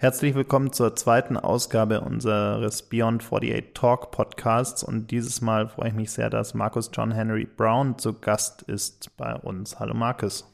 Herzlich 0.00 0.34
willkommen 0.34 0.72
zur 0.72 0.96
zweiten 0.96 1.36
Ausgabe 1.36 2.00
unseres 2.00 2.88
Beyond 2.88 3.22
48 3.22 3.74
Talk 3.74 4.10
Podcasts 4.10 4.82
und 4.82 5.10
dieses 5.10 5.42
Mal 5.42 5.68
freue 5.68 5.88
ich 5.88 5.94
mich 5.94 6.10
sehr, 6.10 6.30
dass 6.30 6.54
Markus 6.54 6.90
John 6.92 7.12
Henry 7.12 7.44
Brown 7.44 7.98
zu 7.98 8.18
Gast 8.18 8.62
ist 8.62 9.14
bei 9.18 9.34
uns. 9.34 9.78
Hallo 9.78 9.92
Markus. 9.92 10.50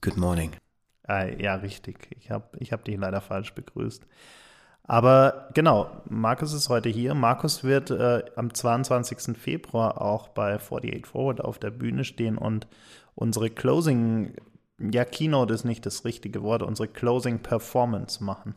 Good 0.00 0.16
morning. 0.16 0.52
Äh, 1.08 1.42
ja, 1.42 1.56
richtig. 1.56 2.08
Ich 2.18 2.30
habe 2.30 2.48
ich 2.58 2.72
hab 2.72 2.84
dich 2.84 2.96
leider 2.96 3.20
falsch 3.20 3.54
begrüßt. 3.54 4.06
Aber 4.86 5.48
genau, 5.54 5.90
Markus 6.08 6.52
ist 6.52 6.68
heute 6.68 6.88
hier. 6.88 7.14
Markus 7.14 7.64
wird 7.64 7.90
äh, 7.90 8.22
am 8.36 8.54
22. 8.54 9.36
Februar 9.36 10.00
auch 10.00 10.28
bei 10.28 10.54
48 10.54 11.06
Forward 11.06 11.40
auf 11.40 11.58
der 11.58 11.70
Bühne 11.70 12.04
stehen 12.04 12.38
und 12.38 12.68
unsere 13.14 13.50
Closing, 13.50 14.34
ja, 14.78 15.04
Keynote 15.04 15.54
ist 15.54 15.64
nicht 15.64 15.86
das 15.86 16.04
richtige 16.04 16.42
Wort, 16.42 16.62
unsere 16.62 16.88
Closing 16.88 17.40
Performance 17.40 18.22
machen 18.22 18.54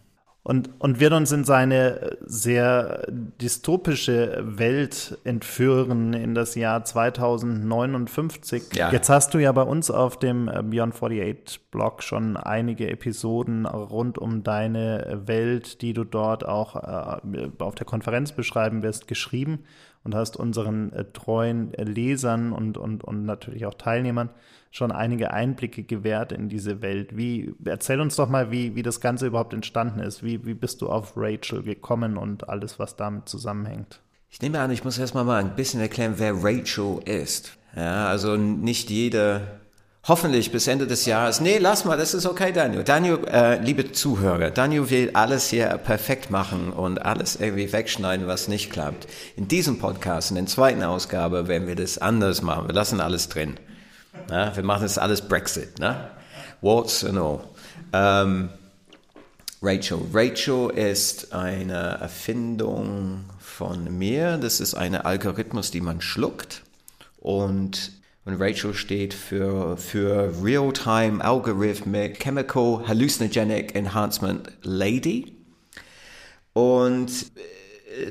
und, 0.49 0.71
und 0.79 0.99
wird 0.99 1.13
uns 1.13 1.31
in 1.31 1.43
seine 1.43 2.17
sehr 2.25 3.05
dystopische 3.07 4.41
Welt 4.43 5.19
entführen 5.23 6.13
in 6.13 6.33
das 6.33 6.55
Jahr 6.55 6.83
2059. 6.83 8.73
Ja. 8.73 8.91
Jetzt 8.91 9.09
hast 9.09 9.35
du 9.35 9.37
ja 9.37 9.51
bei 9.51 9.61
uns 9.61 9.91
auf 9.91 10.17
dem 10.17 10.47
Beyond 10.47 10.95
48 10.95 11.69
Blog 11.69 12.01
schon 12.01 12.35
einige 12.35 12.89
Episoden 12.89 13.67
rund 13.67 14.17
um 14.17 14.41
deine 14.41 15.21
Welt, 15.27 15.83
die 15.83 15.93
du 15.93 16.03
dort 16.03 16.43
auch 16.47 16.75
äh, 16.75 17.49
auf 17.59 17.75
der 17.75 17.85
Konferenz 17.85 18.31
beschreiben 18.31 18.81
wirst, 18.81 19.07
geschrieben 19.07 19.65
und 20.03 20.15
hast 20.15 20.37
unseren 20.37 20.93
äh, 20.93 21.05
treuen 21.11 21.71
Lesern 21.73 22.51
und, 22.51 22.77
und, 22.77 23.03
und 23.03 23.25
natürlich 23.25 23.65
auch 23.65 23.73
Teilnehmern 23.73 24.29
schon 24.71 24.91
einige 24.91 25.31
Einblicke 25.31 25.83
gewährt 25.83 26.31
in 26.31 26.47
diese 26.47 26.81
Welt. 26.81 27.17
Wie, 27.17 27.53
erzähl 27.65 27.99
uns 28.01 28.15
doch 28.15 28.29
mal, 28.29 28.51
wie, 28.51 28.75
wie 28.75 28.83
das 28.83 29.01
Ganze 29.01 29.27
überhaupt 29.27 29.53
entstanden 29.53 29.99
ist. 29.99 30.23
Wie, 30.23 30.45
wie 30.45 30.53
bist 30.53 30.81
du 30.81 30.89
auf 30.89 31.13
Rachel 31.15 31.63
gekommen 31.63 32.17
und 32.17 32.49
alles, 32.49 32.77
was 32.77 32.95
damit 32.95 33.27
zusammenhängt? 33.27 34.01
Ich 34.29 34.41
nehme 34.41 34.59
an, 34.59 34.69
ich 34.69 34.83
muss 34.83 34.99
erstmal 34.99 35.25
mal 35.25 35.43
ein 35.43 35.55
bisschen 35.55 35.81
erklären, 35.81 36.15
wer 36.17 36.35
Rachel 36.35 36.99
ist. 37.05 37.57
Ja, 37.75 38.07
also 38.07 38.35
nicht 38.35 38.89
jeder, 38.89 39.59
hoffentlich 40.07 40.51
bis 40.51 40.67
Ende 40.67 40.87
des 40.87 41.05
Jahres, 41.05 41.41
nee, 41.41 41.57
lass 41.57 41.85
mal, 41.85 41.97
das 41.97 42.13
ist 42.13 42.25
okay, 42.25 42.51
Daniel. 42.51 42.83
Daniel, 42.83 43.19
äh, 43.27 43.59
liebe 43.61 43.91
Zuhörer, 43.91 44.51
Daniel 44.51 44.89
will 44.89 45.11
alles 45.13 45.49
hier 45.49 45.67
perfekt 45.77 46.31
machen 46.31 46.71
und 46.71 47.05
alles 47.05 47.35
irgendwie 47.35 47.71
wegschneiden, 47.71 48.27
was 48.27 48.47
nicht 48.47 48.71
klappt. 48.71 49.07
In 49.35 49.47
diesem 49.47 49.79
Podcast, 49.79 50.31
in 50.31 50.35
der 50.35 50.45
zweiten 50.47 50.83
Ausgabe, 50.83 51.47
werden 51.47 51.67
wir 51.67 51.75
das 51.75 51.97
anders 51.97 52.41
machen. 52.41 52.67
Wir 52.67 52.75
lassen 52.75 53.01
alles 53.01 53.29
drin. 53.29 53.55
Ja, 54.29 54.55
wir 54.55 54.63
machen 54.63 54.83
das 54.83 54.97
alles 54.97 55.21
Brexit, 55.21 55.79
ne? 55.79 56.09
What's 56.61 57.03
and 57.03 57.17
all. 57.17 57.39
Ähm, 57.93 58.49
Rachel. 59.61 59.99
Rachel 60.13 60.69
ist 60.71 61.33
eine 61.33 61.99
Erfindung 61.99 63.25
von 63.39 63.97
mir. 63.97 64.37
Das 64.37 64.59
ist 64.59 64.73
ein 64.73 64.95
Algorithmus, 64.95 65.71
die 65.71 65.81
man 65.81 66.01
schluckt. 66.01 66.63
Und, 67.19 67.91
und 68.29 68.41
Rachel 68.41 68.73
steht 68.73 69.13
für, 69.13 69.75
für 69.77 70.31
Real-Time 70.43 71.23
Algorithmic 71.23 72.19
Chemical 72.19 72.87
Hallucinogenic 72.87 73.75
Enhancement 73.75 74.51
Lady. 74.61 75.35
Und 76.53 77.09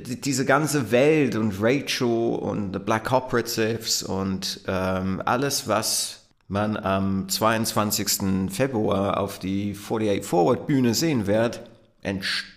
diese 0.04 0.44
ganze 0.44 0.90
Welt 0.90 1.36
und 1.36 1.54
Rachel 1.60 2.34
und 2.36 2.72
The 2.72 2.78
Black 2.80 3.12
Operatives 3.12 4.02
und 4.02 4.60
ähm, 4.66 5.22
alles, 5.24 5.68
was 5.68 6.26
man 6.48 6.76
am 6.76 7.28
22. 7.28 8.50
Februar 8.50 9.20
auf 9.20 9.38
die 9.38 9.76
48 9.76 10.24
Forward 10.24 10.66
Bühne 10.66 10.94
sehen 10.94 11.26
wird, 11.26 11.60
entstand 12.02 12.48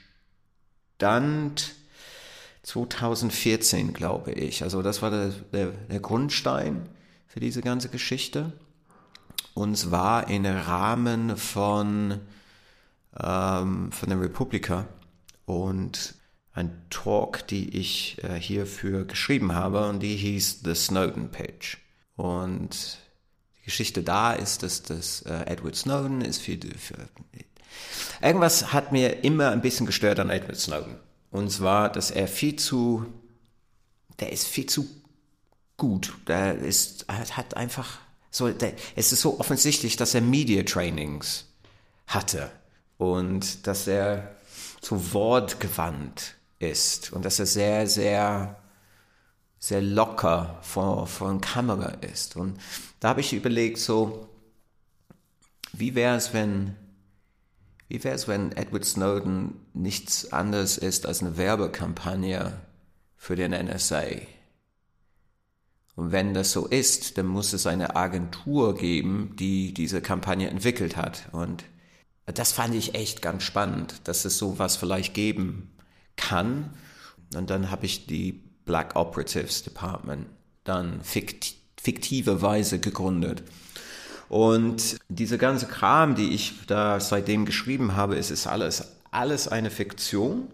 2014, 2.63 3.93
glaube 3.93 4.31
ich. 4.31 4.63
Also 4.63 4.81
das 4.81 5.01
war 5.01 5.11
der, 5.11 5.29
der, 5.51 5.67
der 5.67 5.99
Grundstein 5.99 6.89
für 7.31 7.39
diese 7.39 7.61
ganze 7.61 7.87
Geschichte. 7.87 8.51
Und 9.53 9.77
zwar 9.77 10.27
im 10.29 10.45
Rahmen 10.45 11.37
von, 11.37 12.19
ähm, 13.17 13.91
von 13.91 14.09
der 14.09 14.19
Republika. 14.19 14.87
Und 15.45 16.15
ein 16.53 16.85
Talk, 16.89 17.47
die 17.47 17.77
ich 17.77 18.21
äh, 18.23 18.35
hierfür 18.37 19.05
geschrieben 19.05 19.53
habe 19.53 19.87
und 19.87 20.01
die 20.01 20.17
hieß 20.17 20.61
The 20.65 20.75
Snowden 20.75 21.31
Page. 21.31 21.77
Und 22.17 22.99
die 23.59 23.65
Geschichte 23.65 24.03
da 24.03 24.33
ist, 24.33 24.63
dass 24.63 24.83
das 24.83 25.21
äh, 25.21 25.45
Edward 25.45 25.77
Snowden 25.77 26.19
ist 26.19 26.41
für, 26.41 26.57
für 26.77 26.97
irgendwas 28.21 28.73
hat 28.73 28.91
mir 28.91 29.23
immer 29.23 29.51
ein 29.51 29.61
bisschen 29.61 29.85
gestört 29.85 30.19
an 30.19 30.29
Edward 30.29 30.57
Snowden. 30.57 30.97
Und 31.31 31.49
zwar, 31.49 31.89
dass 31.89 32.11
er 32.11 32.27
viel 32.27 32.57
zu, 32.57 33.05
der 34.19 34.33
ist 34.33 34.47
viel 34.47 34.65
zu 34.65 35.00
gut. 35.81 36.13
Der 36.27 36.59
ist, 36.59 37.07
hat 37.07 37.57
einfach 37.57 37.97
so, 38.29 38.49
der, 38.49 38.73
es 38.95 39.11
ist 39.11 39.21
so 39.21 39.39
offensichtlich, 39.39 39.97
dass 39.97 40.13
er 40.13 40.21
Media 40.21 40.61
Trainings 40.61 41.47
hatte 42.05 42.51
und 42.99 43.65
dass 43.65 43.87
er 43.87 44.35
zu 44.79 45.11
Wort 45.13 45.59
gewandt 45.59 46.35
ist 46.59 47.11
und 47.11 47.25
dass 47.25 47.39
er 47.39 47.47
sehr, 47.47 47.87
sehr, 47.87 48.61
sehr 49.57 49.81
locker 49.81 50.59
vor, 50.61 51.07
vor 51.07 51.41
Kamera 51.41 51.93
ist. 52.01 52.35
Und 52.35 52.59
da 52.99 53.09
habe 53.09 53.21
ich 53.21 53.33
überlegt, 53.33 53.79
so, 53.79 54.29
wie 55.73 55.95
wäre 55.95 56.15
es, 56.15 56.31
wenn, 56.31 56.75
wie 57.87 58.03
wäre 58.03 58.13
es, 58.13 58.27
wenn 58.27 58.51
Edward 58.51 58.85
Snowden 58.85 59.65
nichts 59.73 60.31
anderes 60.31 60.77
ist 60.77 61.07
als 61.07 61.21
eine 61.21 61.37
Werbekampagne 61.37 62.53
für 63.17 63.35
den 63.35 63.49
NSA? 63.51 64.03
Und 65.95 66.11
wenn 66.11 66.33
das 66.33 66.51
so 66.51 66.67
ist, 66.67 67.17
dann 67.17 67.27
muss 67.27 67.53
es 67.53 67.67
eine 67.67 67.95
Agentur 67.95 68.75
geben, 68.75 69.35
die 69.37 69.73
diese 69.73 70.01
Kampagne 70.01 70.49
entwickelt 70.49 70.95
hat. 70.95 71.29
Und 71.31 71.63
das 72.25 72.51
fand 72.51 72.75
ich 72.75 72.95
echt 72.95 73.21
ganz 73.21 73.43
spannend, 73.43 74.01
dass 74.05 74.25
es 74.25 74.37
sowas 74.37 74.77
vielleicht 74.77 75.13
geben 75.13 75.71
kann. 76.15 76.73
Und 77.35 77.49
dann 77.49 77.71
habe 77.71 77.85
ich 77.85 78.07
die 78.07 78.43
Black 78.65 78.95
Operatives 78.95 79.63
Department 79.63 80.27
dann 80.63 81.01
fikt 81.03 81.55
fiktiverweise 81.81 82.79
gegründet. 82.79 83.43
Und 84.29 84.97
diese 85.09 85.37
ganze 85.37 85.65
Kram, 85.65 86.15
die 86.15 86.29
ich 86.29 86.53
da 86.67 86.99
seitdem 86.99 87.45
geschrieben 87.45 87.95
habe, 87.95 88.15
ist, 88.15 88.29
ist 88.29 88.47
alles, 88.47 88.97
alles 89.09 89.47
eine 89.47 89.71
Fiktion. 89.71 90.47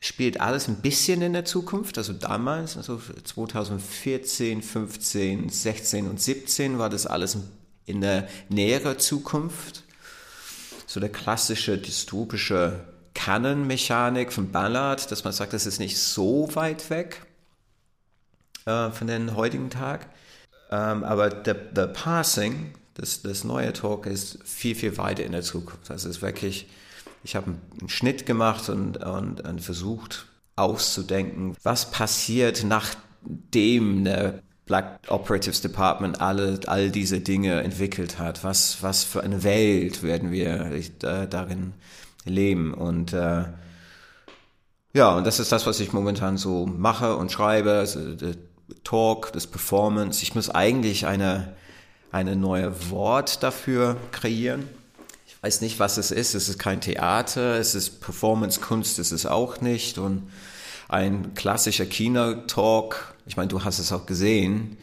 Spielt 0.00 0.40
alles 0.40 0.68
ein 0.68 0.76
bisschen 0.76 1.22
in 1.22 1.32
der 1.32 1.44
Zukunft. 1.44 1.98
Also 1.98 2.12
damals, 2.12 2.76
also 2.76 3.00
2014, 3.24 4.62
15, 4.62 5.48
16 5.48 6.08
und 6.08 6.20
17 6.20 6.78
war 6.78 6.88
das 6.88 7.06
alles 7.06 7.38
in 7.84 8.00
der 8.00 8.28
näheren 8.48 8.98
Zukunft. 8.98 9.82
So 10.86 11.00
der 11.00 11.10
klassische 11.10 11.78
dystopische 11.78 12.84
Canon-Mechanik 13.14 14.32
von 14.32 14.52
Ballard, 14.52 15.10
dass 15.10 15.24
man 15.24 15.32
sagt, 15.32 15.52
das 15.52 15.66
ist 15.66 15.80
nicht 15.80 15.98
so 15.98 16.48
weit 16.54 16.88
weg 16.90 17.22
äh, 18.64 18.90
von 18.90 19.08
den 19.08 19.34
heutigen 19.34 19.70
Tag. 19.70 20.08
Ähm, 20.70 21.02
aber 21.02 21.30
der, 21.30 21.54
der 21.54 21.88
Passing, 21.88 22.74
das, 22.94 23.22
das 23.22 23.44
neue 23.44 23.72
Talk 23.72 24.06
ist 24.06 24.38
viel, 24.44 24.74
viel 24.74 24.96
weiter 24.98 25.24
in 25.24 25.32
der 25.32 25.42
Zukunft. 25.42 25.90
Das 25.90 26.04
ist 26.04 26.22
wirklich, 26.22 26.68
ich 27.24 27.36
habe 27.36 27.54
einen 27.80 27.88
Schnitt 27.88 28.26
gemacht 28.26 28.68
und, 28.68 28.98
und, 28.98 29.40
und 29.40 29.60
versucht 29.60 30.26
auszudenken, 30.56 31.56
was 31.62 31.90
passiert, 31.90 32.64
nachdem 32.64 34.04
der 34.04 34.42
Black 34.68 35.00
Operatives 35.08 35.60
Department 35.62 36.20
alle, 36.20 36.60
all 36.66 36.90
diese 36.90 37.20
Dinge 37.20 37.62
entwickelt 37.62 38.18
hat. 38.18 38.44
Was, 38.44 38.82
was 38.82 39.02
für 39.02 39.22
eine 39.22 39.42
Welt 39.42 40.02
werden 40.02 40.30
wir 40.30 40.70
äh, 40.70 41.26
darin 41.26 41.72
leben. 42.24 42.74
Und 42.74 43.12
äh, 43.12 43.44
ja, 44.92 45.16
und 45.16 45.26
das 45.26 45.40
ist 45.40 45.52
das, 45.52 45.66
was 45.66 45.80
ich 45.80 45.92
momentan 45.92 46.36
so 46.36 46.66
mache 46.66 47.16
und 47.16 47.32
schreibe. 47.32 47.72
Also, 47.72 48.14
der 48.14 48.34
Talk, 48.84 49.32
das 49.32 49.46
Performance. 49.46 50.22
Ich 50.22 50.34
muss 50.34 50.50
eigentlich 50.50 51.06
eine, 51.06 51.54
eine 52.12 52.36
neue 52.36 52.90
Wort 52.90 53.42
dafür 53.42 53.96
kreieren. 54.12 54.68
Weiß 55.40 55.60
nicht, 55.60 55.78
was 55.78 55.98
es 55.98 56.10
ist. 56.10 56.34
Es 56.34 56.48
ist 56.48 56.58
kein 56.58 56.80
Theater, 56.80 57.58
es 57.58 57.74
ist 57.74 58.00
Performance-Kunst, 58.00 58.98
es 58.98 59.12
ist 59.12 59.26
auch 59.26 59.60
nicht. 59.60 59.98
Und 59.98 60.30
ein 60.88 61.34
klassischer 61.34 61.86
Kino-Talk, 61.86 63.14
ich 63.26 63.36
meine, 63.36 63.48
du 63.48 63.64
hast 63.64 63.78
es 63.78 63.92
auch 63.92 64.06
gesehen, 64.06 64.78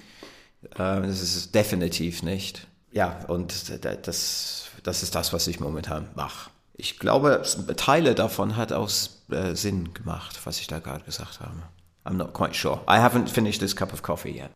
äh, 0.71 1.01
das 1.01 1.21
ist 1.21 1.53
definitiv 1.53 2.23
nicht. 2.23 2.67
Ja, 2.91 3.19
und 3.27 3.53
das, 3.83 4.69
das 4.83 5.03
ist 5.03 5.15
das, 5.15 5.33
was 5.33 5.47
ich 5.47 5.59
momentan 5.59 6.07
mache 6.15 6.49
ich 6.77 6.99
glaube, 6.99 7.41
Teile 7.77 8.15
davon 8.15 8.57
hat 8.57 8.73
auch 8.73 8.89
äh, 9.29 9.55
Sinn 9.55 9.93
gemacht, 9.93 10.39
was 10.43 10.59
ich 10.59 10.67
da 10.67 10.79
gerade 10.79 11.03
gesagt 11.03 11.39
habe. 11.39 11.63
I'm 12.03 12.13
not 12.13 12.33
quite 12.33 12.53
sure. 12.53 12.81
I 12.87 12.99
haven't 12.99 13.29
finished 13.29 13.59
this 13.59 13.75
cup 13.75 13.93
of 13.93 14.03
coffee 14.03 14.31
yet. 14.31 14.51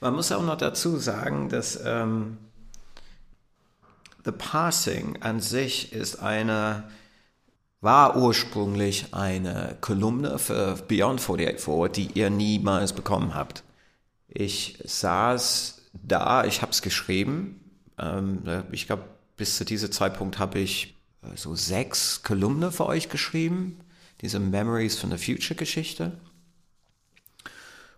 Man 0.00 0.14
muss 0.14 0.30
auch 0.30 0.42
noch 0.42 0.56
dazu 0.56 0.98
sagen, 0.98 1.48
dass 1.48 1.80
ähm, 1.84 2.38
The 4.24 4.32
Passing 4.32 5.18
an 5.20 5.40
sich 5.40 5.92
ist 5.92 6.16
eine, 6.16 6.84
war 7.80 8.16
ursprünglich 8.16 9.12
eine 9.12 9.76
Kolumne 9.80 10.38
für 10.38 10.76
Beyond 10.88 11.20
48 11.20 11.60
Forward, 11.60 11.96
die 11.96 12.10
ihr 12.14 12.30
niemals 12.30 12.92
bekommen 12.94 13.34
habt. 13.34 13.64
Ich 14.28 14.78
saß 14.84 15.82
da, 15.92 16.44
ich 16.44 16.62
habe 16.62 16.72
es 16.72 16.82
geschrieben. 16.82 17.60
Ähm, 17.98 18.42
ich 18.72 18.86
glaube, 18.86 19.04
bis 19.36 19.56
zu 19.56 19.64
diesem 19.64 19.92
Zeitpunkt 19.92 20.38
habe 20.38 20.58
ich 20.58 20.96
äh, 21.22 21.36
so 21.36 21.54
sechs 21.54 22.22
Kolumne 22.22 22.72
für 22.72 22.86
euch 22.86 23.08
geschrieben. 23.10 23.78
Diese 24.22 24.40
Memories 24.40 24.98
von 24.98 25.10
der 25.10 25.18
Future 25.18 25.54
Geschichte. 25.54 26.12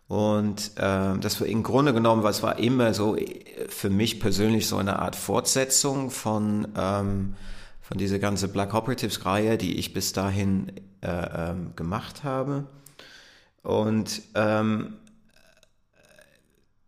Und 0.08 0.73
ähm, 0.79 1.20
das 1.20 1.41
war 1.41 1.49
im 1.49 1.64
Grunde 1.64 1.93
genommen, 1.93 2.23
was 2.23 2.43
war 2.43 2.58
immer 2.58 2.94
so 2.94 3.17
äh, 3.17 3.69
für 3.69 3.91
mich 3.91 4.20
persönlich 4.20 4.69
so 4.69 4.76
eine 4.76 5.00
Art 5.00 5.17
Fortsetzung 5.17 6.11
von, 6.11 6.69
ähm, 6.76 7.35
von 7.81 7.99
dieser 7.99 8.20
ganzen 8.20 8.53
Black 8.53 8.73
Operatives-Reihe, 8.73 9.58
die 9.58 9.79
ich 9.79 9.93
bis 9.93 10.12
dahin 10.12 10.73
äh, 11.03 11.50
ähm, 11.50 11.73
gemacht 11.75 12.23
habe. 12.23 12.67
Und 13.62 14.23
ähm, 14.37 14.94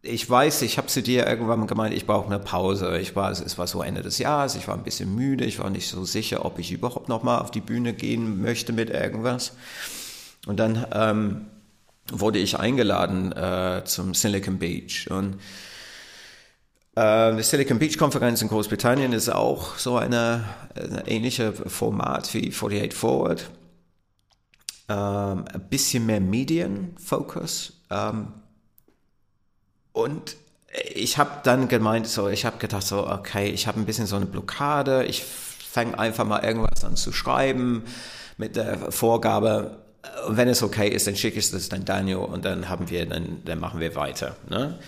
ich 0.01 0.31
weiß, 0.31 0.63
ich 0.63 0.79
habe 0.79 0.87
zu 0.87 1.03
dir 1.03 1.27
irgendwann 1.27 1.67
gemeint, 1.67 1.93
ich 1.93 2.07
brauche 2.07 2.27
eine 2.27 2.39
Pause. 2.39 2.99
Ich 2.99 3.17
war, 3.17 3.33
es 3.33 3.59
war 3.59 3.67
so 3.67 3.83
Ende 3.83 4.03
des 4.03 4.19
Jahres, 4.19 4.55
ich 4.55 4.69
war 4.69 4.77
ein 4.77 4.85
bisschen 4.85 5.13
müde, 5.13 5.45
ich 5.45 5.59
war 5.59 5.71
nicht 5.71 5.89
so 5.89 6.05
sicher, 6.05 6.45
ob 6.45 6.61
ich 6.61 6.71
überhaupt 6.71 7.09
noch 7.09 7.25
mal 7.25 7.39
auf 7.39 7.51
die 7.51 7.61
Bühne 7.61 7.95
gehen 7.95 8.41
möchte 8.41 8.73
mit 8.73 8.91
irgendwas. 8.91 9.57
Und 10.47 10.61
dann 10.61 10.87
ähm, 10.93 11.47
wurde 12.13 12.39
ich 12.39 12.59
eingeladen 12.59 13.33
äh, 13.33 13.83
zum 13.85 14.15
Silicon 14.15 14.59
Beach. 14.59 15.09
Und 15.11 15.39
äh, 16.97 17.37
die 17.37 17.43
Silicon 17.43 17.79
Beach 17.79 17.99
Konferenz 17.99 18.43
in 18.43 18.49
Großbritannien 18.49 19.13
ist 19.13 19.29
auch 19.29 19.77
so 19.77 19.97
eine, 19.97 20.45
eine 20.75 21.07
ähnliche 21.07 21.53
Format 21.53 22.33
wie 22.35 22.53
48 22.53 22.95
Forward. 22.95 23.51
Ähm, 24.89 25.45
ein 25.53 25.69
bisschen 25.69 26.07
mehr 26.07 26.21
Medienfokus. 26.21 27.75
Ähm, 27.91 28.33
und 29.93 30.37
ich 30.95 31.19
habe 31.19 31.31
dann 31.45 31.69
gemeint, 31.69 32.07
so, 32.07 32.29
ich 32.29 32.45
habe 32.45 32.59
gedacht, 32.59 32.87
so, 32.87 33.07
okay, 33.07 33.49
ich 33.49 33.67
habe 33.67 33.81
ein 33.81 33.87
bisschen 33.87 34.07
so 34.07 34.17
eine 34.17 34.27
Blockade. 34.27 35.05
Ich 35.05 35.25
fange 35.25 35.99
einfach 35.99 36.25
mal 36.25 36.45
irgendwas 36.45 36.85
an 36.85 36.97
zu 36.97 37.13
schreiben 37.13 37.85
mit 38.37 38.57
der 38.57 38.93
Vorgabe, 38.93 39.79
wenn 40.29 40.49
es 40.49 40.63
okay 40.63 40.89
ist, 40.89 41.07
dann 41.07 41.17
schicke 41.17 41.39
ich 41.39 41.51
das 41.51 41.69
dann 41.69 41.85
Daniel 41.85 42.19
und 42.19 42.45
dann 42.45 42.69
haben 42.69 42.91
wir, 42.91 43.07
dann, 43.07 43.43
dann 43.45 43.59
machen 43.59 43.81
wir 43.81 43.95
weiter. 43.95 44.37
Ne? 44.49 44.79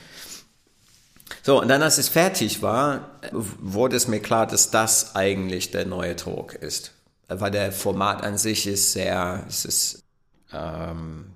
So, 1.43 1.61
und 1.61 1.69
dann, 1.69 1.83
als 1.83 1.99
es 1.99 2.09
fertig 2.09 2.63
war, 2.63 3.11
wurde 3.33 3.97
es 3.97 4.09
mir 4.09 4.21
klar, 4.21 4.47
dass 4.47 4.71
das 4.71 5.15
eigentlich 5.15 5.71
der 5.71 5.87
neue 5.87 6.17
Talk 6.17 6.55
ist. 6.55 6.93
Weil 7.29 7.51
der 7.51 7.73
Format 7.73 8.23
an 8.23 8.37
sich 8.37 8.67
ist 8.67 8.93
sehr, 8.93 9.45
es 9.49 9.65
ist, 9.65 10.05
ähm, 10.53 11.27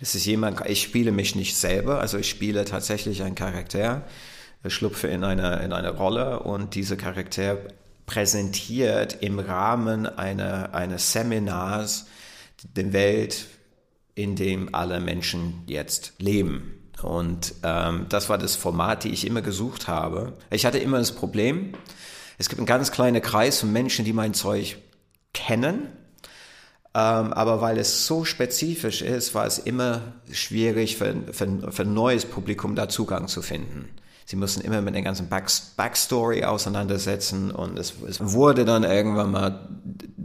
es 0.00 0.14
ist 0.14 0.26
jemand, 0.26 0.64
ich 0.66 0.82
spiele 0.82 1.10
mich 1.10 1.34
nicht 1.34 1.56
selber, 1.56 2.00
also 2.00 2.18
ich 2.18 2.30
spiele 2.30 2.64
tatsächlich 2.64 3.22
einen 3.22 3.34
Charakter, 3.34 4.02
schlupfe 4.66 5.08
in 5.08 5.24
eine, 5.24 5.62
in 5.62 5.72
eine 5.72 5.90
Rolle 5.90 6.40
und 6.40 6.74
dieser 6.74 6.96
Charakter 6.96 7.58
präsentiert 8.06 9.18
im 9.20 9.38
Rahmen 9.38 10.06
einer, 10.06 10.74
eines 10.74 11.12
Seminars 11.12 12.06
der 12.62 12.92
Welt, 12.92 13.46
in 14.14 14.36
dem 14.36 14.74
alle 14.74 15.00
Menschen 15.00 15.62
jetzt 15.66 16.14
leben. 16.18 16.90
Und 17.02 17.54
ähm, 17.62 18.06
das 18.08 18.28
war 18.28 18.38
das 18.38 18.56
Format, 18.56 19.04
die 19.04 19.10
ich 19.10 19.26
immer 19.26 19.42
gesucht 19.42 19.86
habe. 19.86 20.34
Ich 20.50 20.66
hatte 20.66 20.78
immer 20.78 20.98
das 20.98 21.12
Problem, 21.12 21.72
es 22.38 22.48
gibt 22.48 22.58
einen 22.58 22.66
ganz 22.66 22.90
kleinen 22.90 23.22
Kreis 23.22 23.60
von 23.60 23.72
Menschen, 23.72 24.04
die 24.04 24.12
mein 24.12 24.34
Zeug 24.34 24.78
kennen, 25.32 25.88
ähm, 26.94 27.32
aber 27.32 27.60
weil 27.60 27.78
es 27.78 28.06
so 28.06 28.24
spezifisch 28.24 29.02
ist, 29.02 29.34
war 29.34 29.46
es 29.46 29.58
immer 29.58 30.14
schwierig 30.32 30.96
für, 30.96 31.14
für, 31.32 31.72
für 31.72 31.82
ein 31.82 31.94
neues 31.94 32.24
Publikum 32.24 32.74
da 32.74 32.88
Zugang 32.88 33.28
zu 33.28 33.42
finden. 33.42 33.88
Sie 34.24 34.36
mussten 34.36 34.60
immer 34.60 34.82
mit 34.82 34.94
der 34.94 35.02
ganzen 35.02 35.28
Back 35.28 35.46
Backstory 35.76 36.44
auseinandersetzen 36.44 37.50
und 37.50 37.78
es, 37.78 37.94
es 38.06 38.20
wurde 38.20 38.64
dann 38.64 38.84
irgendwann 38.84 39.30
mal 39.30 39.68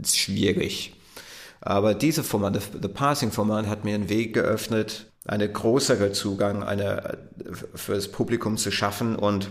schwierig. 0.04 0.94
Aber 1.64 1.94
diese 1.94 2.22
Format, 2.22 2.60
the 2.80 2.88
Passing 2.88 3.32
Format 3.32 3.66
hat 3.66 3.84
mir 3.84 3.94
einen 3.94 4.10
Weg 4.10 4.34
geöffnet, 4.34 5.10
eine 5.24 5.50
größere 5.50 6.12
Zugang 6.12 6.62
eine, 6.62 7.18
für 7.74 7.94
das 7.94 8.08
Publikum 8.08 8.58
zu 8.58 8.70
schaffen 8.70 9.16
und, 9.16 9.50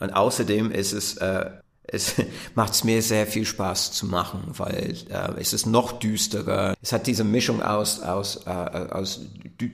und 0.00 0.10
außerdem 0.10 0.70
ist 0.70 0.92
es, 0.92 1.18
äh, 1.18 1.50
es 1.82 2.14
macht 2.54 2.72
es 2.72 2.84
mir 2.84 3.02
sehr 3.02 3.26
viel 3.26 3.44
Spaß 3.44 3.92
zu 3.92 4.06
machen, 4.06 4.42
weil 4.56 4.94
äh, 5.10 5.38
es 5.38 5.52
ist 5.52 5.66
noch 5.66 5.92
düsterer. 5.92 6.74
Es 6.80 6.92
hat 6.92 7.06
diese 7.06 7.24
Mischung 7.24 7.62
aus, 7.62 8.00
aus, 8.00 8.46
äh, 8.46 8.50
aus 8.50 9.20
Dü 9.60 9.70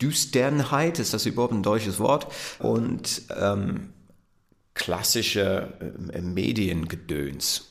Düsternheit, 0.00 0.98
ist 0.98 1.12
das 1.12 1.26
überhaupt 1.26 1.52
ein 1.52 1.62
deutsches 1.62 1.98
Wort? 1.98 2.26
Und 2.58 3.20
ähm, 3.38 3.90
klassische 4.72 5.74
äh, 6.14 6.22
Mediengedöns. 6.22 7.69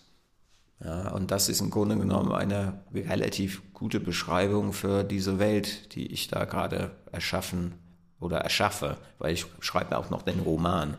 Ja, 0.83 1.11
und 1.11 1.31
das 1.31 1.49
ist 1.49 1.59
im 1.59 1.71
Grunde 1.71 1.97
genommen 1.97 2.31
eine 2.31 2.81
relativ 2.93 3.73
gute 3.73 3.99
Beschreibung 3.99 4.71
für 4.71 5.03
diese 5.03 5.37
Welt, 5.37 5.93
die 5.95 6.07
ich 6.07 6.29
da 6.29 6.45
gerade 6.45 6.91
erschaffen 7.11 7.73
oder 8.19 8.37
erschaffe, 8.37 8.97
weil 9.17 9.33
ich 9.33 9.45
schreibe 9.59 9.97
auch 9.97 10.09
noch 10.09 10.21
den 10.21 10.39
Roman. 10.39 10.95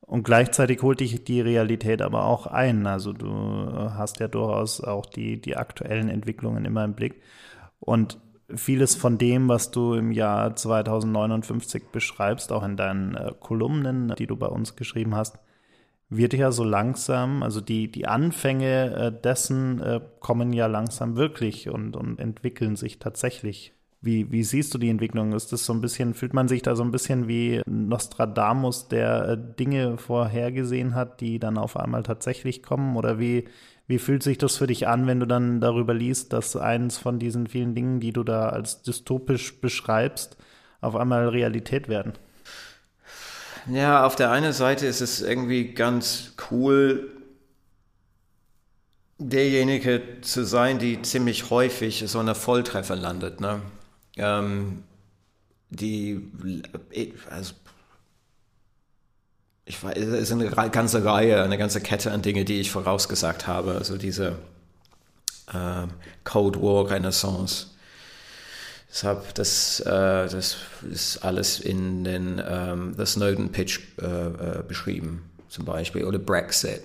Und 0.00 0.22
gleichzeitig 0.22 0.82
holt 0.82 1.00
dich 1.00 1.24
die 1.24 1.40
Realität 1.40 2.00
aber 2.00 2.24
auch 2.24 2.46
ein. 2.46 2.86
Also 2.86 3.12
du 3.12 3.28
hast 3.94 4.20
ja 4.20 4.28
durchaus 4.28 4.80
auch 4.80 5.04
die, 5.04 5.40
die 5.40 5.56
aktuellen 5.56 6.08
Entwicklungen 6.08 6.64
immer 6.64 6.84
im 6.84 6.94
Blick. 6.94 7.20
Und 7.80 8.18
vieles 8.54 8.94
von 8.94 9.18
dem, 9.18 9.48
was 9.48 9.70
du 9.70 9.94
im 9.94 10.12
Jahr 10.12 10.56
2059 10.56 11.88
beschreibst, 11.92 12.52
auch 12.52 12.62
in 12.62 12.76
deinen 12.76 13.14
äh, 13.14 13.32
Kolumnen, 13.38 14.14
die 14.18 14.26
du 14.26 14.36
bei 14.36 14.46
uns 14.46 14.76
geschrieben 14.76 15.14
hast, 15.14 15.38
wird 16.10 16.32
ja 16.34 16.52
so 16.52 16.64
langsam, 16.64 17.42
also 17.42 17.60
die, 17.60 17.90
die 17.90 18.06
Anfänge 18.06 18.94
äh, 18.94 19.22
dessen 19.22 19.80
äh, 19.80 20.00
kommen 20.20 20.52
ja 20.52 20.66
langsam 20.66 21.16
wirklich 21.16 21.68
und, 21.68 21.96
und 21.96 22.18
entwickeln 22.18 22.76
sich 22.76 22.98
tatsächlich. 22.98 23.74
Wie, 24.00 24.30
wie 24.30 24.44
siehst 24.44 24.72
du 24.72 24.78
die 24.78 24.90
Entwicklung? 24.90 25.32
Ist 25.32 25.52
das 25.52 25.66
so 25.66 25.72
ein 25.72 25.80
bisschen, 25.80 26.14
fühlt 26.14 26.32
man 26.32 26.48
sich 26.48 26.62
da 26.62 26.76
so 26.76 26.84
ein 26.84 26.92
bisschen 26.92 27.26
wie 27.28 27.62
Nostradamus, 27.66 28.88
der 28.88 29.28
äh, 29.28 29.38
Dinge 29.58 29.98
vorhergesehen 29.98 30.94
hat, 30.94 31.20
die 31.20 31.38
dann 31.38 31.58
auf 31.58 31.76
einmal 31.76 32.04
tatsächlich 32.04 32.62
kommen? 32.62 32.96
Oder 32.96 33.18
wie, 33.18 33.46
wie 33.86 33.98
fühlt 33.98 34.22
sich 34.22 34.38
das 34.38 34.56
für 34.56 34.68
dich 34.68 34.86
an, 34.88 35.06
wenn 35.06 35.20
du 35.20 35.26
dann 35.26 35.60
darüber 35.60 35.94
liest, 35.94 36.32
dass 36.32 36.56
eins 36.56 36.96
von 36.96 37.18
diesen 37.18 37.48
vielen 37.48 37.74
Dingen, 37.74 38.00
die 38.00 38.12
du 38.12 38.22
da 38.22 38.48
als 38.48 38.82
dystopisch 38.82 39.60
beschreibst, 39.60 40.38
auf 40.80 40.96
einmal 40.96 41.28
Realität 41.28 41.88
werden? 41.88 42.12
Ja, 43.70 44.06
auf 44.06 44.16
der 44.16 44.30
einen 44.30 44.52
Seite 44.52 44.86
ist 44.86 45.00
es 45.00 45.20
irgendwie 45.20 45.74
ganz 45.74 46.32
cool, 46.50 47.10
derjenige 49.18 50.20
zu 50.22 50.44
sein, 50.44 50.78
die 50.78 51.02
ziemlich 51.02 51.50
häufig 51.50 52.04
so 52.06 52.18
eine 52.18 52.34
Volltreffer 52.34 52.96
landet. 52.96 53.40
Ne? 53.40 53.60
Ähm, 54.16 54.84
die, 55.70 56.20
also, 57.30 57.52
ich 59.66 59.82
weiß, 59.82 59.98
es 59.98 60.30
ist 60.30 60.32
eine 60.32 60.48
ganze 60.70 61.04
Reihe, 61.04 61.42
eine 61.42 61.58
ganze 61.58 61.82
Kette 61.82 62.10
an 62.12 62.22
Dingen, 62.22 62.46
die 62.46 62.60
ich 62.60 62.70
vorausgesagt 62.70 63.46
habe. 63.46 63.72
Also 63.72 63.98
diese 63.98 64.38
ähm, 65.52 65.90
Cold 66.24 66.56
War 66.62 66.90
Renaissance 66.90 67.66
Deshalb, 68.90 69.34
das, 69.34 69.80
äh, 69.80 69.86
das 69.86 70.56
ist 70.90 71.18
alles 71.18 71.60
in 71.60 72.04
den 72.04 72.42
ähm, 72.44 72.94
The 72.96 73.04
Snowden 73.04 73.52
Pitch 73.52 73.80
äh, 74.00 74.04
äh, 74.06 74.62
beschrieben, 74.66 75.30
zum 75.48 75.64
Beispiel, 75.64 76.04
oder 76.04 76.18
Brexit. 76.18 76.82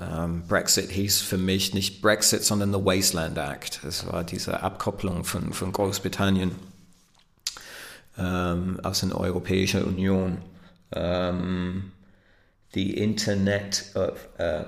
Ähm, 0.00 0.42
Brexit 0.48 0.90
hieß 0.90 1.20
für 1.20 1.38
mich 1.38 1.74
nicht 1.74 2.02
Brexit, 2.02 2.42
sondern 2.44 2.72
the 2.72 2.84
Wasteland 2.84 3.38
Act. 3.38 3.80
Das 3.84 4.06
war 4.06 4.24
diese 4.24 4.62
Abkopplung 4.62 5.24
von, 5.24 5.52
von 5.52 5.72
Großbritannien 5.72 6.52
ähm, 8.18 8.80
aus 8.82 9.00
der 9.00 9.18
Europäischen 9.18 9.84
Union. 9.84 10.38
Ähm, 10.92 11.92
the 12.74 12.96
Internet 12.98 13.84
of 13.94 14.28
uh, 14.38 14.64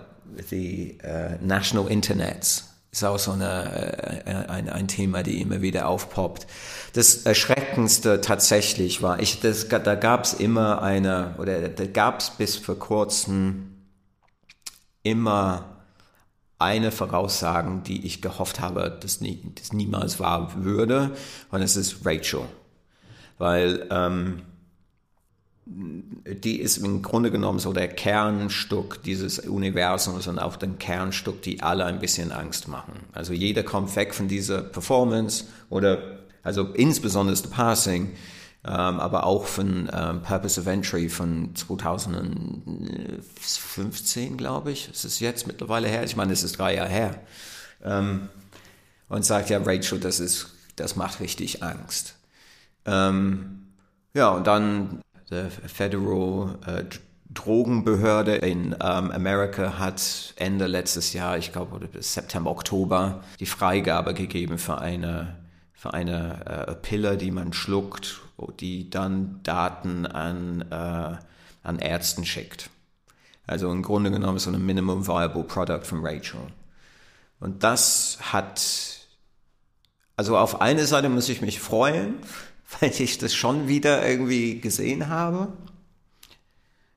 the 0.49 0.99
uh, 1.05 1.37
National 1.41 1.89
Internets 1.89 2.65
ist 2.91 3.05
auch 3.05 3.19
so 3.19 3.33
eine, 3.33 4.25
äh, 4.27 4.35
ein, 4.49 4.69
ein 4.69 4.89
Thema, 4.89 5.23
die 5.23 5.41
immer 5.41 5.61
wieder 5.61 5.89
aufpoppt. 5.89 6.47
Das 6.95 7.27
Erschreckendste 7.27 8.21
tatsächlich 8.21 9.03
war, 9.03 9.21
ich, 9.21 9.41
das, 9.41 9.69
da 9.69 9.95
gab 9.95 10.25
es 10.25 10.35
immer 10.35 10.83
eine, 10.83 11.35
oder 11.39 11.69
da 11.69 11.87
gab 11.87 12.21
es 12.21 12.31
bis 12.31 12.57
vor 12.57 12.79
kurzem 12.79 13.75
immer 15.03 15.79
eine 16.59 16.91
Voraussagen, 16.91 17.85
die 17.85 18.05
ich 18.05 18.21
gehofft 18.21 18.61
habe, 18.61 18.99
dass, 19.01 19.21
nie, 19.21 19.43
dass 19.55 19.73
niemals 19.73 20.19
wahr 20.19 20.53
würde. 20.57 21.13
Und 21.51 21.63
es 21.63 21.77
ist 21.77 22.05
Rachel. 22.05 22.43
Weil 23.39 23.87
ähm, 23.91 24.43
die 25.71 26.61
ist 26.61 26.79
im 26.79 27.03
Grunde 27.03 27.31
genommen 27.31 27.59
so 27.59 27.75
der 27.75 27.89
Kernstück 27.89 29.03
dieses 29.03 29.41
Universums 29.41 30.27
und 30.27 30.39
auch 30.39 30.57
den 30.57 30.79
Kernstück, 30.79 31.43
die 31.43 31.63
alle 31.63 31.85
ein 31.85 31.99
bisschen 31.99 32.33
Angst 32.33 32.69
machen. 32.69 32.95
Also 33.13 33.35
jeder 33.35 33.63
kommt 33.63 33.95
weg 33.95 34.15
von 34.15 34.29
dieser 34.29 34.63
Performance 34.63 35.45
oder 35.69 36.21
also 36.43 36.73
insbesondere 36.73 37.37
das 37.37 37.51
Passing, 37.51 38.13
ähm, 38.65 38.73
aber 38.73 39.25
auch 39.25 39.45
von 39.45 39.91
ähm, 39.93 40.23
Purpose 40.23 40.59
of 40.61 40.67
Entry 40.67 41.11
von 41.11 41.55
2015, 41.55 44.39
glaube 44.39 44.73
ich. 44.73 44.89
Es 44.91 45.05
ist 45.05 45.21
jetzt 45.21 45.47
mittlerweile 45.47 45.87
her. 45.89 46.03
Ich 46.05 46.17
meine, 46.17 46.33
es 46.33 46.43
ist 46.43 46.59
drei 46.59 46.77
Jahre 46.77 46.89
her. 46.89 47.21
Ähm, 47.85 48.31
und 49.09 49.25
sagt 49.25 49.51
ja, 49.51 49.61
Rachel, 49.63 50.01
das 50.01 50.19
ist, 50.21 50.49
das 50.77 50.97
macht 50.97 51.21
richtig 51.21 51.63
Angst. 51.63 52.15
Ähm, 52.87 53.67
ja, 54.15 54.31
und 54.31 54.47
dann 54.47 55.03
der 55.31 55.51
Federal 55.51 56.59
äh, 56.67 56.85
Drogenbehörde 57.31 58.37
in 58.37 58.73
ähm, 58.73 59.11
Amerika 59.11 59.79
hat 59.79 60.35
Ende 60.37 60.67
letztes 60.67 61.13
Jahr, 61.13 61.37
ich 61.37 61.53
glaube 61.53 61.87
bis 61.87 62.15
September, 62.15 62.51
Oktober, 62.51 63.23
die 63.39 63.47
Freigabe 63.47 64.15
gegeben 64.15 64.59
für 64.59 64.79
eine, 64.79 65.37
für 65.75 65.93
eine 65.93 66.67
äh, 66.69 66.75
Pille, 66.75 67.17
die 67.19 67.31
man 67.31 67.53
schluckt, 67.53 68.21
die 68.61 68.89
dann 68.89 69.41
Daten 69.43 70.07
an, 70.07 70.65
äh, 70.71 71.17
an 71.63 71.79
Ärzten 71.79 72.25
schickt. 72.25 72.71
Also 73.47 73.71
im 73.71 73.83
Grunde 73.83 74.11
genommen 74.11 74.39
so 74.39 74.51
ein 74.51 74.65
Minimum 74.65 75.07
Viable 75.07 75.45
Product 75.45 75.85
von 75.85 76.05
Rachel. 76.05 76.41
Und 77.41 77.63
das 77.63 78.19
hat, 78.21 78.63
also 80.17 80.37
auf 80.37 80.61
eine 80.61 80.87
Seite 80.87 81.09
muss 81.09 81.29
ich 81.29 81.41
mich 81.41 81.61
freuen, 81.61 82.15
weil 82.81 82.91
ich 82.91 83.19
das 83.19 83.35
schon 83.35 83.69
wieder 83.69 84.07
irgendwie 84.07 84.61
gesehen 84.61 85.09
habe. 85.09 85.53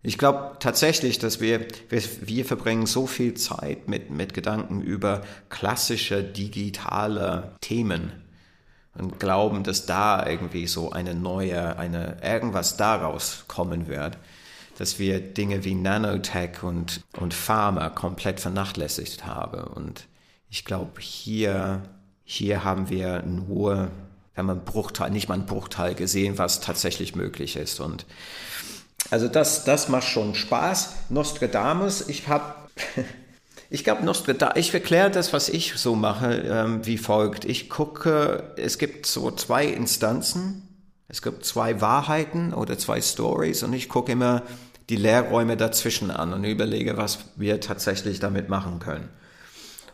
Ich 0.04 0.18
glaube 0.18 0.58
tatsächlich, 0.60 1.20
dass 1.20 1.42
wir, 1.42 1.68
wir, 1.90 2.02
wir 2.22 2.46
verbringen 2.46 2.88
so 2.88 3.06
viel 3.06 3.36
Zeit 3.36 3.88
mit, 3.88 4.10
mit 4.10 4.34
Gedanken 4.34 4.82
über 4.82 5.22
klassische 5.50 6.24
digitale 6.24 7.56
Themen 7.62 8.12
und 8.96 9.20
glauben, 9.20 9.64
dass 9.64 9.86
da 9.86 10.26
irgendwie 10.26 10.66
so 10.66 10.92
eine 10.92 11.14
neue, 11.14 11.78
eine, 11.78 12.18
irgendwas 12.24 12.78
daraus 12.78 13.46
kommen 13.48 13.88
wird, 13.88 14.18
dass 14.78 14.98
wir 14.98 15.20
Dinge 15.20 15.64
wie 15.64 15.76
Nanotech 15.76 16.64
und, 16.64 17.02
und 17.18 17.36
Pharma 17.36 17.90
komplett 17.90 18.40
vernachlässigt 18.40 19.26
haben. 19.28 19.62
Und 19.62 20.08
ich 20.50 20.66
glaube, 20.66 21.00
hier, 21.00 21.84
hier 22.24 22.64
haben 22.64 22.90
wir 22.90 23.22
nur 23.22 23.92
wir 24.34 24.42
haben 24.42 24.50
einen 24.50 24.66
Bruchteil, 24.66 25.12
nicht 25.12 25.28
mal 25.28 25.36
einen 25.36 25.46
Bruchteil 25.46 25.96
gesehen, 25.96 26.38
was 26.38 26.62
tatsächlich 26.62 27.16
möglich 27.16 27.58
ist. 27.58 27.80
Und 27.80 28.06
also 29.10 29.28
das, 29.28 29.66
das 29.66 29.90
macht 29.90 30.08
schon 30.08 30.36
Spaß. 30.36 30.96
Nostradamus, 31.10 32.08
ich 32.08 32.28
habe, 32.28 32.56
ich 33.70 33.84
glaube 33.84 34.06
Nostradamus, 34.06 34.58
ich 34.58 34.74
erkläre 34.74 35.12
das, 35.12 35.34
was 35.34 35.50
ich 35.50 35.74
so 35.76 35.96
mache, 35.96 36.34
ähm, 36.34 36.86
wie 36.86 36.98
folgt. 36.98 37.44
Ich 37.44 37.70
gucke, 37.70 38.54
es 38.56 38.78
gibt 38.78 39.06
so 39.06 39.32
zwei 39.32 39.66
Instanzen, 39.66 40.68
es 41.10 41.22
gibt 41.22 41.44
zwei 41.44 41.82
Wahrheiten 41.82 42.54
oder 42.54 42.78
zwei 42.78 43.02
Stories 43.02 43.64
und 43.64 43.74
ich 43.74 43.90
gucke 43.90 44.14
immer 44.14 44.44
die 44.90 44.96
Leerräume 44.96 45.58
dazwischen 45.58 46.10
an 46.10 46.34
und 46.34 46.46
überlege, 46.46 46.96
was 46.96 47.20
wir 47.36 47.60
tatsächlich 47.60 48.20
damit 48.20 48.48
machen 48.48 48.80
können. 48.80 49.10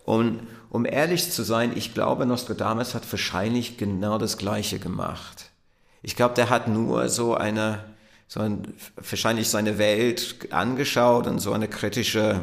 Und 0.05 0.47
um 0.69 0.85
ehrlich 0.85 1.31
zu 1.31 1.43
sein, 1.43 1.71
ich 1.75 1.93
glaube, 1.93 2.25
Nostradamus 2.25 2.93
hat 2.93 3.11
wahrscheinlich 3.11 3.77
genau 3.77 4.17
das 4.17 4.37
Gleiche 4.37 4.79
gemacht. 4.79 5.51
Ich 6.01 6.15
glaube, 6.15 6.35
der 6.35 6.49
hat 6.49 6.67
nur 6.67 7.09
so 7.09 7.35
eine, 7.35 7.83
so 8.27 8.41
ein, 8.41 8.73
wahrscheinlich 8.95 9.49
seine 9.49 9.77
Welt 9.77 10.51
angeschaut 10.51 11.27
und 11.27 11.39
so 11.39 11.53
eine 11.53 11.67
kritische, 11.67 12.41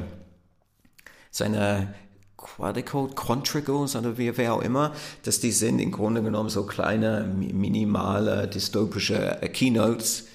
seine 1.31 1.95
Quadricode, 2.37 3.17
Contrigos 3.17 3.97
oder 3.97 4.19
wie, 4.19 4.37
wer 4.37 4.55
auch 4.55 4.63
immer, 4.63 4.93
dass 5.23 5.41
die 5.41 5.53
sind 5.53 5.79
im 5.79 5.93
Grunde 5.93 6.23
genommen 6.23 6.51
so 6.51 6.65
kleine, 6.67 7.25
minimale, 7.25 8.49
dystopische 8.49 9.41
Keynotes, 9.53 10.27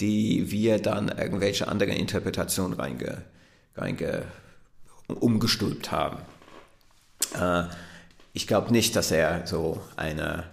die 0.00 0.50
wir 0.50 0.78
dann 0.78 1.08
irgendwelche 1.08 1.68
andere 1.68 1.92
Interpretationen 1.92 2.78
reinge, 2.78 3.22
reinge 3.76 4.24
umgestülpt 5.08 5.90
haben. 5.90 6.18
Äh, 7.34 7.64
ich 8.32 8.46
glaube 8.46 8.72
nicht, 8.72 8.94
dass 8.94 9.10
er 9.10 9.46
so 9.46 9.80
eine, 9.96 10.44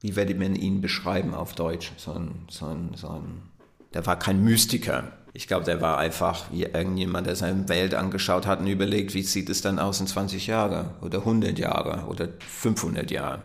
wie 0.00 0.16
werde 0.16 0.34
man 0.34 0.54
ihn 0.54 0.80
beschreiben 0.80 1.34
auf 1.34 1.54
Deutsch, 1.54 1.92
so 1.96 2.12
ein, 2.12 2.46
so 2.48 2.66
ein, 2.66 2.92
so 2.94 3.08
ein 3.08 3.42
der 3.94 4.06
war 4.06 4.18
kein 4.18 4.42
Mystiker. 4.42 5.12
Ich 5.32 5.46
glaube, 5.46 5.64
der 5.64 5.80
war 5.80 5.98
einfach 5.98 6.50
wie 6.50 6.64
irgendjemand, 6.64 7.26
der 7.26 7.36
seine 7.36 7.68
Welt 7.68 7.94
angeschaut 7.94 8.46
hat 8.46 8.60
und 8.60 8.66
überlegt, 8.66 9.14
wie 9.14 9.22
sieht 9.22 9.48
es 9.48 9.62
dann 9.62 9.78
aus 9.78 10.00
in 10.00 10.06
20 10.06 10.46
Jahren 10.46 10.90
oder 11.00 11.18
100 11.18 11.58
Jahre 11.58 12.06
oder 12.06 12.28
500 12.40 13.10
Jahre. 13.10 13.42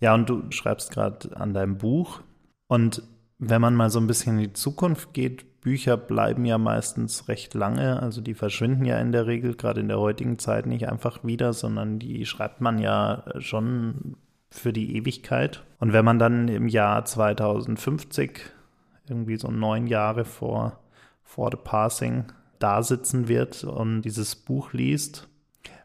Ja, 0.00 0.14
und 0.14 0.28
du 0.28 0.42
schreibst 0.50 0.90
gerade 0.90 1.36
an 1.36 1.54
deinem 1.54 1.78
Buch. 1.78 2.20
Und 2.68 3.02
wenn 3.38 3.60
man 3.60 3.74
mal 3.74 3.90
so 3.90 3.98
ein 3.98 4.06
bisschen 4.06 4.38
in 4.38 4.44
die 4.44 4.52
Zukunft 4.52 5.12
geht, 5.12 5.44
Bücher 5.64 5.96
bleiben 5.96 6.44
ja 6.44 6.58
meistens 6.58 7.26
recht 7.26 7.54
lange, 7.54 8.00
also 8.00 8.20
die 8.20 8.34
verschwinden 8.34 8.84
ja 8.84 8.98
in 8.98 9.12
der 9.12 9.26
Regel, 9.26 9.56
gerade 9.56 9.80
in 9.80 9.88
der 9.88 9.98
heutigen 9.98 10.38
Zeit 10.38 10.66
nicht 10.66 10.88
einfach 10.88 11.24
wieder, 11.24 11.54
sondern 11.54 11.98
die 11.98 12.26
schreibt 12.26 12.60
man 12.60 12.78
ja 12.78 13.24
schon 13.38 14.16
für 14.50 14.74
die 14.74 14.94
Ewigkeit. 14.94 15.64
Und 15.80 15.94
wenn 15.94 16.04
man 16.04 16.18
dann 16.18 16.48
im 16.48 16.68
Jahr 16.68 17.06
2050, 17.06 18.42
irgendwie 19.08 19.36
so 19.36 19.50
neun 19.50 19.86
Jahre 19.86 20.26
vor, 20.26 20.78
vor 21.22 21.50
The 21.50 21.58
Passing, 21.64 22.26
da 22.58 22.82
sitzen 22.82 23.26
wird 23.26 23.64
und 23.64 24.02
dieses 24.02 24.36
Buch 24.36 24.74
liest, 24.74 25.28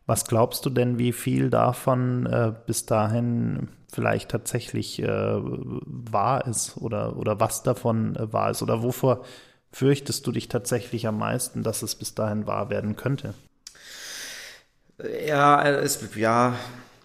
was 0.05 0.25
glaubst 0.25 0.65
du 0.65 0.69
denn, 0.69 0.99
wie 0.99 1.13
viel 1.13 1.49
davon 1.49 2.25
äh, 2.25 2.51
bis 2.65 2.85
dahin 2.85 3.69
vielleicht 3.91 4.29
tatsächlich 4.29 5.01
äh, 5.01 5.07
wahr 5.07 6.45
ist 6.47 6.77
oder, 6.77 7.15
oder 7.15 7.39
was 7.39 7.63
davon 7.63 8.17
äh, 8.17 8.33
wahr 8.33 8.51
ist 8.51 8.61
oder 8.61 8.83
wovor 8.83 9.23
fürchtest 9.71 10.25
du 10.25 10.31
dich 10.31 10.47
tatsächlich 10.47 11.07
am 11.07 11.17
meisten, 11.17 11.63
dass 11.63 11.81
es 11.81 11.95
bis 11.95 12.15
dahin 12.15 12.47
wahr 12.47 12.69
werden 12.69 12.95
könnte? 12.95 13.33
Ja, 15.25 15.63
es, 15.67 15.99
ja, 16.15 16.55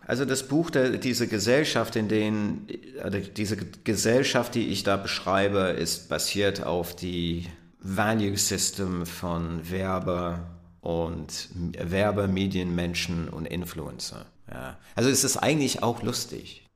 also 0.07 0.25
das 0.25 0.43
Buch, 0.49 0.71
der, 0.71 0.91
diese 0.91 1.29
Gesellschaft, 1.29 1.97
in 1.97 2.09
denen, 2.09 2.67
also 3.03 3.19
diese 3.19 3.57
Gesellschaft, 3.57 4.55
die 4.55 4.69
ich 4.69 4.83
da 4.83 4.97
beschreibe, 4.97 5.59
ist 5.59 6.09
basiert 6.09 6.63
auf 6.63 6.95
die 6.95 7.49
Value 7.81 8.37
System 8.37 9.07
von 9.07 9.71
Werbe 9.71 10.41
und 10.81 11.49
Werbe, 11.79 12.29
Medienmenschen 12.29 13.29
und 13.29 13.47
Influencer. 13.47 14.27
Ja. 14.51 14.79
Also 14.95 15.09
es 15.11 15.25
ist 15.25 15.37
eigentlich 15.37 15.83
auch 15.83 16.03
lustig. 16.03 16.67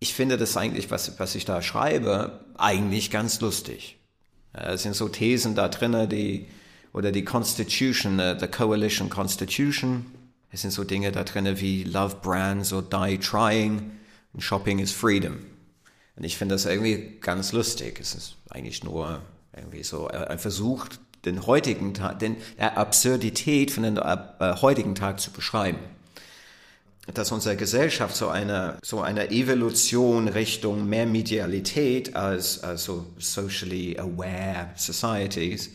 Ich 0.00 0.12
finde 0.12 0.36
das 0.36 0.56
eigentlich, 0.56 0.90
was, 0.90 1.18
was 1.18 1.34
ich 1.34 1.46
da 1.46 1.62
schreibe, 1.62 2.44
eigentlich 2.58 3.10
ganz 3.10 3.40
lustig. 3.40 3.98
Es 4.54 4.82
sind 4.82 4.94
so 4.94 5.08
Thesen 5.08 5.54
da 5.54 5.68
drin, 5.68 6.08
die, 6.08 6.46
oder 6.92 7.12
die 7.12 7.24
Constitution, 7.24 8.18
äh, 8.18 8.38
the 8.38 8.46
Coalition 8.46 9.10
Constitution. 9.10 10.06
Es 10.50 10.62
sind 10.62 10.70
so 10.70 10.84
Dinge 10.84 11.10
da 11.10 11.24
drin 11.24 11.60
wie 11.60 11.82
Love 11.84 12.16
Brands 12.22 12.72
or 12.72 12.82
Die 12.82 13.18
Trying 13.18 13.90
and 14.32 14.42
Shopping 14.42 14.78
is 14.78 14.92
Freedom. 14.92 15.38
Und 16.16 16.24
ich 16.24 16.36
finde 16.38 16.54
das 16.54 16.66
irgendwie 16.66 17.18
ganz 17.20 17.52
lustig. 17.52 17.98
Es 18.00 18.14
ist 18.14 18.36
eigentlich 18.50 18.84
nur 18.84 19.20
irgendwie 19.56 19.82
so 19.82 20.06
ein 20.06 20.38
Versuch, 20.38 20.86
den 21.24 21.46
heutigen 21.46 21.94
Tag, 21.94 22.20
den 22.20 22.36
der 22.58 22.78
Absurdität 22.78 23.72
von 23.72 23.82
dem 23.82 23.96
äh, 23.96 24.56
heutigen 24.60 24.94
Tag 24.94 25.20
zu 25.20 25.32
beschreiben 25.32 25.78
dass 27.12 27.32
unsere 27.32 27.56
Gesellschaft 27.56 28.16
so 28.16 28.28
eine, 28.28 28.78
so 28.82 29.00
eine 29.02 29.30
Evolution 29.30 30.28
Richtung 30.28 30.88
mehr 30.88 31.06
Medialität 31.06 32.16
als, 32.16 32.62
als 32.64 32.84
so 32.84 33.06
socially 33.18 33.98
aware 33.98 34.70
societies, 34.76 35.70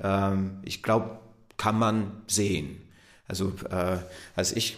ähm, 0.00 0.58
ich 0.62 0.82
glaube, 0.82 1.18
kann 1.56 1.78
man 1.78 2.12
sehen. 2.26 2.82
Also 3.26 3.54
äh, 3.70 3.98
als 4.36 4.52
ich, 4.52 4.76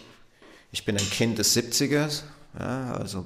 ich 0.71 0.85
bin 0.85 0.95
ein 0.95 1.09
Kind 1.09 1.39
des 1.39 1.55
70ers, 1.57 2.23
ja, 2.57 2.93
also 2.93 3.25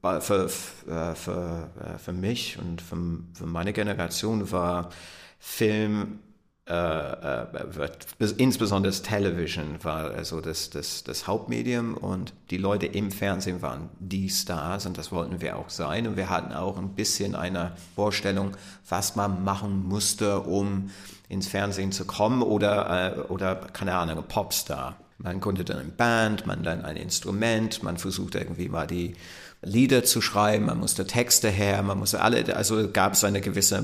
für, 0.00 0.48
für, 0.48 1.14
für, 1.14 1.70
für 1.98 2.12
mich 2.12 2.58
und 2.58 2.80
für, 2.80 2.96
für 3.34 3.46
meine 3.46 3.72
Generation 3.72 4.50
war 4.50 4.90
Film 5.38 6.02
äh, 6.02 6.06
äh, 6.06 6.29
wird, 6.70 8.06
insbesondere 8.36 8.92
Television 8.92 9.82
war 9.82 10.10
also 10.10 10.40
das, 10.40 10.70
das, 10.70 11.02
das 11.04 11.26
Hauptmedium 11.26 11.94
und 11.94 12.32
die 12.50 12.58
Leute 12.58 12.86
im 12.86 13.10
Fernsehen 13.10 13.60
waren 13.62 13.88
die 13.98 14.28
Stars 14.28 14.86
und 14.86 14.96
das 14.96 15.10
wollten 15.10 15.40
wir 15.40 15.56
auch 15.56 15.68
sein. 15.68 16.06
Und 16.06 16.16
wir 16.16 16.30
hatten 16.30 16.52
auch 16.52 16.78
ein 16.78 16.90
bisschen 16.90 17.34
eine 17.34 17.72
Vorstellung, 17.96 18.56
was 18.88 19.16
man 19.16 19.42
machen 19.42 19.84
musste, 19.88 20.40
um 20.40 20.90
ins 21.28 21.48
Fernsehen 21.48 21.92
zu 21.92 22.04
kommen 22.04 22.42
oder, 22.42 23.16
äh, 23.16 23.20
oder 23.22 23.56
keine 23.56 23.94
Ahnung, 23.94 24.24
Popstar. 24.28 24.96
Man 25.18 25.40
konnte 25.40 25.64
dann 25.64 25.78
eine 25.78 25.90
Band, 25.90 26.46
man 26.46 26.62
dann 26.62 26.84
ein 26.84 26.96
Instrument, 26.96 27.82
man 27.82 27.98
versuchte 27.98 28.38
irgendwie 28.38 28.68
mal 28.68 28.86
die 28.86 29.16
Lieder 29.62 30.04
zu 30.04 30.20
schreiben, 30.20 30.66
man 30.66 30.78
musste 30.78 31.06
Texte 31.06 31.50
her, 31.50 31.82
man 31.82 31.98
musste 31.98 32.22
alle, 32.22 32.56
also 32.56 32.90
gab 32.90 33.12
es 33.12 33.24
eine 33.24 33.40
gewisse 33.40 33.82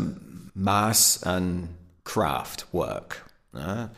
Maß 0.54 1.24
an 1.24 1.68
Craftwork. 2.06 3.26
Ja. 3.52 3.90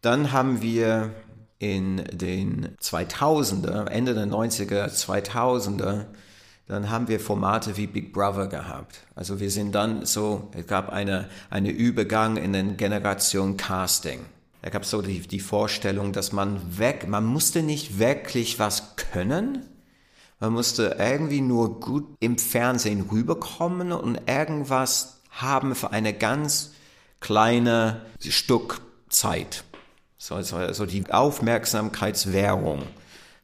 Dann 0.00 0.32
haben 0.32 0.62
wir 0.62 1.14
in 1.60 1.98
den 2.10 2.76
2000er, 2.78 3.86
Ende 3.86 4.14
der 4.14 4.26
90er, 4.26 4.88
2000er, 4.88 6.06
dann 6.66 6.88
haben 6.88 7.08
wir 7.08 7.20
Formate 7.20 7.76
wie 7.76 7.86
Big 7.86 8.12
Brother 8.12 8.46
gehabt. 8.46 9.00
Also 9.14 9.40
wir 9.40 9.50
sind 9.50 9.74
dann 9.74 10.06
so, 10.06 10.48
es 10.52 10.66
gab 10.66 10.88
eine, 10.88 11.28
eine 11.50 11.70
Übergang 11.70 12.36
in 12.36 12.52
den 12.52 12.76
Generation 12.76 13.56
Casting. 13.56 14.20
Da 14.62 14.70
gab 14.70 14.84
so 14.84 15.02
die, 15.02 15.20
die 15.20 15.40
Vorstellung, 15.40 16.12
dass 16.12 16.32
man 16.32 16.78
weg, 16.78 17.08
man 17.08 17.24
musste 17.24 17.62
nicht 17.62 17.98
wirklich 17.98 18.58
was 18.58 18.96
können, 18.96 19.66
man 20.38 20.52
musste 20.54 20.96
irgendwie 20.98 21.42
nur 21.42 21.80
gut 21.80 22.06
im 22.20 22.38
Fernsehen 22.38 23.02
rüberkommen 23.10 23.92
und 23.92 24.20
irgendwas 24.26 25.20
haben 25.30 25.74
für 25.74 25.92
eine 25.92 26.14
ganz 26.14 26.72
kleine 27.20 28.00
Stück 28.20 28.80
Zeit. 29.08 29.64
So, 30.18 30.34
also 30.34 30.86
die 30.86 31.10
Aufmerksamkeitswährung 31.10 32.82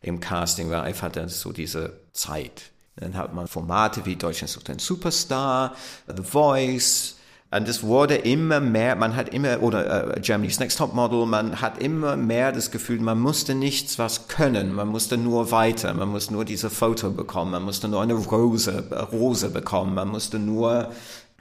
im 0.02 0.20
Casting 0.20 0.70
war 0.70 0.82
einfach 0.82 1.10
dann 1.10 1.28
so 1.28 1.52
diese 1.52 2.00
Zeit. 2.12 2.70
Dann 2.96 3.16
hat 3.16 3.34
man 3.34 3.46
Formate 3.46 4.04
wie 4.06 4.16
Deutschland 4.16 4.50
sucht 4.50 4.70
einen 4.70 4.78
Superstar, 4.78 5.74
The 6.06 6.22
Voice, 6.22 7.16
und 7.48 7.68
es 7.68 7.84
wurde 7.84 8.16
immer 8.16 8.58
mehr, 8.58 8.96
man 8.96 9.14
hat 9.14 9.28
immer, 9.28 9.62
oder 9.62 10.16
uh, 10.16 10.20
Germany's 10.20 10.58
Next 10.58 10.78
Top 10.78 10.94
Model, 10.94 11.26
man 11.26 11.60
hat 11.60 11.78
immer 11.80 12.16
mehr 12.16 12.50
das 12.50 12.72
Gefühl, 12.72 13.00
man 13.00 13.20
musste 13.20 13.54
nichts 13.54 14.00
was 14.00 14.26
können, 14.26 14.74
man 14.74 14.88
musste 14.88 15.16
nur 15.16 15.52
weiter, 15.52 15.94
man 15.94 16.08
musste 16.08 16.32
nur 16.32 16.44
diese 16.44 16.70
Foto 16.70 17.10
bekommen, 17.10 17.52
man 17.52 17.62
musste 17.62 17.86
nur 17.86 18.02
eine 18.02 18.14
Rose, 18.14 18.84
Rose 19.12 19.48
bekommen, 19.50 19.94
man 19.94 20.08
musste 20.08 20.40
nur 20.40 20.90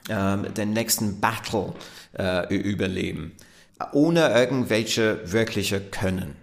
ähm, 0.08 0.52
den 0.54 0.72
nächsten 0.72 1.20
Battle 1.20 1.72
äh, 2.18 2.54
überleben, 2.54 3.32
ohne 3.92 4.28
irgendwelche 4.34 5.20
wirkliche 5.24 5.80
Können. 5.80 6.36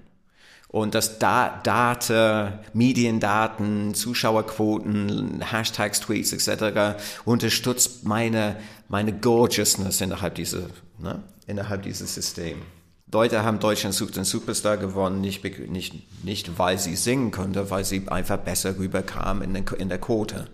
Und 0.68 0.96
das 0.96 1.20
da 1.20 1.62
Data, 1.64 2.60
Mediendaten, 2.74 3.94
Zuschauerquoten, 3.94 5.42
Hashtags, 5.42 6.00
Tweets 6.00 6.34
etc. 6.34 7.00
unterstützt 7.26 8.06
meine, 8.06 8.56
meine 8.90 9.14
Gorgeousness 9.14 10.02
innerhalb 10.02 10.34
dieser, 10.34 10.64
ne, 10.98 11.22
innerhalb 11.46 11.84
dieses 11.84 12.16
Systems. 12.16 12.64
Leute 13.12 13.44
haben 13.44 13.60
Deutschland 13.60 13.94
sucht 13.94 14.16
den 14.16 14.24
Superstar 14.24 14.78
gewonnen, 14.78 15.22
nicht, 15.22 15.44
nicht, 15.70 16.24
nicht 16.24 16.58
weil 16.58 16.80
sie 16.80 16.96
singen 16.96 17.30
konnte, 17.30 17.70
weil 17.70 17.86
sie 17.86 18.08
einfach 18.08 18.38
besser 18.38 18.76
rüberkam 18.80 19.44
in, 19.44 19.54
den, 19.54 19.66
in 19.78 19.90
der 19.90 20.00
Quote. 20.00 20.48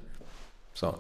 So. 0.74 0.98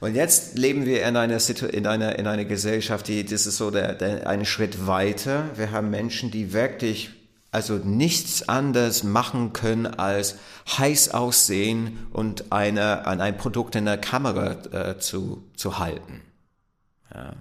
Und 0.00 0.14
jetzt 0.14 0.58
leben 0.58 0.84
wir 0.84 1.06
in 1.06 1.16
einer, 1.16 1.38
in 1.72 1.86
einer, 1.86 2.18
in 2.18 2.26
einer 2.26 2.44
Gesellschaft, 2.44 3.08
die, 3.08 3.24
das 3.24 3.46
ist 3.46 3.56
so 3.56 3.70
der, 3.70 3.94
der, 3.94 4.26
einen 4.26 4.44
Schritt 4.44 4.86
weiter. 4.86 5.50
Wir 5.56 5.70
haben 5.70 5.90
Menschen, 5.90 6.30
die 6.30 6.52
wirklich 6.52 7.10
also 7.50 7.76
nichts 7.76 8.48
anderes 8.48 9.02
machen 9.02 9.54
können 9.54 9.86
als 9.86 10.36
heiß 10.76 11.14
aussehen 11.14 12.06
und 12.12 12.52
eine, 12.52 13.06
an 13.06 13.22
ein 13.22 13.38
Produkt 13.38 13.76
in 13.76 13.86
der 13.86 13.98
Kamera 13.98 14.52
äh, 14.72 14.98
zu, 14.98 15.42
zu 15.56 15.78
halten. 15.78 16.20
Ja. 17.14 17.34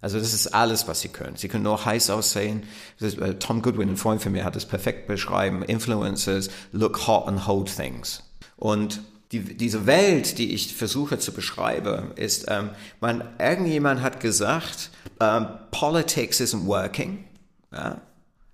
Also 0.00 0.18
das 0.18 0.32
ist 0.32 0.48
alles, 0.48 0.88
was 0.88 1.02
sie 1.02 1.10
können. 1.10 1.36
Sie 1.36 1.48
können 1.48 1.64
nur 1.64 1.84
heiß 1.84 2.10
aussehen. 2.10 2.64
Ist, 2.98 3.18
äh, 3.18 3.38
Tom 3.38 3.60
Goodwin, 3.62 3.90
ein 3.90 3.96
Freund 3.96 4.22
von 4.22 4.32
mir, 4.32 4.44
hat 4.44 4.56
es 4.56 4.64
perfekt 4.64 5.06
beschrieben. 5.06 5.62
Influencers 5.62 6.48
look 6.72 7.06
hot 7.06 7.28
and 7.28 7.46
hold 7.46 7.74
things. 7.74 8.22
Und 8.56 9.02
die, 9.32 9.56
diese 9.56 9.86
Welt, 9.86 10.38
die 10.38 10.52
ich 10.52 10.74
versuche 10.74 11.18
zu 11.18 11.32
beschreiben, 11.32 12.12
ist, 12.16 12.46
ähm, 12.48 12.70
man, 13.00 13.22
irgendjemand 13.38 14.02
hat 14.02 14.20
gesagt, 14.20 14.90
ähm, 15.20 15.46
Politics 15.70 16.40
isn't 16.40 16.66
working. 16.66 17.24
Ja, 17.72 18.00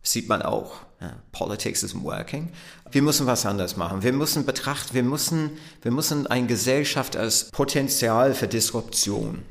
sieht 0.03 0.29
man 0.29 0.43
auch. 0.43 0.83
Ja, 1.01 1.15
Politics 1.33 1.83
isn't 1.83 2.03
working. 2.03 2.51
Wir 2.91 3.03
müssen 3.03 3.27
was 3.27 3.47
anderes 3.47 3.77
machen. 3.77 4.03
Wir 4.03 4.13
müssen 4.13 4.45
betrachten, 4.45 4.95
wir 4.95 5.03
müssen, 5.03 5.51
wir 5.83 5.91
müssen 5.91 6.27
eine 6.27 6.47
Gesellschaft 6.47 7.17
als 7.17 7.51
Potenzial 7.51 8.35
für 8.35 8.47
Disruption. 8.47 9.43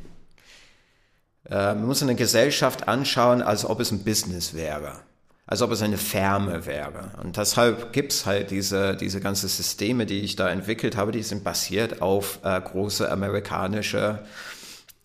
Äh, 1.45 1.55
wir 1.55 1.75
müssen 1.75 2.07
eine 2.07 2.17
Gesellschaft 2.17 2.87
anschauen, 2.87 3.41
als 3.41 3.65
ob 3.65 3.79
es 3.79 3.91
ein 3.91 4.03
Business 4.03 4.53
wäre 4.53 4.99
als 5.47 5.61
ob 5.61 5.71
es 5.71 5.81
eine 5.81 5.97
Firma 5.97 6.65
wäre. 6.65 7.11
Und 7.21 7.37
deshalb 7.37 7.93
gibt's 7.93 8.25
halt 8.25 8.49
diese, 8.51 8.95
diese 8.95 9.19
ganzen 9.19 9.47
Systeme, 9.47 10.05
die 10.05 10.21
ich 10.21 10.35
da 10.35 10.49
entwickelt 10.49 10.97
habe, 10.97 11.11
die 11.11 11.23
sind 11.23 11.43
basiert 11.43 12.01
auf 12.01 12.39
äh, 12.43 12.59
große 12.59 13.11
amerikanische 13.11 14.25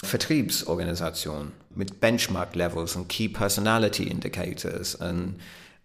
Vertriebsorganisationen 0.02 1.52
mit 1.74 2.00
Benchmark-Levels 2.00 2.96
und 2.96 3.08
Key 3.08 3.28
Personality 3.28 4.04
Indicators 4.04 4.94
und 4.94 5.36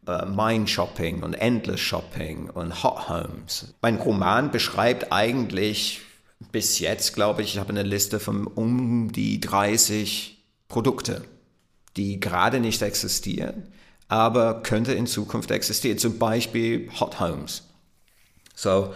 äh, 0.08 0.26
Mind 0.26 0.70
Shopping 0.70 1.22
und 1.22 1.34
Endless 1.34 1.82
Shopping 1.82 2.50
und 2.50 2.82
Hot 2.82 3.10
Homes. 3.10 3.74
Mein 3.82 3.98
Roman 3.98 4.52
beschreibt 4.52 5.12
eigentlich 5.12 6.00
bis 6.54 6.80
jetzt, 6.80 7.14
glaube 7.14 7.42
ich, 7.42 7.56
ich 7.56 7.60
habe 7.60 7.70
eine 7.70 7.84
Liste 7.84 8.22
von 8.22 8.48
um 8.48 9.12
die 9.12 9.42
30 9.42 10.38
Produkte, 10.70 11.24
die 11.98 12.22
gerade 12.22 12.62
nicht 12.62 12.82
existieren 12.82 13.68
aber 14.08 14.62
könnte 14.62 14.94
in 14.94 15.08
Zukunft 15.08 15.52
existieren. 15.52 15.98
Zum 15.98 16.20
Beispiel 16.20 16.90
Hot 17.00 17.20
Homes. 17.20 17.64
So, 18.56 18.94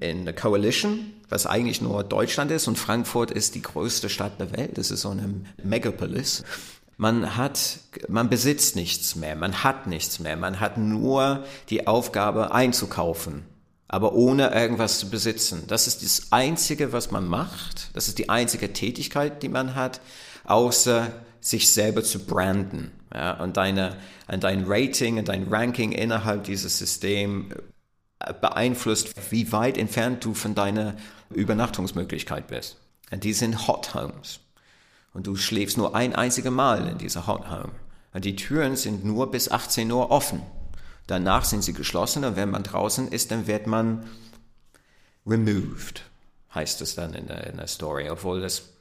in 0.00 0.24
der 0.24 0.34
Coalition, 0.34 1.12
was 1.28 1.46
eigentlich 1.46 1.80
nur 1.80 2.04
Deutschland 2.04 2.50
ist 2.50 2.68
und 2.68 2.78
Frankfurt 2.78 3.30
ist 3.30 3.54
die 3.54 3.62
größte 3.62 4.08
Stadt 4.08 4.38
der 4.40 4.56
Welt, 4.56 4.78
das 4.78 4.90
ist 4.90 5.02
so 5.02 5.10
eine 5.10 5.42
Megapolis. 5.62 6.44
Man 6.98 7.36
hat, 7.36 7.78
man 8.08 8.30
besitzt 8.30 8.74
nichts 8.74 9.16
mehr, 9.16 9.36
man 9.36 9.62
hat 9.62 9.86
nichts 9.86 10.18
mehr, 10.18 10.36
man 10.36 10.60
hat 10.60 10.78
nur 10.78 11.44
die 11.68 11.86
Aufgabe 11.86 12.52
einzukaufen, 12.52 13.44
aber 13.86 14.14
ohne 14.14 14.54
irgendwas 14.54 14.98
zu 14.98 15.10
besitzen. 15.10 15.64
Das 15.66 15.86
ist 15.86 16.02
das 16.02 16.32
Einzige, 16.32 16.92
was 16.92 17.10
man 17.10 17.26
macht, 17.26 17.90
das 17.94 18.08
ist 18.08 18.18
die 18.18 18.28
einzige 18.28 18.72
Tätigkeit, 18.72 19.42
die 19.42 19.48
man 19.48 19.74
hat, 19.74 20.00
außer 20.44 21.12
sich 21.40 21.70
selber 21.72 22.02
zu 22.02 22.20
branden. 22.20 22.92
Ja, 23.16 23.32
und 23.40 23.56
deine, 23.56 23.96
und 24.28 24.44
dein 24.44 24.64
Rating 24.66 25.18
und 25.18 25.28
dein 25.28 25.48
Ranking 25.48 25.92
innerhalb 25.92 26.44
dieses 26.44 26.76
Systems 26.76 27.54
äh, 28.18 28.34
beeinflusst, 28.38 29.14
wie 29.32 29.50
weit 29.52 29.78
entfernt 29.78 30.22
du 30.22 30.34
von 30.34 30.54
deiner 30.54 30.96
Übernachtungsmöglichkeit 31.30 32.46
bist. 32.46 32.76
Und 33.10 33.24
die 33.24 33.32
sind 33.32 33.66
Hot 33.68 33.94
Homes. 33.94 34.40
Und 35.14 35.26
du 35.26 35.34
schläfst 35.34 35.78
nur 35.78 35.96
ein 35.96 36.14
einziges 36.14 36.50
Mal 36.50 36.86
in 36.88 36.98
dieser 36.98 37.26
Hot 37.26 37.50
Home. 37.50 37.72
Und 38.12 38.26
die 38.26 38.36
Türen 38.36 38.76
sind 38.76 39.02
nur 39.02 39.30
bis 39.30 39.50
18 39.50 39.90
Uhr 39.90 40.10
offen. 40.10 40.42
Danach 41.06 41.46
sind 41.46 41.64
sie 41.64 41.72
geschlossen 41.72 42.22
und 42.26 42.36
wenn 42.36 42.50
man 42.50 42.64
draußen 42.64 43.08
ist, 43.08 43.30
dann 43.30 43.46
wird 43.46 43.66
man 43.66 44.04
removed, 45.26 46.02
heißt 46.54 46.82
es 46.82 46.96
dann 46.96 47.14
in 47.14 47.28
der, 47.28 47.46
in 47.46 47.56
der 47.56 47.68
Story, 47.68 48.10
obwohl 48.10 48.42
das 48.42 48.75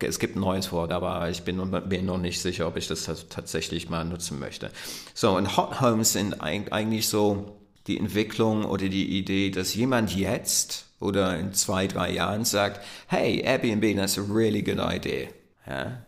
es 0.00 0.18
gibt 0.18 0.36
ein 0.36 0.40
neues 0.40 0.72
Wort, 0.72 0.92
aber 0.92 1.28
ich 1.30 1.42
bin 1.42 1.56
mir 1.56 2.02
noch 2.02 2.18
nicht 2.18 2.40
sicher, 2.40 2.66
ob 2.66 2.76
ich 2.76 2.88
das 2.88 3.04
tatsächlich 3.28 3.88
mal 3.88 4.04
nutzen 4.04 4.38
möchte. 4.38 4.70
So, 5.14 5.36
und 5.36 5.56
Hot 5.56 5.80
Homes 5.80 6.12
sind 6.12 6.40
eigentlich 6.42 7.08
so 7.08 7.58
die 7.86 7.98
Entwicklung 7.98 8.64
oder 8.64 8.88
die 8.88 9.18
Idee, 9.18 9.50
dass 9.50 9.74
jemand 9.74 10.14
jetzt 10.14 10.86
oder 11.00 11.38
in 11.38 11.52
zwei, 11.52 11.86
drei 11.86 12.12
Jahren 12.12 12.44
sagt, 12.44 12.80
hey, 13.08 13.40
Airbnb, 13.40 13.96
that's 13.96 14.18
a 14.18 14.22
really 14.22 14.62
good 14.62 14.78
idea. 14.78 15.28
Ja? 15.66 16.04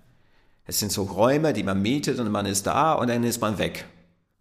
Es 0.67 0.79
sind 0.79 0.93
so 0.93 1.03
Räume, 1.03 1.53
die 1.53 1.63
man 1.63 1.83
mietet 1.83 2.19
und 2.21 2.31
man 2.31 2.47
ist 2.47 2.67
da 2.67 2.95
und 2.95 3.09
dann 3.09 3.25
ist 3.25 3.41
man 3.41 3.59
weg. 3.59 3.87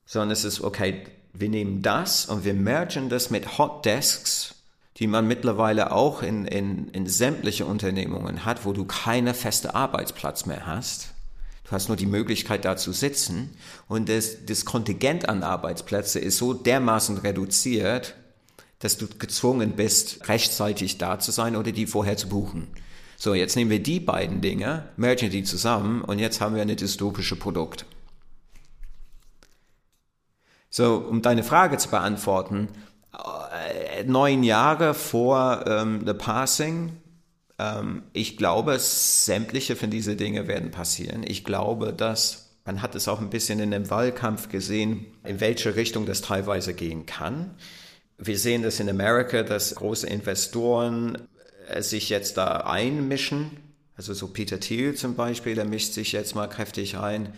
Sondern 0.06 0.32
es 0.32 0.43
ist, 0.43 0.62
okay, 0.62 1.04
wir 1.34 1.49
nehmen 1.49 1.82
das 1.82 2.28
und 2.28 2.45
wir 2.45 2.54
mergen 2.54 3.10
das 3.10 3.30
mit 3.30 3.58
Hot 3.58 3.86
Desks 3.86 4.53
die 4.98 5.08
man 5.08 5.28
mittlerweile 5.28 5.92
auch 5.92 6.22
in, 6.22 6.46
in, 6.46 6.90
in 6.90 7.08
sämtliche 7.08 7.66
Unternehmungen 7.66 8.46
hat, 8.46 8.66
wo 8.66 8.74
du 8.74 8.86
keine 8.86 9.34
feste 9.34 9.74
Arbeitsplatz 9.74 10.46
mehr 10.46 10.68
hast. 10.68 11.14
Du 11.64 11.72
hast 11.72 11.88
nur 11.88 11.98
die 11.98 12.06
Möglichkeit, 12.06 12.66
da 12.66 12.78
zu 12.78 12.92
sitzen. 12.92 13.56
Und 13.88 14.10
das, 14.10 14.46
das 14.46 14.66
Kontingent 14.66 15.30
an 15.30 15.44
Arbeitsplätze 15.44 16.20
ist 16.20 16.38
so 16.38 16.54
dermaßen 16.54 17.18
reduziert, 17.18 18.16
dass 18.80 18.98
du 18.98 19.08
gezwungen 19.08 19.72
bist, 19.72 20.28
rechtzeitig 20.28 20.98
da 20.98 21.18
zu 21.18 21.32
sein 21.32 21.56
oder 21.56 21.72
die 21.72 21.88
vorher 21.88 22.18
zu 22.18 22.28
buchen. 22.28 22.68
So, 23.18 23.34
jetzt 23.34 23.56
nehmen 23.56 23.72
wir 23.72 23.82
die 23.82 24.02
beiden 24.02 24.42
Dinge, 24.42 24.90
mergen 24.98 25.30
die 25.30 25.44
zusammen 25.44 26.02
und 26.02 26.20
jetzt 26.20 26.42
haben 26.42 26.56
wir 26.56 26.62
ein 26.62 26.76
dystopisches 26.76 27.40
Produkt. 27.40 27.86
So, 30.70 30.98
um 30.98 31.22
deine 31.22 31.44
Frage 31.44 31.78
zu 31.78 31.90
beantworten, 31.90 32.68
neun 34.06 34.43
Jahre 34.43 34.93
vor 34.93 35.65
ähm, 35.67 36.04
The 36.06 36.13
Passing, 36.13 36.91
ähm, 37.60 38.04
ich 38.13 38.38
glaube, 38.38 38.78
sämtliche 38.80 39.76
von 39.76 39.89
diesen 39.89 40.17
Dingen 40.17 40.47
werden 40.47 40.71
passieren. 40.71 41.23
Ich 41.26 41.43
glaube, 41.43 41.93
dass 41.93 42.43
man 42.65 42.82
hat 42.82 42.95
es 42.95 43.08
auch 43.08 43.19
ein 43.19 43.30
bisschen 43.30 43.60
in 43.60 43.71
dem 43.71 43.89
Wahlkampf 43.89 44.47
gesehen, 44.47 45.06
in 45.26 45.41
welche 45.41 45.76
Richtung 45.76 46.06
das 46.06 46.21
teilweise 46.21 46.73
gehen 46.73 47.06
kann. 47.06 47.56
Wir 48.17 48.38
sehen 48.38 48.63
das 48.63 48.80
in 48.80 48.89
Amerika, 48.89 49.43
dass 49.43 49.76
große 49.76 50.08
Investoren 50.08 51.28
äh, 51.67 51.82
sich 51.82 52.10
jetzt 52.10 52.38
da 52.38 52.62
einmischen. 52.62 53.52
Also 53.97 54.13
so 54.13 54.28
Peter 54.30 54.60
Thiel 54.60 54.95
zum 54.95 55.15
Beispiel, 55.15 55.56
der 55.56 55.65
mischt 55.65 55.93
sich 55.93 56.13
jetzt 56.13 56.36
mal 56.36 56.47
kräftig 56.47 56.97
ein. 56.97 57.34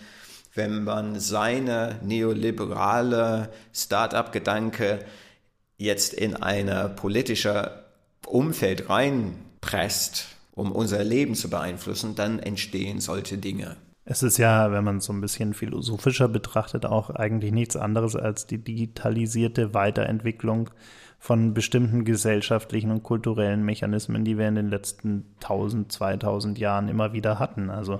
Wenn 0.53 0.83
man 0.83 1.19
seine 1.19 1.99
neoliberale 2.03 3.49
Start-up-Gedanke 3.73 4.99
jetzt 5.77 6.13
in 6.13 6.35
eine 6.35 6.89
politische 6.89 7.83
Umfeld 8.25 8.89
reinpresst, 8.89 10.27
um 10.53 10.71
unser 10.71 11.03
Leben 11.03 11.35
zu 11.35 11.49
beeinflussen, 11.49 12.15
dann 12.15 12.39
entstehen 12.39 12.99
solche 12.99 13.37
Dinge. 13.37 13.75
Es 14.07 14.21
ist 14.21 14.37
ja, 14.37 14.71
wenn 14.71 14.83
man 14.83 14.97
es 14.97 15.05
so 15.05 15.13
ein 15.13 15.21
bisschen 15.21 15.55
philosophischer 15.55 16.27
betrachtet, 16.27 16.85
auch 16.85 17.09
eigentlich 17.09 17.51
nichts 17.51 17.75
anderes 17.75 18.15
als 18.15 18.45
die 18.45 18.59
digitalisierte 18.59 19.73
Weiterentwicklung 19.73 20.69
von 21.17 21.55
bestimmten 21.55 22.05
gesellschaftlichen 22.05 22.91
und 22.91 23.01
kulturellen 23.01 23.65
Mechanismen, 23.65 24.23
die 24.23 24.37
wir 24.37 24.47
in 24.47 24.55
den 24.55 24.69
letzten 24.69 25.25
1000, 25.41 25.91
2000 25.91 26.59
Jahren 26.59 26.87
immer 26.87 27.13
wieder 27.13 27.39
hatten. 27.39 27.71
Also 27.71 27.99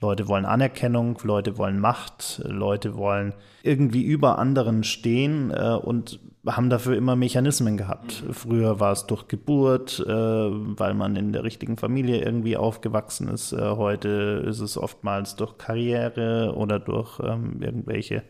Leute 0.00 0.28
wollen 0.28 0.46
Anerkennung, 0.46 1.18
Leute 1.22 1.58
wollen 1.58 1.78
Macht, 1.78 2.42
Leute 2.44 2.96
wollen 2.96 3.34
irgendwie 3.62 4.02
über 4.02 4.38
anderen 4.38 4.82
stehen 4.82 5.50
äh, 5.50 5.76
und 5.80 6.20
haben 6.46 6.70
dafür 6.70 6.96
immer 6.96 7.16
Mechanismen 7.16 7.76
gehabt. 7.76 8.24
Früher 8.32 8.80
war 8.80 8.92
es 8.92 9.06
durch 9.06 9.28
Geburt, 9.28 10.00
äh, 10.00 10.10
weil 10.10 10.94
man 10.94 11.16
in 11.16 11.32
der 11.32 11.44
richtigen 11.44 11.76
Familie 11.76 12.24
irgendwie 12.24 12.56
aufgewachsen 12.56 13.28
ist. 13.28 13.52
Äh, 13.52 13.60
heute 13.60 14.44
ist 14.46 14.60
es 14.60 14.78
oftmals 14.78 15.36
durch 15.36 15.58
Karriere 15.58 16.54
oder 16.56 16.78
durch 16.78 17.20
ähm, 17.20 17.60
irgendwelche 17.60 18.22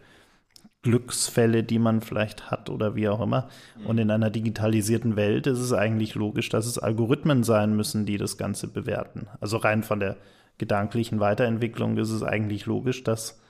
Glücksfälle, 0.82 1.62
die 1.62 1.78
man 1.78 2.00
vielleicht 2.00 2.50
hat 2.50 2.70
oder 2.70 2.96
wie 2.96 3.08
auch 3.08 3.20
immer. 3.20 3.48
Und 3.86 3.98
in 3.98 4.10
einer 4.10 4.30
digitalisierten 4.30 5.14
Welt 5.14 5.46
ist 5.46 5.58
es 5.58 5.72
eigentlich 5.72 6.14
logisch, 6.14 6.48
dass 6.48 6.66
es 6.66 6.78
Algorithmen 6.78 7.44
sein 7.44 7.76
müssen, 7.76 8.06
die 8.06 8.16
das 8.16 8.38
Ganze 8.38 8.66
bewerten. 8.66 9.28
Also 9.40 9.58
rein 9.58 9.82
von 9.82 10.00
der 10.00 10.16
gedanklichen 10.60 11.18
Weiterentwicklung 11.18 11.96
ist 11.96 12.10
es 12.10 12.22
eigentlich 12.22 12.66
logisch, 12.66 13.02
dass 13.02 13.40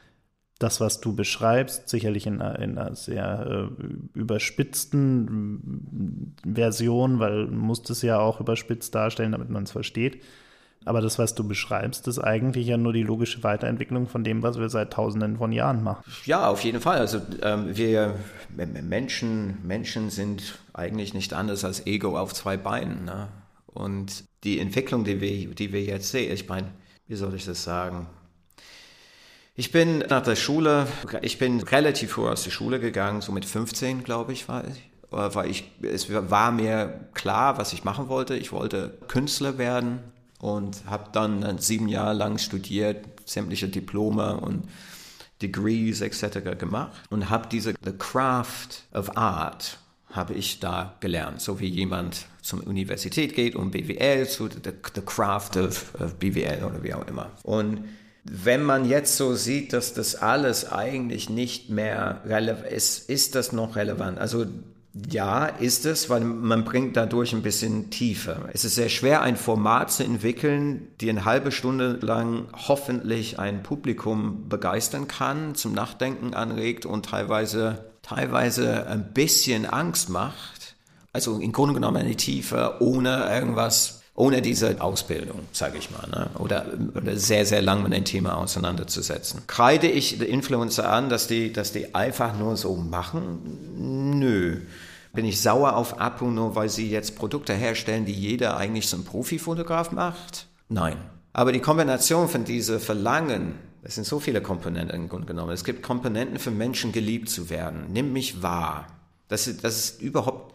das, 0.61 0.81
was 0.81 1.01
du 1.01 1.15
beschreibst, 1.15 1.89
sicherlich 1.89 2.27
in 2.27 2.41
einer, 2.41 2.59
in 2.59 2.79
einer 2.79 2.95
sehr 2.95 3.47
äh, 3.47 4.19
überspitzten 4.19 6.37
Version, 6.47 7.19
weil 7.19 7.47
man 7.47 7.59
muss 7.59 7.89
es 7.91 8.03
ja 8.03 8.19
auch 8.19 8.41
überspitzt 8.41 8.95
darstellen, 8.95 9.33
damit 9.33 9.51
man 9.51 9.65
es 9.65 9.73
versteht. 9.73 10.23
Aber 10.85 11.01
das, 11.01 11.19
was 11.19 11.35
du 11.35 11.47
beschreibst, 11.47 12.09
ist 12.09 12.19
eigentlich 12.19 12.67
ja 12.67 12.77
nur 12.77 12.93
die 12.93 13.03
logische 13.03 13.43
Weiterentwicklung 13.43 14.07
von 14.07 14.25
dem, 14.25 14.43
was 14.43 14.59
wir 14.59 14.71
seit 14.71 14.93
Tausenden 14.93 15.37
von 15.37 15.53
Jahren 15.53 15.83
machen. 15.83 16.03
Ja, 16.25 16.49
auf 16.49 16.63
jeden 16.63 16.81
Fall. 16.81 16.99
Also 16.99 17.21
ähm, 17.43 17.77
wir 17.77 18.15
Menschen, 18.57 19.59
Menschen 19.63 20.11
sind 20.11 20.59
eigentlich 20.73 21.13
nicht 21.13 21.35
anders 21.35 21.65
als 21.65 21.87
Ego 21.87 22.19
auf 22.19 22.33
zwei 22.33 22.57
Beinen. 22.57 23.05
Ne? 23.05 23.29
Und 23.67 24.25
die 24.45 24.59
Entwicklung, 24.59 25.05
die 25.05 25.21
wir, 25.21 25.55
die 25.55 25.73
wir 25.73 25.83
jetzt 25.83 26.11
sehen, 26.11 26.33
ich 26.33 26.49
meine, 26.49 26.69
wie 27.11 27.17
soll 27.17 27.35
ich 27.35 27.45
das 27.45 27.65
sagen? 27.65 28.07
Ich 29.57 29.73
bin 29.73 29.99
nach 29.99 30.23
der 30.23 30.37
Schule, 30.37 30.87
ich 31.23 31.39
bin 31.39 31.61
relativ 31.61 32.13
früh 32.13 32.29
aus 32.29 32.45
der 32.45 32.53
Schule 32.53 32.79
gegangen, 32.79 33.21
so 33.21 33.33
mit 33.33 33.45
15, 33.45 34.05
glaube 34.05 34.33
ich, 34.33 34.49
war 34.49 34.63
ich. 34.69 34.89
Weil 35.11 35.51
ich, 35.51 35.73
es 35.83 36.09
war 36.09 36.53
mir 36.53 37.09
klar, 37.13 37.59
was 37.59 37.73
ich 37.73 37.83
machen 37.83 38.09
wollte. 38.09 38.37
Ich 38.37 38.53
wollte 38.53 38.97
Künstler 39.09 39.59
werden 39.59 39.99
und 40.39 40.85
habe 40.87 41.11
dann 41.13 41.59
sieben 41.59 41.89
Jahre 41.89 42.15
lang 42.15 42.39
studiert, 42.39 43.05
sämtliche 43.25 43.69
Diplome 43.69 44.37
und 44.37 44.69
Degrees 45.43 46.03
etc. 46.03 46.57
gemacht 46.57 46.93
und 47.11 47.29
habe 47.29 47.49
diese 47.51 47.75
The 47.85 47.93
Craft 47.99 48.85
of 48.95 49.17
Art 49.17 49.81
habe 50.11 50.35
ich 50.35 50.61
da 50.61 50.97
gelernt, 51.01 51.41
so 51.41 51.61
wie 51.61 51.69
jemand 51.69 52.27
zur 52.43 52.67
Universität 52.67 53.35
geht 53.35 53.55
und 53.55 53.71
BWL 53.71 54.27
zu 54.29 54.49
the, 54.49 54.73
the 54.95 55.01
Craft 55.03 55.57
of, 55.57 55.95
of 56.01 56.15
BWL 56.17 56.65
oder 56.65 56.83
wie 56.83 56.95
auch 56.95 57.07
immer. 57.07 57.31
Und 57.43 57.85
wenn 58.25 58.63
man 58.63 58.89
jetzt 58.89 59.17
so 59.17 59.35
sieht, 59.35 59.73
dass 59.73 59.95
das 59.95 60.15
alles 60.15 60.71
eigentlich 60.71 61.31
nicht 61.31 61.71
mehr 61.71 62.23
relevant 62.27 62.71
ist, 62.71 63.09
ist 63.09 63.35
das 63.35 63.53
noch 63.53 63.77
relevant? 63.77 64.19
Also 64.19 64.47
ja, 65.09 65.47
ist 65.47 65.87
es, 65.87 66.11
weil 66.11 66.21
man 66.21 66.65
bringt 66.65 66.97
dadurch 66.97 67.33
ein 67.33 67.43
bisschen 67.43 67.91
Tiefe. 67.91 68.49
Es 68.53 68.65
ist 68.65 68.75
sehr 68.75 68.89
schwer, 68.89 69.23
ein 69.23 69.37
Format 69.37 69.93
zu 69.93 70.03
entwickeln, 70.03 70.89
die 71.01 71.09
eine 71.09 71.25
halbe 71.25 71.53
Stunde 71.53 71.99
lang 72.03 72.49
hoffentlich 72.69 73.39
ein 73.39 73.63
Publikum 73.63 74.49
begeistern 74.49 75.07
kann, 75.07 75.55
zum 75.55 75.73
Nachdenken 75.73 76.35
anregt 76.35 76.87
und 76.87 77.07
teilweise, 77.07 77.85
teilweise 78.03 78.87
ein 78.87 79.13
bisschen 79.13 79.67
Angst 79.67 80.09
macht. 80.09 80.75
Also 81.13 81.39
im 81.39 81.53
Grunde 81.53 81.75
genommen 81.75 81.97
eine 81.97 82.17
Tiefe, 82.17 82.77
ohne 82.81 83.29
irgendwas 83.33 84.01
ohne 84.21 84.43
diese 84.43 84.81
Ausbildung, 84.81 85.41
sage 85.53 85.79
ich 85.79 85.91
mal, 85.91 86.07
ne? 86.09 86.31
oder, 86.39 86.67
oder, 86.95 87.17
sehr, 87.17 87.47
sehr 87.47 87.63
lang 87.63 87.83
mit 87.83 87.95
dem 87.95 88.05
Thema 88.05 88.37
auseinanderzusetzen. 88.37 89.43
Kreide 89.47 89.89
ich 89.89 90.19
die 90.19 90.27
Influencer 90.27 90.91
an, 90.91 91.09
dass 91.09 91.27
die, 91.27 91.53
dass 91.53 91.73
die 91.73 91.95
einfach 91.95 92.39
nur 92.39 92.57
so 92.57 92.77
machen? 92.77 94.19
Nö. 94.19 94.61
Bin 95.15 95.25
ich 95.25 95.41
sauer 95.41 95.75
auf 95.75 96.01
Apu 96.01 96.27
nur, 96.27 96.55
weil 96.55 96.69
sie 96.69 96.91
jetzt 96.91 97.17
Produkte 97.17 97.55
herstellen, 97.55 98.05
die 98.05 98.13
jeder 98.13 98.59
eigentlich 98.59 98.93
ein 98.93 99.05
Profifotograf 99.05 99.91
macht? 99.91 100.47
Nein. 100.69 100.97
Aber 101.33 101.53
die 101.53 101.61
Kombination 101.61 102.29
von 102.29 102.45
diese 102.45 102.79
Verlangen, 102.79 103.55
es 103.83 103.95
sind 103.95 104.07
so 104.07 104.21
viele 104.21 104.43
Komponenten 104.43 104.95
im 104.95 105.09
Grunde 105.09 105.27
genommen. 105.27 105.53
Es 105.53 105.65
gibt 105.65 105.83
Komponenten 105.83 106.39
für 106.39 106.51
Menschen 106.51 106.93
geliebt 106.93 107.29
zu 107.29 107.49
werden. 107.51 107.87
Nimm 107.93 108.13
mich 108.13 108.43
wahr. 108.43 108.87
Das 109.29 109.47
ist, 109.47 109.65
das 109.65 109.79
ist 109.79 110.03
überhaupt 110.03 110.55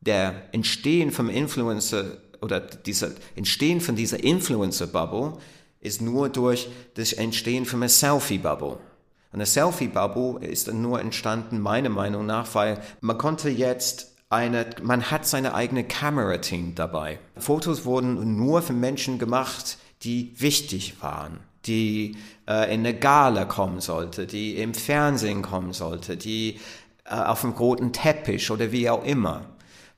der 0.00 0.42
Entstehen 0.52 1.10
vom 1.10 1.28
Influencer 1.28 2.18
oder 2.40 2.60
dieser 2.60 3.10
Entstehen 3.36 3.80
von 3.80 3.96
dieser 3.96 4.22
Influencer-Bubble 4.22 5.34
ist 5.80 6.02
nur 6.02 6.28
durch 6.28 6.68
das 6.94 7.12
Entstehen 7.12 7.64
von 7.66 7.80
einer 7.80 7.88
Selfie-Bubble. 7.88 8.78
Eine 9.32 9.46
Selfie-Bubble 9.46 10.46
ist 10.46 10.72
nur 10.72 11.00
entstanden, 11.00 11.60
meiner 11.60 11.88
Meinung 11.88 12.26
nach, 12.26 12.54
weil 12.54 12.80
man 13.00 13.16
konnte 13.16 13.48
jetzt 13.48 14.12
eine, 14.28 14.66
man 14.82 15.10
hat 15.10 15.26
seine 15.26 15.54
eigene 15.54 15.84
Kamerateam 15.84 16.74
dabei. 16.74 17.18
Fotos 17.36 17.84
wurden 17.84 18.36
nur 18.36 18.62
für 18.62 18.72
Menschen 18.72 19.18
gemacht, 19.18 19.78
die 20.02 20.32
wichtig 20.40 21.02
waren, 21.02 21.40
die 21.66 22.16
äh, 22.48 22.72
in 22.72 22.80
eine 22.80 22.94
Gala 22.94 23.44
kommen 23.44 23.80
sollte, 23.80 24.26
die 24.26 24.56
im 24.56 24.74
Fernsehen 24.74 25.42
kommen 25.42 25.72
sollte, 25.72 26.16
die 26.16 26.58
äh, 27.04 27.14
auf 27.14 27.42
dem 27.42 27.52
roten 27.52 27.92
Teppich 27.92 28.50
oder 28.50 28.72
wie 28.72 28.88
auch 28.88 29.04
immer. 29.04 29.46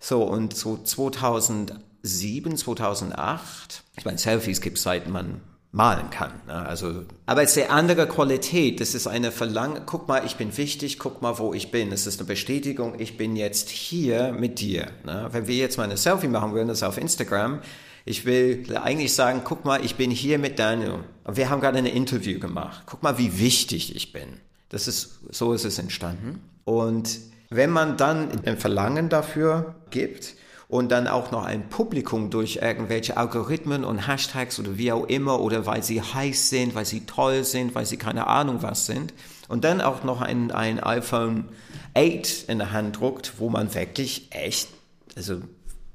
So, 0.01 0.25
und 0.25 0.57
so 0.57 0.77
2000 0.77 1.75
2007, 2.03 2.57
2008. 2.57 3.83
Ich 3.97 4.05
meine, 4.05 4.19
Selfies 4.19 4.61
gibt 4.61 4.79
es 4.79 4.85
seit 4.85 5.09
man 5.09 5.41
malen 5.71 6.11
kann. 6.11 6.33
Ne? 6.47 6.55
Also, 6.67 7.05
aber 7.25 7.43
es 7.43 7.57
ist 7.57 7.65
eine 7.65 7.71
andere 7.71 8.07
Qualität. 8.07 8.81
Das 8.81 8.95
ist 8.95 9.07
eine 9.07 9.33
Verlangen. 9.33 9.83
Guck 9.87 10.09
mal, 10.09 10.27
ich 10.27 10.37
bin 10.37 10.57
wichtig. 10.57 10.99
Guck 10.99 11.23
mal, 11.23 11.39
wo 11.39 11.55
ich 11.55 11.71
bin. 11.71 11.93
Es 11.93 12.07
ist 12.07 12.21
eine 12.21 12.27
Bestätigung. 12.27 12.99
Ich 12.99 13.17
bin 13.17 13.37
jetzt 13.37 13.71
hier 13.71 14.33
mit 14.33 14.61
dir. 14.61 14.89
Ne? 15.05 15.29
Wenn 15.31 15.47
wir 15.47 15.57
jetzt 15.57 15.79
mal 15.79 15.85
eine 15.85 15.97
Selfie 15.97 16.29
machen 16.29 16.53
würden, 16.53 16.69
das 16.69 16.83
auf 16.83 16.99
Instagram. 16.99 17.61
Ich 18.05 18.25
will 18.25 18.77
eigentlich 18.77 19.15
sagen, 19.15 19.43
guck 19.45 19.65
mal, 19.65 19.85
ich 19.85 19.97
bin 19.97 20.11
hier 20.11 20.39
mit 20.39 20.59
Daniel. 20.59 21.01
Wir 21.27 21.51
haben 21.51 21.61
gerade 21.61 21.79
ein 21.79 21.87
Interview 21.87 22.39
gemacht. 22.39 22.83
Guck 22.87 23.03
mal, 23.03 23.19
wie 23.19 23.39
wichtig 23.39 23.95
ich 23.95 24.13
bin. 24.13 24.41
Das 24.69 24.89
ist, 24.89 25.21
so 25.31 25.53
ist 25.53 25.65
es 25.65 25.79
entstanden. 25.79 26.41
Und 26.65 27.21
wenn 27.51 27.71
man 27.71 27.97
dann 27.97 28.45
ein 28.45 28.59
Verlangen 28.59 29.09
dafür 29.09 29.75
gibt, 29.91 30.35
und 30.73 30.91
dann 30.91 31.07
auch 31.07 31.31
noch 31.33 31.45
ein 31.45 31.69
Publikum 31.69 32.31
durch 32.31 32.57
irgendwelche 32.63 33.19
Algorithmen 33.19 33.85
und 33.85 34.09
Hashtags 34.09 34.59
oder 34.59 34.79
wie 34.79 34.91
auch 34.91 35.07
immer 35.07 35.39
oder 35.41 35.67
weil 35.67 35.83
sie 35.83 36.01
heiß 36.01 36.49
sind, 36.49 36.75
weil 36.75 36.87
sie 36.87 37.05
toll 37.05 37.45
sind, 37.45 37.75
weil 37.75 37.85
sie 37.85 37.99
keine 37.99 38.27
Ahnung 38.27 38.63
was 38.63 38.87
sind 38.87 39.13
und 39.49 39.65
dann 39.65 39.83
auch 39.83 40.03
noch 40.03 40.23
ein, 40.23 40.51
ein 40.51 40.83
iPhone 40.83 41.51
8 41.95 42.45
in 42.49 42.57
der 42.57 42.73
Hand 42.73 42.99
druckt, 42.99 43.35
wo 43.37 43.51
man 43.51 43.75
wirklich 43.75 44.29
echt, 44.31 44.71
also 45.15 45.43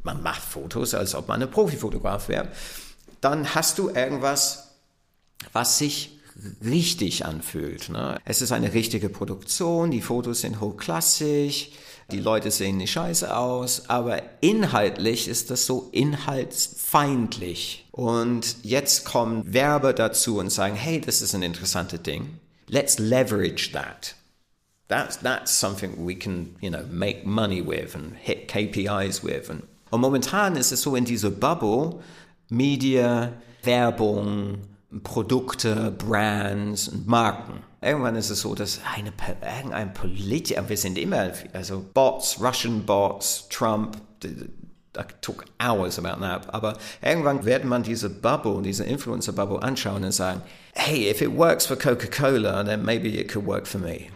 man 0.08 0.24
macht 0.24 0.41
Fotos, 0.41 0.96
als 0.96 1.13
ob 1.13 1.28
man 1.28 1.43
ein 1.43 1.52
Profifotograf 1.52 2.30
wäre, 2.30 2.48
dann 3.22 3.54
hast 3.54 3.78
du 3.78 3.89
irgendwas, 3.89 4.70
was 5.54 5.78
sich 5.78 6.20
richtig 6.63 7.26
anfühlt. 7.26 7.89
Ne? 7.89 8.20
Es 8.26 8.41
ist 8.41 8.52
eine 8.52 8.74
richtige 8.74 9.10
Produktion, 9.10 9.91
die 9.91 10.02
Fotos 10.02 10.41
sind 10.41 10.62
hochklassig, 10.62 11.76
die 12.10 12.20
Leute 12.20 12.52
sehen 12.52 12.78
nicht 12.78 12.91
scheiße 12.91 13.36
aus, 13.36 13.89
aber 13.89 14.22
inhaltlich 14.39 15.28
ist 15.28 15.52
das 15.52 15.65
so 15.65 15.89
inhaltsfeindlich. 15.91 17.86
Und 17.91 18.63
jetzt 18.63 19.04
kommen 19.04 19.54
Werber 19.54 19.91
dazu 19.93 20.38
und 20.38 20.50
sagen, 20.50 20.76
hey, 20.76 21.02
das 21.02 21.22
ist 21.22 21.36
ein 21.36 21.43
interessantes 21.43 22.02
Ding. 22.02 22.39
Let's 22.67 22.98
leverage 22.98 23.72
that. 23.74 24.15
That's, 24.88 25.20
that's 25.20 25.60
something 25.60 26.08
we 26.08 26.15
can, 26.15 26.56
you 26.62 26.70
know, 26.70 26.84
make 26.89 27.26
money 27.26 27.62
with 27.62 27.93
and 27.93 28.15
hit 28.15 28.48
KPIs 28.48 29.22
with. 29.22 29.50
Und, 29.50 29.63
und 29.89 30.02
momentan 30.02 30.56
ist 30.56 30.71
es 30.71 30.82
so 30.82 30.95
in 30.95 31.06
dieser 31.06 31.30
Bubble, 31.30 32.00
Media, 32.50 33.34
Werbung, 33.63 34.60
Produkte, 35.04 35.91
Brands 35.91 36.88
und 36.88 37.08
Marken. 37.08 37.63
Irgendwann 37.82 38.15
ist 38.15 38.30
es 38.30 38.41
so, 38.41 38.56
dass 38.56 38.80
eine, 38.95 39.12
irgendein 39.58 39.93
Politiker, 39.93 40.67
wir 40.67 40.78
sind 40.78 40.97
immer, 40.97 41.32
also 41.54 41.86
Bots, 41.93 42.39
Russian 42.41 42.86
Bots, 42.86 43.47
Trump, 43.50 43.97
I 44.97 45.04
took 45.21 45.45
hours 45.60 46.00
about 46.00 46.21
that. 46.21 46.52
Aber 46.54 46.78
irgendwann 47.02 47.45
wird 47.45 47.65
man 47.65 47.84
diese 47.84 48.10
Bubble, 48.10 48.62
diese 48.63 48.84
Influencer-Bubble 48.84 49.62
anschauen 49.62 50.04
und 50.04 50.12
sagen, 50.12 50.41
hey, 50.73 51.10
if 51.10 51.21
it 51.21 51.38
works 51.38 51.65
for 51.65 51.78
Coca-Cola, 51.78 52.63
then 52.63 52.84
maybe 52.84 53.10
it 53.10 53.32
could 53.32 53.45
work 53.45 53.67
for 53.67 53.80
me. 53.80 54.10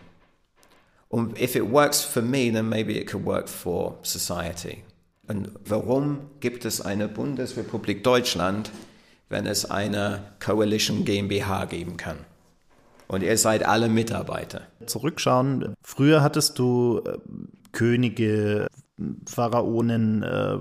Und 1.10 1.40
if 1.40 1.56
it 1.56 1.70
works 1.70 2.02
for 2.02 2.22
me, 2.22 2.52
then 2.52 2.70
maybe 2.70 2.98
it 2.98 3.08
could 3.08 3.26
work 3.26 3.48
for 3.48 3.98
society. 4.02 4.84
Und 5.32 5.50
warum 5.64 6.20
gibt 6.42 6.66
es 6.66 6.82
eine 6.82 7.08
Bundesrepublik 7.08 8.04
Deutschland, 8.04 8.70
wenn 9.30 9.46
es 9.46 9.64
eine 9.64 10.24
Coalition 10.44 11.06
GmbH 11.06 11.66
geben 11.66 11.96
kann? 11.96 12.18
Und 13.08 13.24
ihr 13.24 13.38
seid 13.38 13.66
alle 13.66 13.88
Mitarbeiter. 13.88 14.64
Zurückschauen, 14.86 15.74
früher 15.82 16.22
hattest 16.22 16.60
du 16.60 17.02
äh, 17.06 17.18
Könige, 17.72 18.68
Pharaonen, 19.26 20.22
äh, 20.22 20.58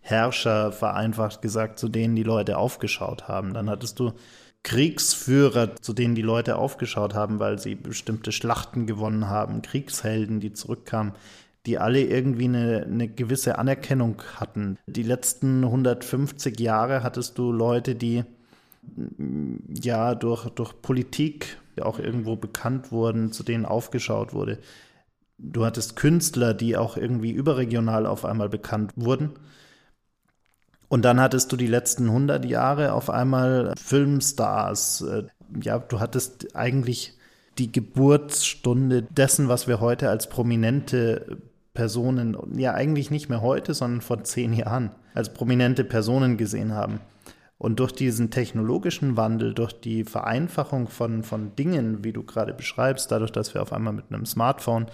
Herrscher, 0.00 0.72
vereinfacht 0.72 1.40
gesagt, 1.40 1.78
zu 1.78 1.88
denen 1.88 2.16
die 2.16 2.24
Leute 2.24 2.58
aufgeschaut 2.58 3.28
haben. 3.28 3.54
Dann 3.54 3.70
hattest 3.70 4.00
du 4.00 4.14
Kriegsführer, 4.64 5.76
zu 5.76 5.92
denen 5.92 6.16
die 6.16 6.22
Leute 6.22 6.56
aufgeschaut 6.56 7.14
haben, 7.14 7.38
weil 7.38 7.60
sie 7.60 7.76
bestimmte 7.76 8.32
Schlachten 8.32 8.88
gewonnen 8.88 9.28
haben, 9.28 9.62
Kriegshelden, 9.62 10.40
die 10.40 10.52
zurückkamen, 10.52 11.12
die 11.66 11.78
alle 11.78 12.00
irgendwie 12.00 12.44
eine, 12.44 12.84
eine 12.84 13.08
gewisse 13.08 13.58
Anerkennung 13.58 14.22
hatten. 14.36 14.78
Die 14.86 15.02
letzten 15.02 15.64
150 15.64 16.58
Jahre 16.60 17.02
hattest 17.02 17.38
du 17.38 17.52
Leute, 17.52 17.94
die 17.94 18.24
ja 19.68 20.14
durch, 20.14 20.48
durch 20.50 20.80
Politik 20.80 21.58
auch 21.80 21.98
irgendwo 21.98 22.36
bekannt 22.36 22.92
wurden, 22.92 23.32
zu 23.32 23.42
denen 23.42 23.66
aufgeschaut 23.66 24.32
wurde. 24.32 24.58
Du 25.38 25.66
hattest 25.66 25.96
Künstler, 25.96 26.54
die 26.54 26.76
auch 26.76 26.96
irgendwie 26.96 27.32
überregional 27.32 28.06
auf 28.06 28.24
einmal 28.24 28.48
bekannt 28.48 28.92
wurden. 28.96 29.32
Und 30.88 31.04
dann 31.04 31.20
hattest 31.20 31.52
du 31.52 31.56
die 31.56 31.66
letzten 31.66 32.06
100 32.06 32.44
Jahre 32.44 32.92
auf 32.92 33.10
einmal 33.10 33.74
Filmstars. 33.76 35.02
Äh, 35.02 35.24
ja, 35.60 35.78
du 35.78 35.98
hattest 35.98 36.54
eigentlich 36.54 37.14
die 37.58 37.72
Geburtsstunde 37.72 39.02
dessen, 39.02 39.48
was 39.48 39.66
wir 39.66 39.80
heute 39.80 40.10
als 40.10 40.28
prominente 40.28 41.38
Personen, 41.76 42.36
ja 42.56 42.74
eigentlich 42.74 43.12
nicht 43.12 43.28
mehr 43.28 43.40
heute, 43.40 43.72
sondern 43.72 44.00
vor 44.00 44.24
zehn 44.24 44.52
Jahren, 44.52 44.90
als 45.14 45.32
prominente 45.32 45.84
Personen 45.84 46.36
gesehen 46.36 46.72
haben. 46.72 46.98
Und 47.58 47.78
durch 47.78 47.92
diesen 47.92 48.30
technologischen 48.30 49.16
Wandel, 49.16 49.54
durch 49.54 49.72
die 49.72 50.02
Vereinfachung 50.02 50.88
von, 50.88 51.22
von 51.22 51.54
Dingen, 51.54 52.02
wie 52.02 52.12
du 52.12 52.24
gerade 52.24 52.52
beschreibst, 52.52 53.12
dadurch, 53.12 53.30
dass 53.30 53.54
wir 53.54 53.62
auf 53.62 53.72
einmal 53.72 53.92
mit 53.92 54.06
einem 54.10 54.26
Smartphone 54.26 54.86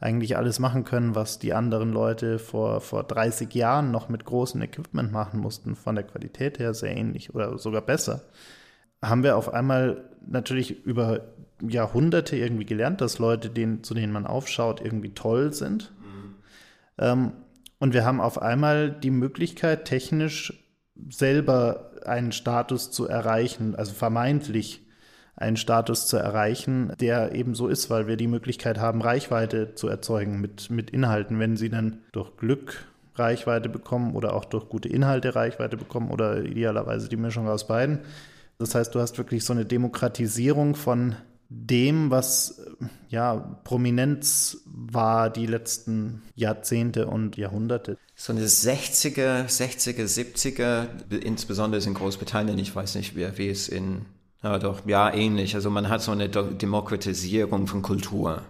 eigentlich 0.00 0.36
alles 0.36 0.58
machen 0.58 0.84
können, 0.84 1.14
was 1.14 1.38
die 1.38 1.54
anderen 1.54 1.92
Leute 1.92 2.38
vor, 2.38 2.80
vor 2.80 3.04
30 3.04 3.54
Jahren 3.54 3.90
noch 3.90 4.08
mit 4.08 4.24
großem 4.24 4.60
Equipment 4.62 5.12
machen 5.12 5.40
mussten, 5.40 5.76
von 5.76 5.94
der 5.94 6.04
Qualität 6.04 6.58
her 6.58 6.74
sehr 6.74 6.96
ähnlich 6.96 7.34
oder 7.34 7.58
sogar 7.58 7.82
besser, 7.82 8.22
haben 9.02 9.22
wir 9.22 9.36
auf 9.36 9.52
einmal 9.52 10.04
natürlich 10.26 10.84
über 10.84 11.20
Jahrhunderte 11.62 12.36
irgendwie 12.36 12.64
gelernt, 12.64 13.00
dass 13.00 13.18
Leute, 13.18 13.50
denen, 13.50 13.82
zu 13.84 13.94
denen 13.94 14.12
man 14.12 14.26
aufschaut, 14.26 14.80
irgendwie 14.80 15.12
toll 15.14 15.52
sind. 15.52 15.92
Ähm, 17.00 17.32
und 17.80 17.94
wir 17.94 18.04
haben 18.04 18.20
auf 18.20 18.40
einmal 18.40 18.90
die 18.90 19.10
Möglichkeit, 19.10 19.86
technisch 19.86 20.52
selber 21.08 21.92
einen 22.04 22.30
Status 22.30 22.90
zu 22.90 23.08
erreichen, 23.08 23.74
also 23.74 23.92
vermeintlich 23.92 24.86
einen 25.34 25.56
Status 25.56 26.06
zu 26.06 26.18
erreichen, 26.18 26.92
der 27.00 27.34
eben 27.34 27.54
so 27.54 27.66
ist, 27.68 27.88
weil 27.88 28.06
wir 28.06 28.16
die 28.16 28.26
Möglichkeit 28.26 28.78
haben, 28.78 29.00
Reichweite 29.00 29.74
zu 29.74 29.88
erzeugen 29.88 30.40
mit, 30.40 30.70
mit 30.70 30.90
Inhalten, 30.90 31.38
wenn 31.38 31.56
sie 31.56 31.70
dann 31.70 32.00
durch 32.12 32.36
Glück 32.36 32.84
Reichweite 33.14 33.68
bekommen 33.68 34.14
oder 34.14 34.34
auch 34.34 34.44
durch 34.44 34.68
gute 34.68 34.88
Inhalte 34.88 35.34
Reichweite 35.34 35.76
bekommen 35.76 36.10
oder 36.10 36.44
idealerweise 36.44 37.08
die 37.08 37.16
Mischung 37.16 37.48
aus 37.48 37.66
beiden. 37.66 38.00
Das 38.58 38.74
heißt, 38.74 38.94
du 38.94 39.00
hast 39.00 39.16
wirklich 39.16 39.44
so 39.44 39.54
eine 39.54 39.64
Demokratisierung 39.64 40.74
von 40.74 41.16
dem, 41.50 42.10
was 42.10 42.62
ja 43.08 43.36
Prominenz 43.64 44.58
war 44.64 45.30
die 45.30 45.46
letzten 45.46 46.22
Jahrzehnte 46.36 47.08
und 47.08 47.36
Jahrhunderte. 47.36 47.98
So 48.14 48.32
eine 48.32 48.46
60er, 48.46 49.46
60er, 49.46 50.04
70er, 50.04 50.86
insbesondere 51.12 51.82
in 51.82 51.94
Großbritannien, 51.94 52.58
ich 52.58 52.74
weiß 52.74 52.94
nicht, 52.94 53.16
wie, 53.16 53.48
es 53.48 53.68
in 53.68 54.06
ja, 54.42 54.58
doch, 54.58 54.86
ja, 54.86 55.12
ähnlich. 55.12 55.54
Also 55.54 55.70
man 55.70 55.88
hat 55.88 56.02
so 56.02 56.12
eine 56.12 56.28
Demokratisierung 56.28 57.66
von 57.66 57.82
Kultur, 57.82 58.42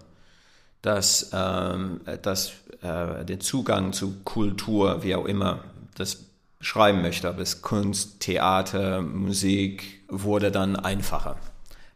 dass, 0.83 1.31
ähm, 1.33 2.01
dass 2.23 2.53
äh, 2.83 3.25
der 3.25 3.41
Zugang 3.41 3.93
zu 3.93 4.21
Kultur, 4.25 5.03
wie 5.03 5.15
auch 5.15 5.25
immer 5.25 5.65
das 5.97 6.27
schreiben 6.61 7.03
möchte, 7.03 7.29
ob 7.29 7.39
es 7.39 7.63
Kunst, 7.63 8.21
Theater, 8.21 9.01
Musik, 9.01 10.03
wurde 10.09 10.53
dann 10.53 10.77
einfacher. 10.77 11.37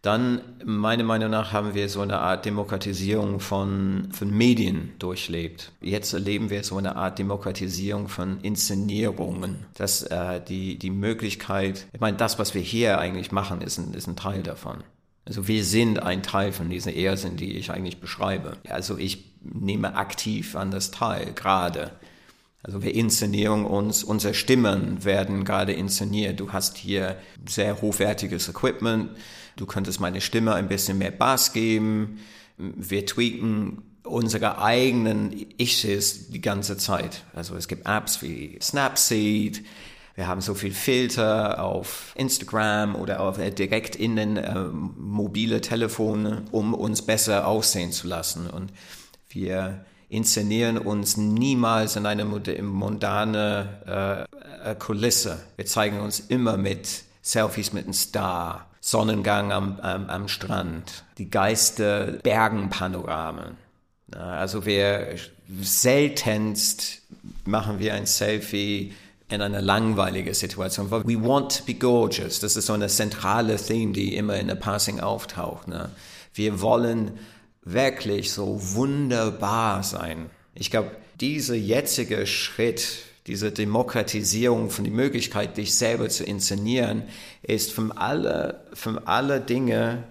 Dann, 0.04 0.42
meiner 0.62 1.02
Meinung 1.02 1.30
nach, 1.30 1.54
haben 1.54 1.72
wir 1.72 1.88
so 1.88 2.02
eine 2.02 2.18
Art 2.18 2.44
Demokratisierung 2.44 3.40
von, 3.40 4.08
von 4.12 4.30
Medien 4.30 4.92
durchlebt. 4.98 5.72
Jetzt 5.80 6.12
erleben 6.12 6.50
wir 6.50 6.62
so 6.62 6.76
eine 6.76 6.96
Art 6.96 7.18
Demokratisierung 7.18 8.08
von 8.08 8.38
Inszenierungen. 8.42 9.64
Dass 9.72 10.02
äh, 10.02 10.42
die, 10.46 10.78
die 10.78 10.90
Möglichkeit, 10.90 11.86
ich 11.94 12.00
meine, 12.00 12.18
das, 12.18 12.38
was 12.38 12.52
wir 12.52 12.60
hier 12.60 12.98
eigentlich 12.98 13.32
machen, 13.32 13.62
ist 13.62 13.78
ein, 13.78 13.94
ist 13.94 14.06
ein 14.06 14.14
Teil 14.14 14.42
davon. 14.42 14.84
Also 15.24 15.48
wir 15.48 15.64
sind 15.64 16.02
ein 16.02 16.22
Teil 16.22 16.52
von 16.52 16.68
dieser 16.68 16.92
Irrsinn, 16.92 17.38
die 17.38 17.56
ich 17.56 17.70
eigentlich 17.70 17.98
beschreibe. 17.98 18.58
Also 18.68 18.98
ich 18.98 19.24
nehme 19.40 19.96
aktiv 19.96 20.54
an 20.54 20.70
das 20.70 20.90
Teil, 20.90 21.32
gerade. 21.34 21.92
Also 22.62 22.82
wir 22.82 22.94
inszenieren 22.94 23.64
uns, 23.64 24.04
unsere 24.04 24.34
Stimmen 24.34 25.02
werden 25.02 25.44
gerade 25.44 25.72
inszeniert. 25.72 26.40
Du 26.40 26.52
hast 26.52 26.76
hier 26.76 27.16
sehr 27.46 27.80
hochwertiges 27.80 28.50
Equipment 28.50 29.10
Du 29.56 29.66
könntest 29.66 30.00
meine 30.00 30.20
Stimme 30.20 30.54
ein 30.54 30.68
bisschen 30.68 30.98
mehr 30.98 31.10
Bass 31.10 31.52
geben. 31.52 32.18
Wir 32.56 33.06
tweaken 33.06 33.82
unsere 34.04 34.58
eigenen 34.58 35.32
Issues 35.58 36.28
die 36.28 36.40
ganze 36.40 36.76
Zeit. 36.76 37.24
Also 37.34 37.56
es 37.56 37.68
gibt 37.68 37.86
Apps 37.86 38.22
wie 38.22 38.58
Snapseed. 38.60 39.64
Wir 40.14 40.28
haben 40.28 40.40
so 40.40 40.54
viel 40.54 40.72
Filter 40.72 41.62
auf 41.62 42.12
Instagram 42.16 42.94
oder 42.94 43.20
auf, 43.20 43.38
äh, 43.38 43.50
direkt 43.50 43.96
in 43.96 44.14
den 44.14 44.36
äh, 44.36 44.54
mobile 44.54 45.60
Telefone, 45.60 46.44
um 46.52 46.72
uns 46.72 47.02
besser 47.02 47.48
aussehen 47.48 47.90
zu 47.90 48.06
lassen. 48.06 48.48
Und 48.48 48.72
wir 49.28 49.84
inszenieren 50.08 50.78
uns 50.78 51.16
niemals 51.16 51.96
in 51.96 52.06
eine 52.06 52.24
mondane 52.24 54.28
äh, 54.64 54.70
äh, 54.70 54.74
Kulisse. 54.76 55.42
Wir 55.56 55.66
zeigen 55.66 55.98
uns 55.98 56.20
immer 56.20 56.56
mit 56.56 57.02
Selfies 57.22 57.72
mit 57.72 57.84
einem 57.84 57.94
Star 57.94 58.70
Sonnengang 58.86 59.50
am, 59.50 59.80
am, 59.80 60.10
am 60.10 60.28
Strand, 60.28 61.04
die 61.16 61.30
Geister 61.30 62.18
Bergenpanoramen. 62.22 63.56
Also 64.12 64.66
wir 64.66 65.16
seltenst 65.62 67.00
machen 67.46 67.78
wir 67.78 67.94
ein 67.94 68.04
Selfie 68.04 68.92
in 69.30 69.40
einer 69.40 69.62
langweiligen 69.62 70.34
Situation. 70.34 70.90
We 70.90 71.18
want 71.18 71.56
to 71.56 71.64
be 71.64 71.72
gorgeous. 71.72 72.40
Das 72.40 72.56
ist 72.56 72.66
so 72.66 72.74
eine 72.74 72.88
zentrale 72.88 73.56
Theme, 73.56 73.94
die 73.94 74.16
immer 74.16 74.36
in 74.36 74.48
der 74.48 74.54
Passing 74.56 75.00
auftaucht. 75.00 75.66
Ne? 75.66 75.88
Wir 76.34 76.60
wollen 76.60 77.12
wirklich 77.62 78.32
so 78.32 78.60
wunderbar 78.74 79.82
sein. 79.82 80.28
Ich 80.54 80.70
glaube, 80.70 80.90
dieser 81.22 81.54
jetzige 81.54 82.26
Schritt 82.26 83.03
diese 83.26 83.52
Demokratisierung 83.52 84.70
von 84.70 84.84
der 84.84 84.92
Möglichkeit, 84.92 85.56
dich 85.56 85.74
selber 85.74 86.08
zu 86.08 86.24
inszenieren, 86.24 87.04
ist 87.42 87.72
von 87.72 87.92
aller, 87.92 88.64
von 88.74 88.98
aller 88.98 89.40
Dinge, 89.40 90.04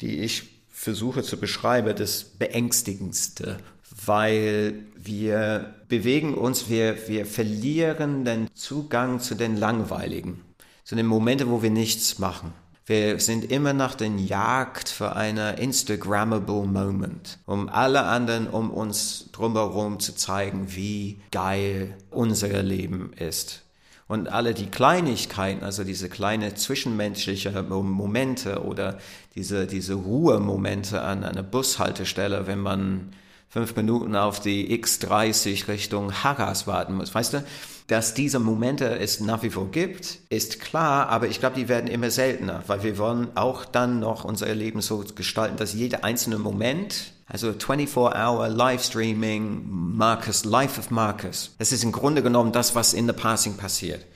die 0.00 0.20
ich 0.20 0.44
versuche 0.68 1.22
zu 1.22 1.38
beschreiben, 1.38 1.94
das 1.96 2.24
beängstigendste, 2.24 3.58
weil 4.04 4.74
wir 4.96 5.74
bewegen 5.88 6.34
uns, 6.34 6.68
wir, 6.68 7.08
wir 7.08 7.26
verlieren 7.26 8.24
den 8.24 8.48
Zugang 8.54 9.20
zu 9.20 9.34
den 9.34 9.56
Langweiligen, 9.56 10.40
zu 10.84 10.94
den 10.94 11.06
Momenten, 11.06 11.50
wo 11.50 11.62
wir 11.62 11.70
nichts 11.70 12.18
machen. 12.18 12.52
Wir 12.84 13.20
sind 13.20 13.50
immer 13.50 13.72
nach 13.72 13.94
der 13.94 14.08
Jagd 14.08 14.88
für 14.88 15.14
eine 15.14 15.56
Instagrammable 15.60 16.66
Moment, 16.66 17.38
um 17.46 17.68
alle 17.68 18.02
anderen 18.02 18.48
um 18.48 18.70
uns 18.70 19.30
drumherum 19.30 20.00
zu 20.00 20.16
zeigen, 20.16 20.74
wie 20.74 21.20
geil 21.30 21.96
unser 22.10 22.62
Leben 22.62 23.12
ist. 23.12 23.62
Und 24.08 24.28
alle 24.28 24.52
die 24.52 24.66
Kleinigkeiten, 24.66 25.62
also 25.64 25.84
diese 25.84 26.08
kleine 26.08 26.54
zwischenmenschliche 26.54 27.50
Momente 27.62 28.64
oder 28.64 28.98
diese, 29.36 29.66
diese 29.66 29.94
Ruhemomente 29.94 31.02
an 31.02 31.22
einer 31.24 31.44
Bushaltestelle, 31.44 32.46
wenn 32.48 32.58
man 32.58 33.12
fünf 33.52 33.76
Minuten 33.76 34.16
auf 34.16 34.40
die 34.40 34.82
X30 34.82 35.68
Richtung 35.68 36.24
Harras 36.24 36.66
warten 36.66 36.94
muss. 36.94 37.14
Weißt 37.14 37.34
du, 37.34 37.44
dass 37.86 38.14
diese 38.14 38.38
Momente 38.38 38.98
es 38.98 39.20
nach 39.20 39.42
wie 39.42 39.50
vor 39.50 39.70
gibt, 39.70 40.20
ist 40.30 40.58
klar, 40.58 41.10
aber 41.10 41.28
ich 41.28 41.38
glaube, 41.38 41.56
die 41.56 41.68
werden 41.68 41.90
immer 41.90 42.10
seltener, 42.10 42.62
weil 42.66 42.82
wir 42.82 42.96
wollen 42.96 43.28
auch 43.34 43.66
dann 43.66 44.00
noch 44.00 44.24
unser 44.24 44.52
Leben 44.54 44.80
so 44.80 45.04
gestalten, 45.14 45.58
dass 45.58 45.74
jeder 45.74 46.02
einzelne 46.02 46.38
Moment, 46.38 47.12
also 47.26 47.50
24-hour 47.50 48.48
Livestreaming, 48.48 49.64
Marcus, 49.68 50.46
Life 50.46 50.80
of 50.80 50.90
Marcus, 50.90 51.54
das 51.58 51.72
ist 51.72 51.84
im 51.84 51.92
Grunde 51.92 52.22
genommen 52.22 52.52
das, 52.52 52.74
was 52.74 52.94
in 52.94 53.06
the 53.06 53.12
passing 53.12 53.58
passiert. 53.58 54.06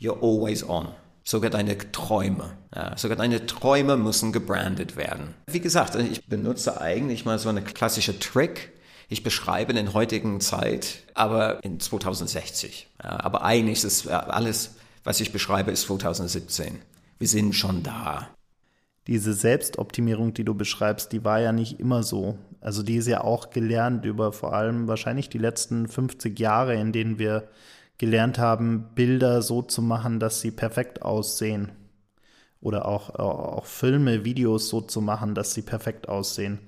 You're 0.00 0.22
always 0.22 0.66
on. 0.66 0.88
Sogar 1.22 1.50
deine 1.50 1.76
Träume. 1.92 2.56
Ja, 2.74 2.96
sogar 2.96 3.18
deine 3.18 3.44
Träume 3.44 3.98
müssen 3.98 4.32
gebrandet 4.32 4.96
werden. 4.96 5.34
Wie 5.50 5.60
gesagt, 5.60 5.96
ich 5.96 6.24
benutze 6.26 6.80
eigentlich 6.80 7.26
mal 7.26 7.38
so 7.38 7.50
eine 7.50 7.62
klassische 7.62 8.18
Trick, 8.18 8.72
ich 9.08 9.22
beschreibe 9.22 9.72
in 9.72 9.84
der 9.84 9.94
heutigen 9.94 10.40
Zeit, 10.40 11.04
aber 11.14 11.62
in 11.62 11.78
2060. 11.78 12.88
Ja, 13.02 13.20
aber 13.20 13.42
eigentlich 13.42 13.84
ist 13.84 14.08
alles, 14.08 14.74
was 15.04 15.20
ich 15.20 15.32
beschreibe, 15.32 15.70
ist 15.70 15.82
2017. 15.82 16.78
Wir 17.18 17.28
sind 17.28 17.54
schon 17.54 17.82
da. 17.82 18.28
Diese 19.06 19.34
Selbstoptimierung, 19.34 20.34
die 20.34 20.44
du 20.44 20.54
beschreibst, 20.54 21.12
die 21.12 21.24
war 21.24 21.40
ja 21.40 21.52
nicht 21.52 21.78
immer 21.78 22.02
so. 22.02 22.36
Also 22.60 22.82
die 22.82 22.96
ist 22.96 23.06
ja 23.06 23.20
auch 23.20 23.50
gelernt 23.50 24.04
über 24.04 24.32
vor 24.32 24.52
allem 24.52 24.88
wahrscheinlich 24.88 25.28
die 25.28 25.38
letzten 25.38 25.86
50 25.86 26.38
Jahre, 26.40 26.74
in 26.74 26.90
denen 26.90 27.20
wir 27.20 27.48
gelernt 27.98 28.38
haben, 28.38 28.88
Bilder 28.96 29.40
so 29.42 29.62
zu 29.62 29.82
machen, 29.82 30.18
dass 30.18 30.40
sie 30.40 30.50
perfekt 30.50 31.02
aussehen. 31.02 31.70
Oder 32.60 32.86
auch, 32.86 33.10
auch 33.14 33.66
Filme, 33.66 34.24
Videos 34.24 34.68
so 34.68 34.80
zu 34.80 35.00
machen, 35.00 35.36
dass 35.36 35.54
sie 35.54 35.62
perfekt 35.62 36.08
aussehen 36.08 36.58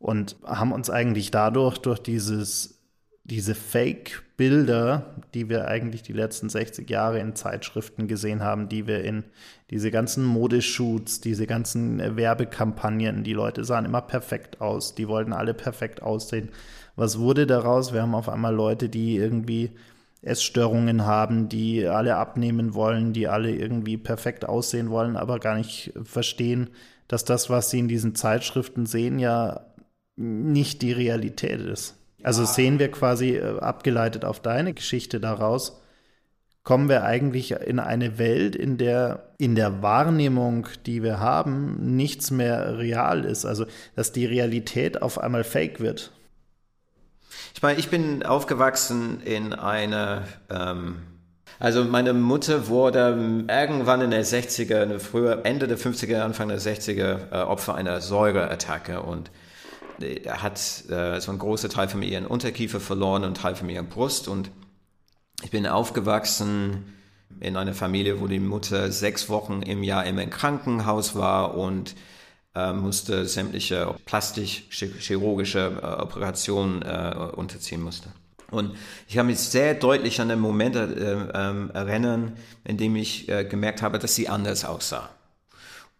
und 0.00 0.36
haben 0.44 0.72
uns 0.72 0.90
eigentlich 0.90 1.30
dadurch 1.30 1.78
durch 1.78 2.00
dieses, 2.00 2.80
diese 3.22 3.54
Fake-Bilder, 3.54 5.14
die 5.34 5.48
wir 5.50 5.68
eigentlich 5.68 6.02
die 6.02 6.14
letzten 6.14 6.48
60 6.48 6.88
Jahre 6.88 7.20
in 7.20 7.36
Zeitschriften 7.36 8.08
gesehen 8.08 8.42
haben, 8.42 8.70
die 8.70 8.86
wir 8.86 9.04
in 9.04 9.24
diese 9.70 9.90
ganzen 9.90 10.24
Modeshoots, 10.24 11.20
diese 11.20 11.46
ganzen 11.46 12.16
Werbekampagnen, 12.16 13.22
die 13.24 13.34
Leute 13.34 13.62
sahen 13.62 13.84
immer 13.84 14.00
perfekt 14.00 14.62
aus, 14.62 14.94
die 14.94 15.06
wollten 15.06 15.34
alle 15.34 15.52
perfekt 15.52 16.02
aussehen. 16.02 16.48
Was 16.96 17.18
wurde 17.18 17.46
daraus? 17.46 17.92
Wir 17.92 18.00
haben 18.00 18.14
auf 18.14 18.30
einmal 18.30 18.54
Leute, 18.54 18.88
die 18.88 19.16
irgendwie 19.16 19.70
Essstörungen 20.22 21.04
haben, 21.04 21.50
die 21.50 21.86
alle 21.86 22.16
abnehmen 22.16 22.72
wollen, 22.72 23.12
die 23.12 23.28
alle 23.28 23.54
irgendwie 23.54 23.98
perfekt 23.98 24.46
aussehen 24.46 24.88
wollen, 24.88 25.16
aber 25.16 25.38
gar 25.38 25.56
nicht 25.56 25.92
verstehen, 26.04 26.70
dass 27.06 27.24
das, 27.24 27.50
was 27.50 27.70
sie 27.70 27.80
in 27.80 27.88
diesen 27.88 28.14
Zeitschriften 28.14 28.86
sehen, 28.86 29.18
ja 29.18 29.66
nicht 30.20 30.82
die 30.82 30.92
Realität 30.92 31.60
ist. 31.60 31.96
Also 32.22 32.44
sehen 32.44 32.78
wir 32.78 32.90
quasi 32.90 33.36
äh, 33.36 33.58
abgeleitet 33.58 34.24
auf 34.24 34.40
deine 34.40 34.74
Geschichte 34.74 35.20
daraus, 35.20 35.80
kommen 36.62 36.90
wir 36.90 37.04
eigentlich 37.04 37.52
in 37.52 37.78
eine 37.78 38.18
Welt, 38.18 38.54
in 38.54 38.76
der 38.76 39.30
in 39.38 39.54
der 39.54 39.82
Wahrnehmung, 39.82 40.68
die 40.84 41.02
wir 41.02 41.18
haben, 41.18 41.96
nichts 41.96 42.30
mehr 42.30 42.76
real 42.76 43.24
ist. 43.24 43.46
Also 43.46 43.64
dass 43.96 44.12
die 44.12 44.26
Realität 44.26 45.00
auf 45.00 45.18
einmal 45.18 45.44
fake 45.44 45.80
wird. 45.80 46.12
Ich 47.54 47.62
meine, 47.62 47.78
ich 47.78 47.88
bin 47.88 48.22
aufgewachsen 48.22 49.22
in 49.22 49.54
einer 49.54 50.24
ähm 50.50 50.96
also 51.58 51.84
meine 51.84 52.14
Mutter 52.14 52.68
wurde 52.68 53.44
irgendwann 53.48 54.00
in 54.00 54.10
der 54.10 54.24
60er, 54.24 54.98
früher 54.98 55.44
Ende 55.44 55.68
der 55.68 55.78
50er, 55.78 56.20
Anfang 56.20 56.48
der 56.48 56.58
60er 56.58 57.32
äh, 57.32 57.42
Opfer 57.42 57.74
einer 57.74 58.00
Säureattacke 58.00 59.02
und 59.02 59.30
hat 60.28 60.84
äh, 60.90 61.20
so 61.20 61.30
einen 61.30 61.38
großen 61.38 61.70
Teil 61.70 61.88
von 61.88 62.02
ihren 62.02 62.26
Unterkiefer 62.26 62.80
verloren 62.80 63.24
und 63.24 63.36
Teil 63.36 63.54
von 63.54 63.68
ihrer 63.68 63.82
Brust. 63.82 64.28
Und 64.28 64.50
ich 65.42 65.50
bin 65.50 65.66
aufgewachsen 65.66 66.94
in 67.40 67.56
einer 67.56 67.74
Familie, 67.74 68.20
wo 68.20 68.26
die 68.26 68.40
Mutter 68.40 68.90
sechs 68.90 69.28
Wochen 69.28 69.62
im 69.62 69.82
Jahr 69.82 70.04
immer 70.04 70.22
im 70.22 70.30
Krankenhaus 70.30 71.14
war 71.14 71.56
und 71.56 71.94
äh, 72.54 72.72
musste 72.72 73.26
sämtliche 73.26 73.94
plastisch-chirurgische 74.06 75.80
äh, 75.82 76.02
Operationen 76.02 76.82
äh, 76.82 77.30
unterziehen 77.36 77.80
musste. 77.80 78.08
Und 78.50 78.76
ich 79.06 79.14
kann 79.14 79.26
mich 79.26 79.38
sehr 79.38 79.74
deutlich 79.74 80.20
an 80.20 80.28
den 80.28 80.40
Moment 80.40 80.74
äh, 80.74 81.28
ähm, 81.32 81.70
erinnern, 81.72 82.36
in 82.64 82.76
dem 82.76 82.96
ich 82.96 83.28
äh, 83.28 83.44
gemerkt 83.44 83.82
habe, 83.82 84.00
dass 84.00 84.16
sie 84.16 84.28
anders 84.28 84.64
aussah. 84.64 85.08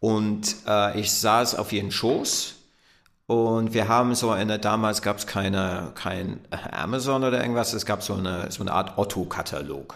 Und 0.00 0.56
ich 0.94 1.12
saß 1.12 1.56
auf 1.56 1.74
ihren 1.74 1.90
Schoß 1.90 2.54
und 3.30 3.74
wir 3.74 3.86
haben 3.86 4.16
so 4.16 4.30
eine, 4.30 4.58
damals 4.58 5.02
gab 5.02 5.18
es 5.18 5.26
keine, 5.28 5.92
kein 5.94 6.40
Amazon 6.72 7.22
oder 7.22 7.40
irgendwas, 7.40 7.72
es 7.74 7.86
gab 7.86 8.02
so 8.02 8.14
eine, 8.14 8.50
so 8.50 8.60
eine 8.64 8.72
Art 8.72 8.98
Otto-Katalog. 8.98 9.94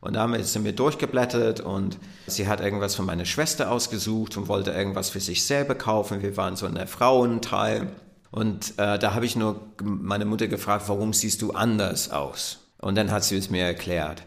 Und 0.00 0.14
damit 0.14 0.44
sind 0.46 0.64
wir 0.64 0.72
durchgeblättert 0.72 1.60
und 1.60 1.96
sie 2.26 2.48
hat 2.48 2.60
irgendwas 2.60 2.96
von 2.96 3.06
meiner 3.06 3.24
Schwester 3.24 3.70
ausgesucht 3.70 4.36
und 4.36 4.48
wollte 4.48 4.72
irgendwas 4.72 5.10
für 5.10 5.20
sich 5.20 5.44
selber 5.44 5.76
kaufen. 5.76 6.22
Wir 6.22 6.36
waren 6.36 6.56
so 6.56 6.66
in 6.66 6.74
der 6.74 6.88
Frauenteil. 6.88 7.86
Und 8.32 8.76
äh, 8.78 8.98
da 8.98 9.14
habe 9.14 9.26
ich 9.26 9.36
nur 9.36 9.60
meine 9.80 10.24
Mutter 10.24 10.48
gefragt, 10.48 10.88
warum 10.88 11.12
siehst 11.12 11.42
du 11.42 11.52
anders 11.52 12.10
aus? 12.10 12.66
Und 12.80 12.96
dann 12.96 13.12
hat 13.12 13.22
sie 13.22 13.36
es 13.36 13.48
mir 13.48 13.62
erklärt. 13.64 14.24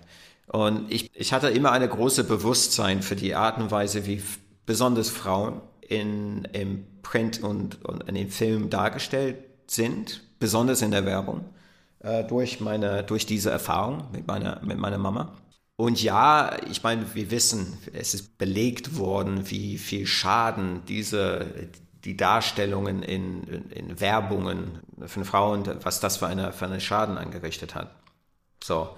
Und 0.47 0.89
ich, 0.89 1.13
ich 1.13 1.33
hatte 1.33 1.49
immer 1.49 1.73
eine 1.73 1.89
große 1.89 2.23
Bewusstsein 2.23 3.01
für 3.01 3.17
die 3.17 3.35
Art 3.35 3.57
und 3.57 3.69
Weise, 3.69 4.05
wie 4.05 4.23
besonders 4.65 5.09
Frauen 5.09 5.59
in, 5.89 6.45
im 6.53 6.85
Print 7.01 7.43
und, 7.43 7.83
und 7.83 8.07
in 8.07 8.15
den 8.15 8.29
Filmen 8.29 8.69
dargestellt 8.69 9.37
sind, 9.67 10.21
besonders 10.39 10.81
in 10.81 10.91
der 10.91 11.05
Werbung, 11.05 11.45
äh, 11.99 12.23
durch, 12.23 12.59
meine, 12.59 13.03
durch 13.03 13.25
diese 13.25 13.49
Erfahrung 13.49 14.05
mit 14.11 14.27
meiner, 14.27 14.61
mit 14.63 14.77
meiner 14.77 14.99
Mama. 14.99 15.35
Und 15.75 16.03
ja, 16.03 16.57
ich 16.69 16.83
meine, 16.83 17.15
wir 17.15 17.31
wissen, 17.31 17.77
es 17.93 18.13
ist 18.13 18.37
belegt 18.37 18.97
worden, 18.97 19.49
wie 19.49 19.77
viel 19.77 20.05
Schaden 20.05 20.83
diese, 20.87 21.69
die 22.03 22.15
Darstellungen 22.15 23.01
in, 23.01 23.43
in, 23.43 23.71
in 23.71 23.99
Werbungen 23.99 24.79
von 25.07 25.25
Frauen, 25.25 25.63
was 25.81 25.99
das 25.99 26.17
für 26.17 26.27
eine, 26.27 26.53
für 26.53 26.65
eine 26.65 26.81
Schaden 26.81 27.17
angerichtet 27.17 27.73
hat. 27.73 27.95
So. 28.63 28.95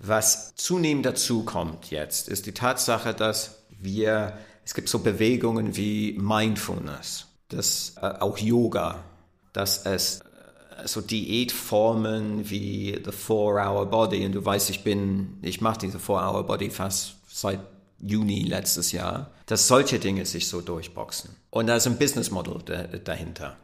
Was 0.00 0.56
zunehmend 0.56 1.06
dazu 1.06 1.44
kommt 1.44 1.90
jetzt, 1.90 2.28
ist 2.28 2.46
die 2.46 2.54
Tatsache, 2.54 3.14
dass 3.14 3.64
wir 3.68 4.36
es 4.64 4.74
gibt 4.74 4.88
so 4.88 5.00
Bewegungen 5.00 5.76
wie 5.76 6.16
Mindfulness, 6.18 7.26
das 7.48 7.94
äh, 8.00 8.06
auch 8.06 8.38
Yoga, 8.38 9.04
dass 9.52 9.84
es 9.86 10.20
äh, 10.20 10.86
so 10.86 11.00
Diätformen 11.00 12.48
wie 12.48 13.00
the 13.04 13.12
Four-Hour 13.12 13.86
Body 13.86 14.24
und 14.24 14.32
du 14.32 14.44
weißt, 14.44 14.70
ich 14.70 14.82
bin, 14.82 15.38
ich 15.42 15.60
mache 15.60 15.80
diese 15.80 15.98
Four-Hour 15.98 16.46
Body 16.46 16.70
fast 16.70 17.16
seit 17.28 17.60
Juni 18.00 18.42
letztes 18.42 18.92
Jahr, 18.92 19.30
dass 19.46 19.68
solche 19.68 19.98
Dinge 19.98 20.26
sich 20.26 20.48
so 20.48 20.60
durchboxen. 20.60 21.30
Und 21.50 21.68
da 21.68 21.76
ist 21.76 21.86
ein 21.86 21.98
Business 21.98 22.30
Model 22.30 22.58
dahinter. 23.04 23.56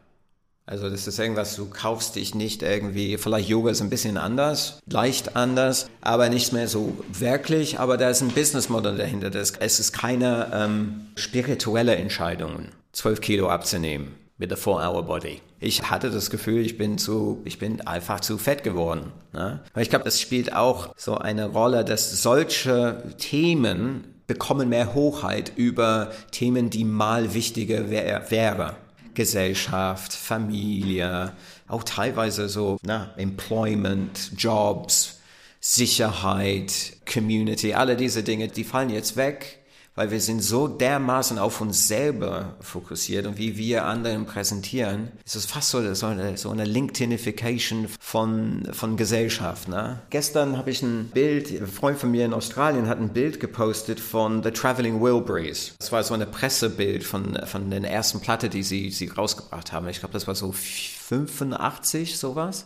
Also 0.71 0.89
das 0.89 1.09
ist 1.09 1.19
irgendwas, 1.19 1.57
du 1.57 1.69
kaufst 1.69 2.15
dich 2.15 2.37
nicht 2.37 2.63
irgendwie, 2.63 3.19
vielleicht 3.19 3.49
Yoga 3.49 3.73
ist 3.73 3.81
ein 3.81 3.91
bisschen 3.91 4.17
anders, 4.17 4.79
leicht 4.87 5.35
anders, 5.35 5.91
aber 6.01 6.29
nicht 6.29 6.53
mehr 6.53 6.69
so 6.69 6.97
wirklich, 7.13 7.81
aber 7.81 7.97
da 7.97 8.09
ist 8.09 8.21
ein 8.21 8.29
Businessmodell 8.29 8.97
dahinter. 8.97 9.31
Das, 9.31 9.55
es 9.59 9.81
ist 9.81 9.93
keine 9.93 10.49
ähm, 10.55 11.09
spirituelle 11.17 11.97
Entscheidung, 11.97 12.69
12 12.93 13.21
Kilo 13.21 13.49
abzunehmen 13.49 14.13
mit 14.39 14.53
der 14.53 14.59
4-Hour-Body. 14.59 15.41
Ich 15.59 15.91
hatte 15.91 16.09
das 16.09 16.31
Gefühl, 16.31 16.65
ich 16.65 16.79
bin 16.79 16.99
zu, 16.99 17.43
ich 17.45 17.59
bin 17.59 17.81
einfach 17.81 18.21
zu 18.21 18.39
fett 18.39 18.63
geworden. 18.63 19.13
Ne? 19.33 19.59
Aber 19.73 19.83
ich 19.83 19.91
glaube, 19.91 20.05
das 20.05 20.21
spielt 20.21 20.55
auch 20.55 20.95
so 20.97 21.17
eine 21.17 21.47
Rolle, 21.49 21.85
dass 21.85 22.23
solche 22.23 23.03
Themen 23.19 24.05
bekommen 24.29 24.69
mehr 24.69 24.95
Hochheit 24.95 25.51
über 25.57 26.13
Themen, 26.31 26.71
die 26.71 26.85
mal 26.85 27.35
wichtiger 27.35 27.91
wär, 27.91 28.31
wäre. 28.31 28.77
Gesellschaft, 29.15 30.13
Familie, 30.13 31.33
auch 31.69 31.85
teilweise 31.85 32.49
so 32.49 32.79
na, 32.83 33.15
Employment, 33.17 34.33
Jobs, 34.37 35.21
Sicherheit, 35.61 36.97
Community, 37.11 37.75
alle 37.75 37.97
diese 37.97 38.23
Dinge, 38.23 38.49
die 38.49 38.65
fallen 38.65 38.91
jetzt 38.91 39.17
weg 39.17 39.60
weil 40.01 40.11
wir 40.11 40.21
sind 40.23 40.41
so 40.41 40.67
dermaßen 40.67 41.39
auf 41.39 41.61
uns 41.61 41.87
selber 41.87 42.55
fokussiert 42.63 43.27
und 43.27 43.37
wie 43.37 43.59
wir 43.59 43.85
anderen 43.85 44.25
präsentieren, 44.25 45.11
ist 45.27 45.37
es 45.37 45.45
fast 45.45 45.69
so, 45.69 45.93
so 45.93 46.07
eine, 46.07 46.39
so 46.39 46.49
eine 46.49 46.65
LinkedInification 46.65 47.87
von, 48.01 48.67
von 48.73 48.97
Gesellschaft. 48.97 49.69
Ne? 49.69 50.01
Gestern 50.09 50.57
habe 50.57 50.71
ich 50.71 50.81
ein 50.81 51.11
Bild, 51.13 51.51
ein 51.51 51.67
Freund 51.67 51.99
von 51.99 52.11
mir 52.13 52.25
in 52.25 52.33
Australien 52.33 52.89
hat 52.89 52.99
ein 52.99 53.11
Bild 53.11 53.41
gepostet 53.41 54.01
von 54.01 54.43
The 54.43 54.53
Traveling 54.53 55.03
Wilburys. 55.03 55.75
Das 55.79 55.93
war 55.93 56.03
so 56.03 56.15
ein 56.15 56.31
Pressebild 56.31 57.05
von, 57.05 57.39
von 57.45 57.71
den 57.71 57.85
ersten 57.85 58.21
Platte, 58.21 58.49
die 58.49 58.63
sie, 58.63 58.91
sie 58.93 59.09
rausgebracht 59.09 59.71
haben. 59.71 59.87
Ich 59.89 59.99
glaube, 59.99 60.15
das 60.15 60.27
war 60.27 60.35
so 60.35 60.53
85, 60.53 62.17
sowas. 62.19 62.65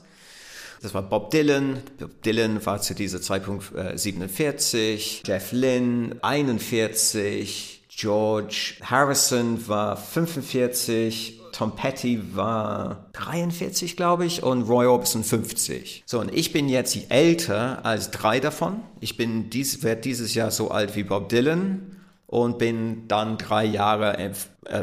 Das 0.84 0.92
war 0.92 1.00
Bob 1.00 1.30
Dylan. 1.30 1.78
Bob 1.98 2.22
Dylan 2.24 2.66
war 2.66 2.78
zu 2.82 2.94
diesem 2.94 3.22
Zeitpunkt 3.22 3.74
äh, 3.74 3.96
47, 3.96 5.22
Jeff 5.24 5.50
Lynne 5.52 6.16
41, 6.20 7.84
George 7.88 8.74
Harrison 8.82 9.66
war 9.66 9.96
45, 9.96 11.40
Tom 11.52 11.74
Petty 11.74 12.36
war 12.36 13.06
43, 13.14 13.96
glaube 13.96 14.26
ich, 14.26 14.42
und 14.42 14.64
Roy 14.64 14.84
Orbison 14.84 15.24
50. 15.24 16.02
So, 16.04 16.20
und 16.20 16.34
ich 16.34 16.52
bin 16.52 16.68
jetzt 16.68 17.10
älter 17.10 17.82
als 17.86 18.10
drei 18.10 18.38
davon. 18.38 18.82
Ich 19.00 19.16
bin 19.16 19.48
dies, 19.48 19.82
werde 19.82 20.02
dieses 20.02 20.34
Jahr 20.34 20.50
so 20.50 20.70
alt 20.70 20.96
wie 20.96 21.04
Bob 21.04 21.30
Dylan 21.30 21.96
und 22.26 22.58
bin 22.58 23.08
dann 23.08 23.38
drei 23.38 23.64
Jahre 23.64 24.18
entf 24.18 24.48
äh, 24.66 24.80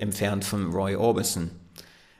entfernt 0.00 0.44
von 0.44 0.72
Roy 0.72 0.96
Orbison. 0.96 1.52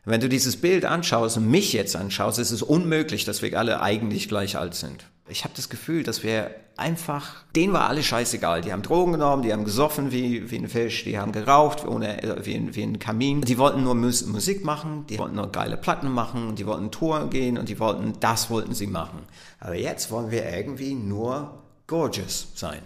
Wenn 0.07 0.20
du 0.20 0.28
dieses 0.28 0.57
Bild 0.59 0.84
anschaust 0.84 1.38
und 1.38 1.50
mich 1.50 1.72
jetzt 1.72 1.96
anschaust, 1.96 2.38
ist 2.38 2.50
es 2.50 2.62
unmöglich, 2.62 3.24
dass 3.24 3.40
wir 3.40 3.59
alle 3.59 3.80
eigentlich 3.80 4.28
gleich 4.28 4.59
alt 4.59 4.74
sind. 4.74 5.07
Ich 5.28 5.44
habe 5.44 5.55
das 5.57 5.70
Gefühl, 5.70 6.02
dass 6.02 6.22
wir 6.22 6.50
einfach, 6.76 7.44
denen 7.57 7.72
war 7.72 7.88
alles 7.88 8.05
scheißegal. 8.05 8.61
Die 8.61 8.72
haben 8.72 8.82
Drogen 8.82 9.12
genommen, 9.12 9.42
die 9.42 9.52
haben 9.52 9.64
gesoffen 9.64 10.12
wie, 10.12 10.50
wie 10.50 10.59
ein 10.59 10.68
Fisch, 10.68 11.05
die 11.05 11.18
haben 11.18 11.32
geraucht 11.32 11.86
ohne, 11.86 12.22
äh, 12.22 12.44
wie, 12.44 12.55
ein, 12.55 12.74
wie 12.74 12.82
ein 12.82 12.98
Kamin. 12.98 13.40
Die 13.40 13.57
wollten 13.57 13.82
nur 13.82 13.94
Mus 13.94 14.26
Musik 14.26 14.62
machen, 14.62 15.07
die 15.09 15.18
wollten 15.18 15.36
nur 15.36 15.50
geile 15.50 15.78
Platten 15.78 16.11
machen, 16.11 16.55
die 16.57 16.66
wollten 16.66 16.90
Touren 16.90 17.30
gehen 17.30 17.57
und 17.57 17.70
die 17.70 17.78
wollten, 17.78 18.12
das 18.20 18.50
wollten 18.50 18.74
sie 18.74 18.86
machen. 18.86 19.20
Aber 19.61 19.76
jetzt 19.76 20.11
wollen 20.11 20.30
wir 20.30 20.44
irgendwie 20.52 20.94
nur 20.94 21.62
gorgeous 21.86 22.48
sein. 22.55 22.82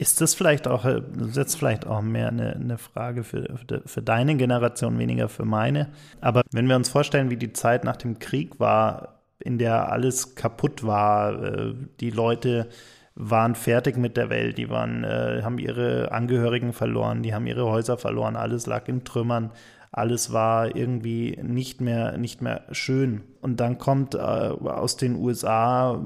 Ist 0.00 0.22
das 0.22 0.34
vielleicht 0.34 0.66
auch, 0.66 0.86
äh, 0.86 1.02
jetzt 1.34 1.56
vielleicht 1.56 1.86
auch 1.86 2.00
mehr 2.00 2.28
eine, 2.28 2.54
eine 2.54 2.78
Frage 2.78 3.22
für, 3.22 3.58
für 3.84 4.00
deine 4.00 4.34
Generation, 4.34 4.98
weniger 4.98 5.28
für 5.28 5.44
meine. 5.44 5.88
Aber 6.22 6.40
wenn 6.52 6.66
wir 6.66 6.76
uns 6.76 6.88
vorstellen, 6.88 7.28
wie 7.28 7.36
die 7.36 7.52
Zeit 7.52 7.84
nach 7.84 7.98
dem 7.98 8.18
Krieg 8.18 8.58
war, 8.58 9.20
in 9.38 9.58
der 9.58 9.92
alles 9.92 10.36
kaputt 10.36 10.86
war, 10.86 11.42
äh, 11.42 11.74
die 12.00 12.08
Leute 12.08 12.68
waren 13.14 13.54
fertig 13.54 13.98
mit 13.98 14.16
der 14.16 14.30
Welt, 14.30 14.56
die 14.56 14.70
waren, 14.70 15.04
äh, 15.04 15.42
haben 15.42 15.58
ihre 15.58 16.10
Angehörigen 16.12 16.72
verloren, 16.72 17.22
die 17.22 17.34
haben 17.34 17.46
ihre 17.46 17.66
Häuser 17.66 17.98
verloren, 17.98 18.36
alles 18.36 18.64
lag 18.64 18.88
in 18.88 19.04
Trümmern, 19.04 19.50
alles 19.92 20.32
war 20.32 20.74
irgendwie 20.74 21.38
nicht 21.42 21.82
mehr, 21.82 22.16
nicht 22.16 22.40
mehr 22.40 22.62
schön. 22.72 23.20
Und 23.42 23.60
dann 23.60 23.76
kommt 23.76 24.14
äh, 24.14 24.18
aus 24.18 24.96
den 24.96 25.16
USA 25.16 26.02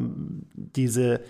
diese 0.54 1.20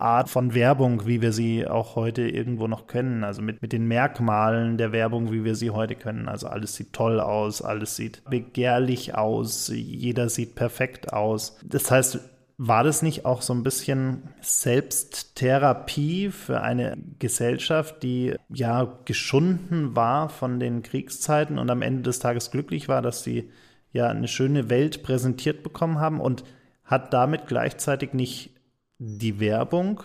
Art 0.00 0.28
von 0.28 0.54
Werbung, 0.54 1.06
wie 1.06 1.22
wir 1.22 1.32
sie 1.32 1.66
auch 1.66 1.96
heute 1.96 2.22
irgendwo 2.22 2.66
noch 2.66 2.86
können. 2.86 3.24
Also 3.24 3.42
mit, 3.42 3.62
mit 3.62 3.72
den 3.72 3.86
Merkmalen 3.86 4.78
der 4.78 4.92
Werbung, 4.92 5.32
wie 5.32 5.44
wir 5.44 5.54
sie 5.54 5.70
heute 5.70 5.94
können. 5.94 6.28
Also 6.28 6.48
alles 6.48 6.74
sieht 6.74 6.92
toll 6.92 7.20
aus, 7.20 7.62
alles 7.62 7.96
sieht 7.96 8.22
begehrlich 8.28 9.14
aus, 9.14 9.68
jeder 9.74 10.28
sieht 10.28 10.54
perfekt 10.54 11.12
aus. 11.12 11.58
Das 11.62 11.90
heißt, 11.90 12.20
war 12.62 12.84
das 12.84 13.00
nicht 13.00 13.24
auch 13.24 13.40
so 13.40 13.54
ein 13.54 13.62
bisschen 13.62 14.34
Selbsttherapie 14.42 16.28
für 16.28 16.60
eine 16.60 16.98
Gesellschaft, 17.18 18.02
die 18.02 18.34
ja 18.50 18.98
geschunden 19.06 19.96
war 19.96 20.28
von 20.28 20.60
den 20.60 20.82
Kriegszeiten 20.82 21.58
und 21.58 21.70
am 21.70 21.80
Ende 21.80 22.02
des 22.02 22.18
Tages 22.18 22.50
glücklich 22.50 22.86
war, 22.86 23.00
dass 23.00 23.24
sie 23.24 23.50
ja 23.92 24.08
eine 24.08 24.28
schöne 24.28 24.68
Welt 24.68 25.02
präsentiert 25.02 25.62
bekommen 25.62 26.00
haben 26.00 26.20
und 26.20 26.44
hat 26.84 27.14
damit 27.14 27.46
gleichzeitig 27.46 28.12
nicht 28.12 28.59
die 29.00 29.40
Werbung, 29.40 30.02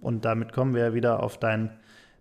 und 0.00 0.24
damit 0.24 0.52
kommen 0.52 0.74
wir 0.74 0.94
wieder 0.94 1.22
auf 1.22 1.38
dein, 1.38 1.70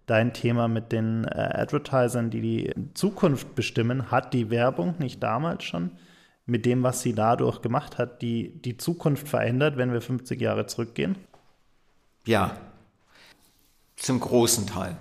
dein 0.05 0.33
Thema 0.33 0.67
mit 0.67 0.91
den 0.91 1.25
äh, 1.25 1.29
Advertisern, 1.29 2.29
die 2.29 2.41
die 2.41 2.73
Zukunft 2.93 3.53
bestimmen, 3.53 4.09
hat 4.09 4.33
die 4.33 4.49
Werbung 4.49 4.95
nicht 4.97 5.21
damals 5.21 5.63
schon 5.65 5.91
mit 6.45 6.65
dem, 6.65 6.83
was 6.83 7.01
sie 7.01 7.13
dadurch 7.13 7.61
gemacht 7.61 7.97
hat, 7.97 8.21
die, 8.21 8.59
die 8.61 8.77
Zukunft 8.77 9.27
verändert, 9.27 9.77
wenn 9.77 9.93
wir 9.93 10.01
50 10.01 10.41
Jahre 10.41 10.65
zurückgehen? 10.65 11.15
Ja, 12.25 12.57
zum 13.95 14.19
großen 14.19 14.65
Teil. 14.67 14.97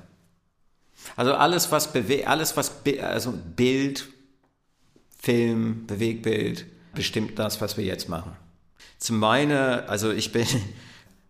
Also 1.16 1.32
alles, 1.34 1.70
was 1.72 1.94
alles, 2.26 2.56
was 2.56 2.82
also 3.00 3.32
Bild, 3.56 4.08
Film, 5.18 5.86
Bewegbild, 5.86 6.66
bestimmt 6.94 7.38
das, 7.38 7.60
was 7.60 7.76
wir 7.76 7.84
jetzt 7.84 8.08
machen. 8.08 8.32
Zum 8.98 9.18
meine, 9.18 9.88
also 9.88 10.10
ich 10.10 10.32
bin 10.32 10.46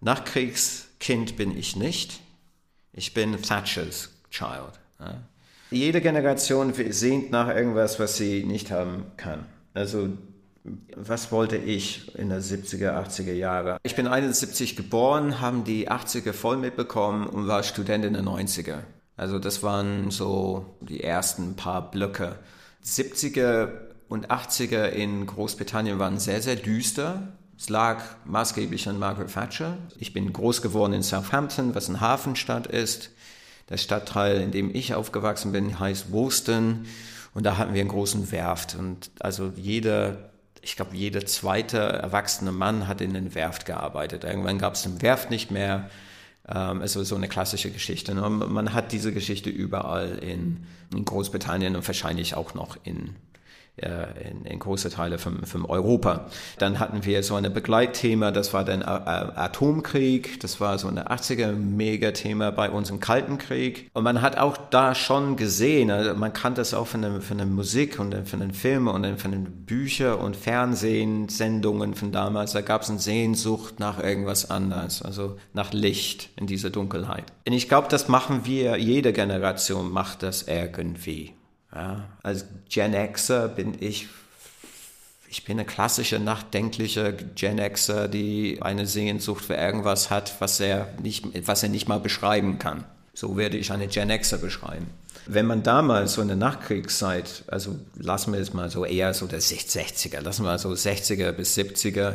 Nachkriegskind 0.01 1.36
bin 1.36 1.57
ich 1.57 1.76
nicht. 1.76 2.20
Ich 2.92 3.14
bin 3.14 3.40
Thatchers 3.40 4.11
Child. 4.30 4.72
Ja. 5.01 5.14
Jede 5.70 6.01
Generation 6.01 6.72
sehnt 6.90 7.30
nach 7.30 7.49
irgendwas, 7.49 8.01
was 8.01 8.16
sie 8.16 8.44
nicht 8.44 8.70
haben 8.70 9.05
kann. 9.16 9.44
Also 9.74 10.09
was 10.96 11.32
wollte 11.32 11.57
ich 11.57 12.14
in 12.16 12.28
der 12.28 12.42
70er, 12.42 12.92
80er 12.92 13.32
Jahre? 13.32 13.78
Ich 13.82 13.94
bin 13.94 14.07
71 14.07 14.76
geboren, 14.76 15.40
haben 15.40 15.64
die 15.64 15.90
80er 15.90 16.32
voll 16.32 16.57
mitbekommen 16.57 17.26
und 17.26 17.46
war 17.46 17.62
Student 17.62 18.05
in 18.05 18.14
den 18.14 18.28
90er. 18.28 18.78
Also 19.16 19.38
das 19.38 19.62
waren 19.62 20.11
so 20.11 20.76
die 20.80 21.03
ersten 21.03 21.57
paar 21.57 21.90
Blöcke. 21.90 22.36
70er 22.84 23.70
und 24.09 24.30
80er 24.30 24.86
in 24.86 25.26
Großbritannien 25.26 25.99
waren 25.99 26.18
sehr, 26.18 26.40
sehr 26.40 26.57
düster. 26.57 27.28
Es 27.59 27.68
lag 27.68 28.04
maßgeblich 28.24 28.88
an 28.88 29.00
Margaret 29.00 29.32
Thatcher. 29.32 29.78
Ich 29.98 30.12
bin 30.12 30.32
groß 30.32 30.62
geworden 30.62 30.92
in 30.92 31.02
Southampton, 31.02 31.74
was 31.74 31.88
eine 31.88 32.00
Hafenstadt 32.00 32.68
ist. 32.68 33.11
Der 33.68 33.78
Stadtteil, 33.78 34.40
in 34.40 34.52
dem 34.52 34.72
ich 34.72 34.94
aufgewachsen 34.94 35.50
bin, 35.50 35.80
heißt 35.80 36.12
Woolston. 36.12 36.86
Und 37.34 37.44
da 37.44 37.56
hatten 37.56 37.74
wir 37.74 37.80
einen 37.80 37.90
großen 37.90 38.30
Werft. 38.30 38.76
Und 38.76 39.11
also 39.18 39.52
jeder, 39.56 40.30
ich 40.62 40.76
glaube, 40.76 40.94
jeder 40.94 41.26
zweite 41.26 41.78
erwachsene 41.78 42.52
Mann 42.52 42.86
hat 42.86 43.00
in 43.00 43.12
den 43.12 43.34
Werft 43.34 43.66
gearbeitet. 43.66 44.22
Irgendwann 44.22 44.59
gab 44.59 44.74
es 44.74 44.82
den 44.82 45.02
Werft 45.02 45.30
nicht 45.30 45.50
mehr. 45.50 45.90
Ähm, 46.48 46.80
also 46.80 47.02
so 47.02 47.16
eine 47.16 47.26
klassische 47.26 47.72
Geschichte. 47.72 48.12
Und 48.22 48.52
man 48.52 48.72
hat 48.72 48.92
diese 48.92 49.12
Geschichte 49.12 49.50
überall 49.50 50.18
in, 50.18 50.64
in 50.94 51.04
Großbritannien 51.04 51.74
und 51.74 51.86
wahrscheinlich 51.86 52.36
auch 52.36 52.54
noch 52.54 52.78
in 52.84 53.16
in, 53.79 54.45
in 54.45 54.59
große 54.59 54.91
Teile 54.91 55.18
von, 55.18 55.45
von 55.45 55.64
Europa. 55.64 56.26
Dann 56.59 56.79
hatten 56.79 57.05
wir 57.05 57.22
so 57.22 57.35
ein 57.35 57.53
Begleitthema, 57.53 58.31
das 58.31 58.53
war 58.53 58.64
der 58.64 58.87
Atomkrieg, 59.39 60.41
das 60.41 60.61
war 60.61 60.79
so 60.79 60.89
ein 60.89 60.99
80er 60.99 61.53
Megathema 61.53 62.51
bei 62.51 62.70
uns 62.70 62.91
im 62.91 63.01
Kalten 63.01 63.39
Krieg. 63.39 63.91
Und 63.93 64.05
man 64.05 64.22
hat 64.22 64.39
auch 64.39 64.57
da 64.57 64.95
schon 64.95 65.37
gesehen, 65.37 65.91
also 65.91 66.14
man 66.14 66.33
kann 66.33 66.55
das 66.55 66.74
auch 66.74 66.87
von 66.87 67.03
der, 67.03 67.20
von 67.20 67.39
der 67.39 67.47
Musik 67.47 67.99
und 67.99 68.29
von 68.29 68.41
den 68.41 68.53
Filmen 68.53 68.89
und 68.89 69.20
von 69.20 69.31
den 69.31 69.45
Büchern 69.66 70.18
und 70.18 70.37
Fernsehsendungen 70.37 71.95
von 71.95 72.12
damals, 72.12 72.53
da 72.53 72.61
gab 72.61 72.83
es 72.83 72.91
eine 72.91 72.99
Sehnsucht 72.99 73.81
nach 73.81 74.03
irgendwas 74.03 74.51
anderes, 74.51 75.03
also 75.03 75.37
nach 75.53 75.72
Licht 75.72 76.31
in 76.37 76.47
dieser 76.47 76.70
Dunkelheit. 76.70 77.24
Und 77.47 77.53
ich 77.53 77.68
glaube, 77.68 77.89
das 77.89 78.09
machen 78.09 78.43
wir, 78.45 78.76
jede 78.76 79.12
Generation 79.12 79.91
macht 79.91 80.22
das 80.22 80.43
irgendwie. 80.43 81.35
Ja, 81.74 82.08
als 82.22 82.46
Gen 82.70 82.94
Xer 83.12 83.48
bin 83.48 83.74
ich, 83.80 84.08
ich 85.28 85.44
bin 85.44 85.58
eine 85.58 85.66
klassische, 85.66 86.18
nachdenkliche 86.18 87.14
Gen 87.34 87.58
Xer, 87.58 88.08
die 88.08 88.58
eine 88.62 88.86
Sehnsucht 88.86 89.44
für 89.44 89.54
irgendwas 89.54 90.10
hat, 90.10 90.40
was 90.40 90.60
er 90.60 90.88
nicht, 91.02 91.26
was 91.46 91.62
er 91.62 91.68
nicht 91.68 91.88
mal 91.88 92.00
beschreiben 92.00 92.58
kann. 92.58 92.84
So 93.12 93.36
werde 93.36 93.58
ich 93.58 93.70
eine 93.72 93.88
Gen 93.88 94.08
Xer 94.08 94.38
beschreiben. 94.38 94.86
Wenn 95.26 95.44
man 95.44 95.62
damals 95.62 96.14
so 96.14 96.22
in 96.22 96.28
der 96.28 96.38
Nachkriegszeit, 96.38 97.44
also 97.48 97.76
lassen 97.96 98.32
wir 98.32 98.40
es 98.40 98.54
mal 98.54 98.70
so 98.70 98.86
eher 98.86 99.12
so 99.12 99.26
der 99.26 99.42
60er, 99.42 100.20
lassen 100.22 100.44
wir 100.44 100.52
mal 100.52 100.58
so 100.58 100.70
60er 100.70 101.32
bis 101.32 101.56
70er, 101.58 102.14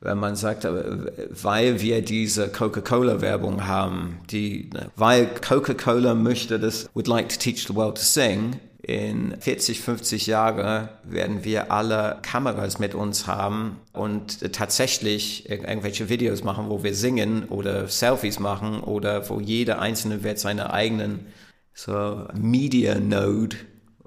wenn 0.00 0.18
man 0.18 0.34
sagt, 0.34 0.66
weil 0.66 1.80
wir 1.80 2.02
diese 2.02 2.48
Coca-Cola-Werbung 2.48 3.68
haben, 3.68 4.18
die, 4.30 4.68
weil 4.96 5.26
Coca-Cola 5.26 6.14
möchte 6.14 6.58
das, 6.58 6.88
would 6.94 7.06
like 7.06 7.28
to 7.28 7.36
teach 7.36 7.68
the 7.68 7.74
world 7.76 7.96
to 7.96 8.02
sing, 8.02 8.58
in 8.82 9.36
40, 9.38 9.80
50 9.80 10.26
Jahren 10.26 10.88
werden 11.04 11.44
wir 11.44 11.70
alle 11.70 12.18
Kameras 12.22 12.80
mit 12.80 12.96
uns 12.96 13.28
haben 13.28 13.78
und 13.92 14.52
tatsächlich 14.52 15.48
irgendwelche 15.48 16.08
Videos 16.08 16.42
machen, 16.42 16.68
wo 16.68 16.82
wir 16.82 16.94
singen 16.94 17.44
oder 17.44 17.86
Selfies 17.86 18.40
machen 18.40 18.80
oder 18.80 19.28
wo 19.30 19.38
jeder 19.38 19.80
Einzelne 19.80 20.24
wird 20.24 20.40
seine 20.40 20.72
eigenen 20.72 21.26
so 21.74 22.26
Media 22.34 22.98
Node, 22.98 23.56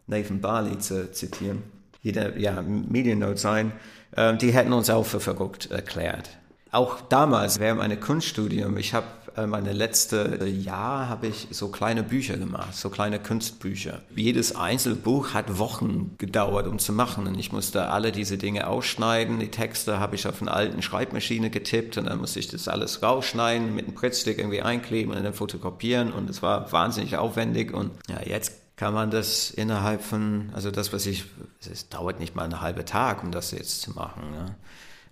Nathan 0.07 0.41
Barley 0.41 0.78
zu 0.78 1.09
zitieren, 1.11 1.63
jeder 2.01 2.38
ja, 2.38 2.61
Media 2.61 3.15
Node 3.15 3.38
sein, 3.38 3.71
äh, 4.11 4.36
die 4.36 4.51
hätten 4.51 4.73
uns 4.73 4.89
auch 4.89 5.05
für 5.05 5.21
verrückt 5.21 5.71
erklärt. 5.71 6.30
Auch 6.71 6.99
damals 6.99 7.59
während 7.59 7.80
meinem 7.80 7.99
Kunststudium, 7.99 8.78
ich 8.78 8.93
habe 8.93 9.07
meine 9.48 9.74
letzte 9.74 10.46
Jahr 10.46 11.10
habe 11.10 11.28
ich 11.28 11.48
so 11.52 11.68
kleine 11.70 12.04
Bücher 12.04 12.38
gemacht, 12.38 12.76
so 12.76 12.90
kleine 12.90 13.20
Kunstbücher. 13.20 14.02
Jedes 14.16 14.56
Einzelbuch 14.56 15.34
hat 15.34 15.60
Wochen 15.60 16.16
gedauert, 16.18 16.68
um 16.68 16.80
zu 16.80 16.94
machen. 16.94 17.28
Und 17.28 17.38
ich 17.38 17.52
musste 17.52 17.90
alle 17.90 18.12
diese 18.12 18.38
Dinge 18.38 18.68
ausschneiden. 18.68 19.40
Die 19.40 19.52
Texte 19.52 20.00
habe 20.00 20.16
ich 20.16 20.28
auf 20.28 20.42
einer 20.42 20.54
alten 20.54 20.82
Schreibmaschine 20.82 21.50
getippt 21.50 21.98
und 21.98 22.06
dann 22.06 22.20
musste 22.20 22.40
ich 22.40 22.48
das 22.48 22.68
alles 22.68 23.04
rausschneiden, 23.04 23.76
mit 23.76 23.86
einem 23.86 23.96
Prittstick 23.96 24.38
irgendwie 24.38 24.62
einkleben 24.62 25.14
und 25.14 25.24
dann 25.24 25.34
fotokopieren. 25.34 26.14
Und 26.14 26.30
es 26.30 26.42
war 26.42 26.72
wahnsinnig 26.72 27.18
aufwendig. 27.18 27.74
Und 27.74 27.92
ja, 28.08 28.22
jetzt 28.26 28.54
kann 28.78 28.94
man 28.94 29.12
das 29.12 29.52
innerhalb 29.52 30.02
von, 30.02 30.50
also 30.54 30.72
das, 30.72 30.92
was 30.92 31.06
ich, 31.06 31.26
es 31.70 31.90
dauert 31.90 32.20
nicht 32.20 32.36
mal 32.36 32.44
einen 32.44 32.62
halben 32.62 32.86
Tag, 32.86 33.24
um 33.24 33.32
das 33.32 33.52
jetzt 33.52 33.82
zu 33.82 33.92
machen. 33.92 34.32
Ne? 34.32 34.56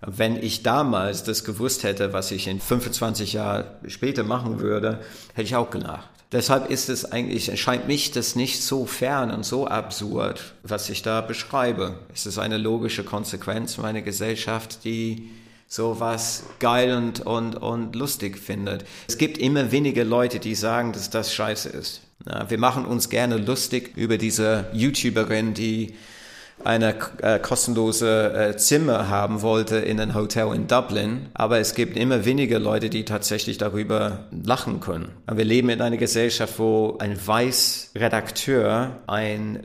Wenn 0.06 0.36
ich 0.36 0.62
damals 0.62 1.24
das 1.24 1.44
gewusst 1.44 1.82
hätte, 1.82 2.12
was 2.12 2.30
ich 2.30 2.46
in 2.46 2.60
25 2.60 3.32
Jahren 3.32 3.64
später 3.88 4.22
machen 4.22 4.60
würde, 4.60 5.00
hätte 5.34 5.46
ich 5.46 5.56
auch 5.56 5.70
gelacht. 5.70 6.08
Deshalb 6.32 6.68
ist 6.68 6.88
es 6.88 7.10
eigentlich, 7.10 7.48
erscheint 7.48 7.86
mich 7.86 8.10
das 8.10 8.34
nicht 8.34 8.62
so 8.62 8.86
fern 8.86 9.30
und 9.30 9.46
so 9.46 9.68
absurd, 9.68 10.54
was 10.64 10.90
ich 10.90 11.02
da 11.02 11.20
beschreibe. 11.20 11.94
Es 12.12 12.26
ist 12.26 12.38
eine 12.38 12.58
logische 12.58 13.04
Konsequenz 13.04 13.78
meiner 13.78 14.02
Gesellschaft, 14.02 14.84
die 14.84 15.30
sowas 15.68 16.44
geil 16.58 16.96
und, 16.96 17.20
und, 17.20 17.54
und 17.56 17.94
lustig 17.94 18.38
findet. 18.38 18.84
Es 19.06 19.16
gibt 19.16 19.38
immer 19.38 19.70
weniger 19.70 20.04
Leute, 20.04 20.40
die 20.40 20.54
sagen, 20.54 20.92
dass 20.92 21.08
das 21.08 21.32
scheiße 21.32 21.68
ist. 21.68 22.02
Wir 22.48 22.58
machen 22.58 22.84
uns 22.84 23.10
gerne 23.10 23.36
lustig 23.36 23.96
über 23.96 24.18
diese 24.18 24.66
YouTuberin, 24.72 25.54
die 25.54 25.94
eine 26.62 26.94
äh, 27.20 27.38
kostenlose 27.38 28.32
äh, 28.32 28.56
Zimmer 28.56 29.08
haben 29.08 29.42
wollte 29.42 29.76
in 29.76 30.00
einem 30.00 30.14
Hotel 30.14 30.54
in 30.54 30.66
Dublin. 30.66 31.26
Aber 31.34 31.58
es 31.58 31.74
gibt 31.74 31.96
immer 31.96 32.24
weniger 32.24 32.58
Leute, 32.58 32.90
die 32.90 33.04
tatsächlich 33.04 33.58
darüber 33.58 34.26
lachen 34.30 34.80
können. 34.80 35.10
Wir 35.30 35.44
leben 35.44 35.68
in 35.68 35.80
einer 35.80 35.96
Gesellschaft, 35.96 36.58
wo 36.58 36.96
ein 36.98 37.18
weiß 37.26 37.92
Redakteur 37.96 38.98
ein 39.06 39.60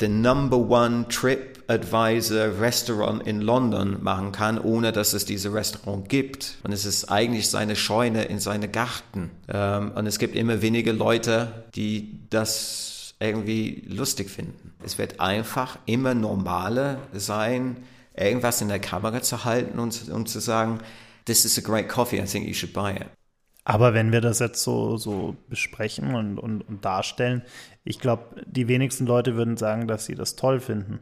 the 0.00 0.08
Number 0.08 0.58
One 0.58 1.06
Trip 1.08 1.52
Advisor 1.68 2.60
Restaurant 2.60 3.26
in 3.26 3.40
London 3.40 4.02
machen 4.02 4.32
kann, 4.32 4.58
ohne 4.58 4.92
dass 4.92 5.12
es 5.12 5.24
diese 5.24 5.54
Restaurant 5.54 6.08
gibt. 6.08 6.58
Und 6.64 6.72
es 6.72 6.84
ist 6.84 7.10
eigentlich 7.10 7.48
seine 7.48 7.76
Scheune 7.76 8.24
in 8.24 8.38
seine 8.40 8.68
Garten. 8.68 9.30
Ähm, 9.48 9.92
und 9.94 10.06
es 10.06 10.18
gibt 10.18 10.36
immer 10.36 10.60
weniger 10.60 10.92
Leute, 10.92 11.64
die 11.74 12.18
das 12.30 12.91
irgendwie 13.22 13.84
lustig 13.88 14.30
finden. 14.30 14.74
Es 14.84 14.98
wird 14.98 15.20
einfach 15.20 15.78
immer 15.86 16.14
normaler 16.14 16.98
sein, 17.12 17.76
irgendwas 18.14 18.60
in 18.60 18.68
der 18.68 18.80
Kamera 18.80 19.22
zu 19.22 19.44
halten 19.44 19.78
und, 19.78 20.08
und 20.10 20.28
zu 20.28 20.40
sagen, 20.40 20.80
this 21.24 21.44
is 21.44 21.58
a 21.58 21.62
great 21.62 21.88
coffee, 21.88 22.20
I 22.20 22.24
think 22.24 22.46
you 22.46 22.54
should 22.54 22.72
buy 22.72 22.92
it. 22.92 23.06
Aber 23.64 23.94
wenn 23.94 24.10
wir 24.10 24.20
das 24.20 24.40
jetzt 24.40 24.62
so, 24.62 24.96
so 24.96 25.36
besprechen 25.48 26.14
und, 26.16 26.38
und, 26.38 26.62
und 26.62 26.84
darstellen, 26.84 27.42
ich 27.84 28.00
glaube, 28.00 28.42
die 28.44 28.66
wenigsten 28.66 29.06
Leute 29.06 29.36
würden 29.36 29.56
sagen, 29.56 29.86
dass 29.86 30.04
sie 30.06 30.16
das 30.16 30.34
toll 30.34 30.58
finden. 30.58 30.98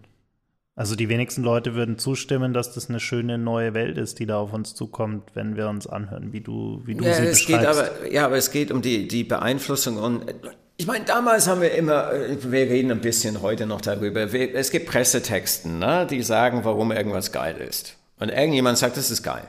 Also 0.77 0.97
die 0.97 1.09
wenigsten 1.09 1.43
Leute 1.43 1.75
würden 1.75 1.99
zustimmen, 1.99 2.53
dass 2.53 2.73
das 2.73 2.89
eine 2.89 3.01
schöne 3.01 3.39
neue 3.39 3.75
Welt 3.75 3.99
ist, 3.99 4.19
die 4.19 4.27
da 4.27 4.39
auf 4.39 4.53
uns 4.53 4.75
zukommt, 4.75 5.31
wenn 5.35 5.57
wir 5.57 5.69
uns 5.69 5.87
anhören, 5.87 6.33
wie 6.33 6.41
du, 6.41 6.81
wie 6.87 6.95
du 6.95 7.05
ja, 7.05 7.15
sie 7.15 7.25
es 7.25 7.45
beschreibst. 7.45 7.61
Geht 7.61 7.69
aber, 7.69 8.11
ja, 8.11 8.25
aber 8.25 8.37
es 8.37 8.51
geht 8.51 8.71
um 8.71 8.81
die, 8.81 9.07
die 9.09 9.25
Beeinflussung 9.25 9.99
und 9.99 10.25
ich 10.81 10.87
meine, 10.87 11.05
damals 11.05 11.47
haben 11.47 11.61
wir 11.61 11.73
immer, 11.73 12.11
äh, 12.11 12.39
wir 12.43 12.61
reden 12.61 12.91
ein 12.91 13.03
bisschen 13.03 13.43
heute 13.43 13.67
noch 13.67 13.83
darüber, 13.83 14.33
es 14.33 14.71
gibt 14.71 14.87
Pressetexten, 14.87 15.79
ne, 15.79 16.07
die 16.09 16.23
sagen, 16.23 16.65
warum 16.65 16.91
irgendwas 16.91 17.33
geil 17.33 17.59
ist. 17.59 17.97
Und 18.19 18.31
irgendjemand 18.31 18.79
sagt, 18.79 18.97
es 18.97 19.11
ist 19.11 19.23
geil. 19.23 19.43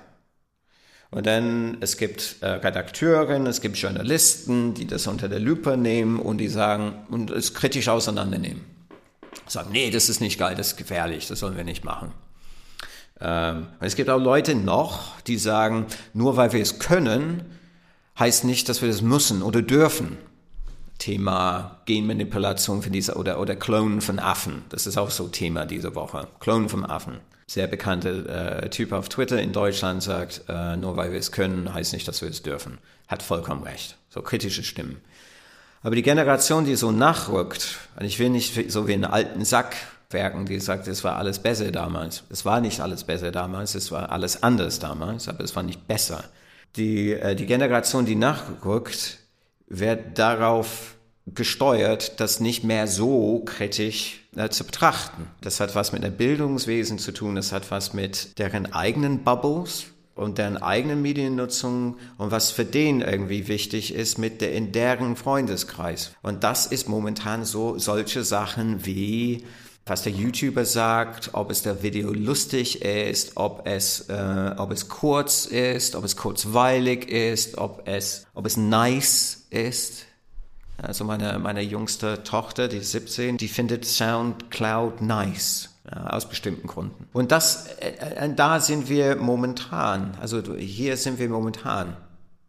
Und 1.10 1.26
dann, 1.28 1.78
es 1.80 1.96
gibt 1.96 2.38
äh, 2.42 2.48
Redakteurinnen, 2.48 3.48
es 3.48 3.62
gibt 3.62 3.78
Journalisten, 3.78 4.74
die 4.74 4.88
das 4.88 5.08
unter 5.08 5.30
der 5.30 5.40
Lupe 5.40 5.78
nehmen 5.78 6.20
und 6.20 6.40
die 6.40 6.50
sagen, 6.50 6.96
und 7.10 7.32
es 7.32 7.54
kritisch 7.54 7.88
auseinandernehmen. 7.88 8.66
Sagen, 9.48 9.72
nee, 9.72 9.90
das 9.90 10.10
ist 10.10 10.22
nicht 10.22 10.40
geil, 10.40 10.56
das 10.56 10.68
ist 10.68 10.78
gefährlich, 10.78 11.28
das 11.28 11.40
sollen 11.40 11.58
wir 11.58 11.64
nicht 11.64 11.84
machen. 11.84 12.12
Ähm, 13.20 13.68
es 13.80 13.96
gibt 13.96 14.10
auch 14.10 14.20
Leute 14.20 14.56
noch, 14.56 15.20
die 15.22 15.38
sagen, 15.38 15.86
nur 16.14 16.38
weil 16.38 16.54
wir 16.54 16.62
es 16.62 16.80
können, 16.80 17.44
heißt 18.18 18.46
nicht, 18.46 18.68
dass 18.70 18.82
wir 18.82 18.90
das 18.90 19.02
müssen 19.02 19.42
oder 19.42 19.62
dürfen. 19.62 20.18
Thema 20.98 21.82
Genmanipulation 21.86 22.84
von 22.84 22.92
dieser 22.92 23.18
oder, 23.18 23.40
oder 23.40 23.56
Klonen 23.56 24.02
von 24.02 24.20
Affen. 24.20 24.64
Das 24.70 24.86
ist 24.86 24.98
auch 24.98 25.10
so 25.10 25.28
Thema 25.28 25.66
diese 25.66 25.96
Woche. 25.96 26.28
Klonen 26.40 26.70
von 26.70 26.86
Affen. 26.86 27.20
Sehr 27.48 27.68
bekannter 27.68 28.64
äh, 28.64 28.70
Typ 28.70 28.92
auf 28.92 29.10
Twitter 29.10 29.42
in 29.42 29.52
Deutschland 29.52 30.04
sagt, 30.04 30.44
äh, 30.48 30.78
nur 30.78 30.96
weil 30.98 31.12
wir 31.12 31.20
es 31.20 31.32
können, 31.32 31.74
heißt 31.74 31.94
nicht, 31.94 32.08
dass 32.08 32.22
wir 32.22 32.30
es 32.30 32.44
dürfen. 32.44 32.78
Hat 33.08 33.24
vollkommen 33.24 33.64
recht. 33.64 33.98
So 34.10 34.22
kritische 34.22 34.64
Stimmen. 34.64 35.02
Aber 35.84 35.96
die 35.96 36.04
Generation, 36.04 36.66
die 36.66 36.76
so 36.76 36.92
nachrückt, 36.92 37.78
und 38.00 38.06
ich 38.06 38.20
will 38.20 38.30
nicht 38.30 38.72
so 38.72 38.88
wie 38.88 38.94
einen 38.94 39.06
alten 39.06 39.44
Sack 39.46 39.76
werken, 40.10 40.46
die 40.46 40.60
sagt, 40.60 40.88
es 40.88 41.04
war 41.04 41.16
alles 41.18 41.40
besser 41.40 41.72
damals. 41.72 42.24
Es 42.30 42.46
war 42.46 42.62
nicht 42.62 42.82
alles 42.82 43.04
besser 43.04 43.32
damals, 43.32 43.76
es 43.76 43.92
war 43.92 44.12
alles 44.12 44.44
anders 44.44 44.80
damals, 44.80 45.28
aber 45.28 45.44
es 45.44 45.56
war 45.56 45.64
nicht 45.64 45.88
besser. 45.88 46.24
Die, 46.76 47.14
äh, 47.14 47.36
die 47.36 47.46
Generation, 47.46 48.06
die 48.06 48.16
nachrückt, 48.16 49.18
wird 49.68 50.20
darauf 50.20 50.96
gesteuert, 51.28 52.20
das 52.20 52.40
nicht 52.40 52.64
mehr 52.64 52.88
so 52.88 53.40
kritisch 53.46 54.26
äh, 54.36 54.50
zu 54.50 54.66
betrachten. 54.66 55.28
Das 55.42 55.60
hat 55.60 55.76
was 55.76 55.92
mit 55.94 56.04
dem 56.04 56.14
Bildungswesen 56.14 57.00
zu 57.00 57.12
tun, 57.12 57.36
das 57.36 57.52
hat 57.52 57.72
was 57.72 57.94
mit 57.94 58.38
deren 58.38 58.74
eigenen 58.74 59.24
Bubbles 59.24 59.86
und 60.22 60.38
deren 60.38 60.58
eigenen 60.58 61.02
Mediennutzung 61.02 61.98
und 62.18 62.32
was 62.32 62.52
für 62.52 62.66
den 62.66 63.02
irgendwie 63.02 63.48
wichtig 63.48 63.94
ist 63.94 64.18
mit 64.18 64.42
der, 64.42 64.54
in 64.54 64.72
deren 64.72 65.16
Freundeskreis. 65.16 66.14
Und 66.22 66.44
das 66.44 66.66
ist 66.68 66.88
momentan 66.88 67.46
so 67.46 67.78
solche 67.78 68.24
Sachen 68.24 68.86
wie 68.86 69.44
was 69.86 70.04
der 70.04 70.14
YouTuber 70.14 70.64
sagt, 70.64 71.32
ob 71.34 71.50
es 71.50 71.64
der 71.64 71.82
Video 71.82 72.14
lustig 72.14 72.84
ist, 72.84 73.32
ob 73.36 73.66
es, 73.66 74.10
äh, 74.10 74.54
ob 74.58 74.72
es 74.72 74.88
kurz 74.88 75.46
ist, 75.46 75.96
ob 75.96 76.04
es 76.04 76.16
kurzweilig 76.16 77.10
ist, 77.10 77.58
ob 77.58 77.88
es, 77.88 78.26
ob 78.34 78.46
es 78.46 78.58
nice 78.58 79.48
ist. 79.50 80.06
Also 80.78 81.04
meine, 81.04 81.40
meine 81.40 81.62
jüngste 81.62 82.24
Tochter, 82.24 82.68
die 82.68 82.78
ist 82.78 82.92
17, 82.92 83.38
die 83.38 83.48
findet 83.48 83.86
SoundCloud 83.86 85.02
nice. 85.02 85.71
Ja, 85.94 86.08
aus 86.08 86.30
bestimmten 86.30 86.68
Gründen. 86.68 87.08
Und 87.12 87.32
das, 87.34 87.68
äh, 87.80 87.90
äh, 88.26 88.34
da 88.34 88.62
sind 88.62 88.88
wir 88.88 89.18
momentan. 89.18 90.18
Also 90.22 90.42
hier 90.56 90.96
sind 90.96 91.20
wir 91.20 91.28
momentan. 91.28 91.98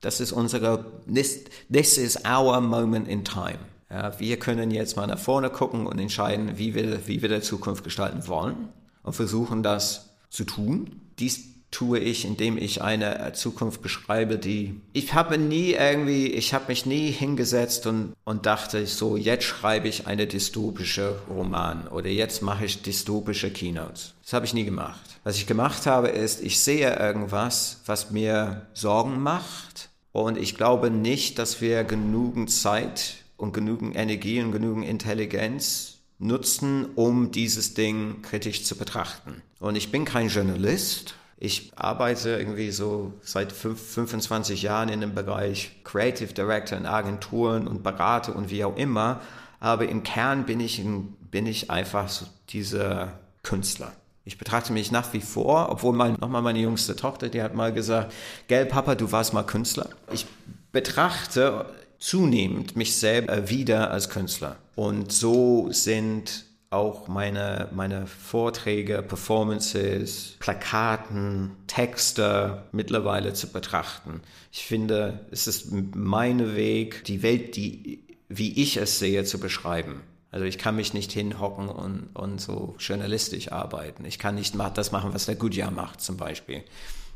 Das 0.00 0.20
ist 0.20 0.30
unsere, 0.30 0.84
this, 1.12 1.44
this 1.72 1.98
is 1.98 2.18
our 2.24 2.60
moment 2.60 3.08
in 3.08 3.24
time. 3.24 3.58
Ja, 3.90 4.18
wir 4.18 4.38
können 4.38 4.70
jetzt 4.70 4.96
mal 4.96 5.06
nach 5.06 5.18
vorne 5.18 5.50
gucken 5.50 5.86
und 5.86 5.98
entscheiden, 5.98 6.56
wie 6.56 6.74
wir, 6.74 7.06
wie 7.06 7.20
wir 7.20 7.28
der 7.28 7.42
Zukunft 7.42 7.84
gestalten 7.84 8.26
wollen 8.28 8.68
und 9.02 9.14
versuchen 9.14 9.62
das 9.62 10.10
zu 10.30 10.44
tun. 10.44 11.00
Dies 11.18 11.51
tue 11.72 11.98
ich, 11.98 12.24
indem 12.24 12.56
ich 12.56 12.82
eine 12.82 13.32
Zukunft 13.32 13.82
beschreibe, 13.82 14.38
die 14.38 14.80
ich 14.92 15.14
habe 15.14 15.38
nie 15.38 15.72
irgendwie, 15.72 16.28
ich 16.28 16.54
habe 16.54 16.66
mich 16.68 16.86
nie 16.86 17.10
hingesetzt 17.10 17.86
und, 17.88 18.12
und 18.24 18.46
dachte 18.46 18.86
so, 18.86 19.16
jetzt 19.16 19.44
schreibe 19.44 19.88
ich 19.88 20.06
eine 20.06 20.28
dystopische 20.28 21.18
Roman 21.28 21.88
oder 21.88 22.08
jetzt 22.08 22.42
mache 22.42 22.66
ich 22.66 22.82
dystopische 22.82 23.50
Keynotes. 23.50 24.14
Das 24.22 24.34
habe 24.34 24.46
ich 24.46 24.54
nie 24.54 24.64
gemacht. 24.64 25.00
Was 25.24 25.36
ich 25.36 25.46
gemacht 25.46 25.86
habe, 25.86 26.08
ist, 26.08 26.42
ich 26.42 26.60
sehe 26.60 26.94
irgendwas, 26.96 27.80
was 27.86 28.10
mir 28.10 28.66
Sorgen 28.74 29.20
macht 29.20 29.88
und 30.12 30.38
ich 30.38 30.56
glaube 30.56 30.90
nicht, 30.90 31.38
dass 31.38 31.60
wir 31.60 31.84
genügend 31.84 32.50
Zeit 32.50 33.16
und 33.36 33.52
genügend 33.52 33.96
Energie 33.96 34.40
und 34.40 34.52
genügend 34.52 34.84
Intelligenz 34.84 35.98
nutzen, 36.18 36.86
um 36.94 37.32
dieses 37.32 37.74
Ding 37.74 38.22
kritisch 38.22 38.64
zu 38.64 38.76
betrachten. 38.76 39.42
Und 39.58 39.76
ich 39.76 39.90
bin 39.90 40.04
kein 40.04 40.28
Journalist. 40.28 41.14
Ich 41.44 41.72
arbeite 41.74 42.36
irgendwie 42.38 42.70
so 42.70 43.14
seit 43.20 43.50
25 43.50 44.62
Jahren 44.62 44.88
in 44.88 45.00
dem 45.00 45.12
Bereich 45.12 45.72
Creative 45.82 46.32
Director 46.32 46.78
in 46.78 46.86
Agenturen 46.86 47.66
und 47.66 47.82
berate 47.82 48.32
und 48.32 48.48
wie 48.48 48.64
auch 48.64 48.76
immer. 48.76 49.20
Aber 49.58 49.88
im 49.88 50.04
Kern 50.04 50.46
bin 50.46 50.60
ich, 50.60 50.80
bin 51.32 51.46
ich 51.46 51.68
einfach 51.68 52.08
so 52.08 52.26
dieser 52.50 53.18
Künstler. 53.42 53.90
Ich 54.24 54.38
betrachte 54.38 54.72
mich 54.72 54.92
nach 54.92 55.12
wie 55.14 55.20
vor, 55.20 55.68
obwohl 55.68 55.94
mein, 55.94 56.12
nochmal 56.20 56.42
meine 56.42 56.60
jüngste 56.60 56.94
Tochter, 56.94 57.28
die 57.28 57.42
hat 57.42 57.56
mal 57.56 57.72
gesagt, 57.72 58.14
gell 58.46 58.64
Papa, 58.64 58.94
du 58.94 59.10
warst 59.10 59.34
mal 59.34 59.42
Künstler. 59.42 59.88
Ich 60.12 60.26
betrachte 60.70 61.66
zunehmend 61.98 62.76
mich 62.76 62.94
selber 62.94 63.50
wieder 63.50 63.90
als 63.90 64.10
Künstler. 64.10 64.58
Und 64.76 65.10
so 65.10 65.72
sind 65.72 66.44
auch 66.72 67.08
meine, 67.08 67.68
meine 67.72 68.06
Vorträge, 68.06 69.02
Performances, 69.02 70.36
Plakaten, 70.38 71.52
Texte 71.66 72.64
mittlerweile 72.72 73.32
zu 73.34 73.48
betrachten. 73.48 74.22
Ich 74.50 74.64
finde, 74.64 75.26
es 75.30 75.46
ist 75.46 75.70
mein 75.70 76.56
Weg, 76.56 77.04
die 77.04 77.22
Welt, 77.22 77.56
die, 77.56 78.04
wie 78.28 78.60
ich 78.60 78.76
es 78.76 78.98
sehe, 78.98 79.24
zu 79.24 79.38
beschreiben. 79.38 80.02
Also 80.30 80.46
ich 80.46 80.56
kann 80.56 80.76
mich 80.76 80.94
nicht 80.94 81.12
hinhocken 81.12 81.68
und, 81.68 82.08
und 82.14 82.40
so 82.40 82.74
journalistisch 82.78 83.52
arbeiten. 83.52 84.06
Ich 84.06 84.18
kann 84.18 84.34
nicht 84.34 84.54
das 84.74 84.90
machen, 84.90 85.12
was 85.12 85.26
der 85.26 85.36
Goodyear 85.36 85.70
macht 85.70 86.00
zum 86.00 86.16
Beispiel, 86.16 86.64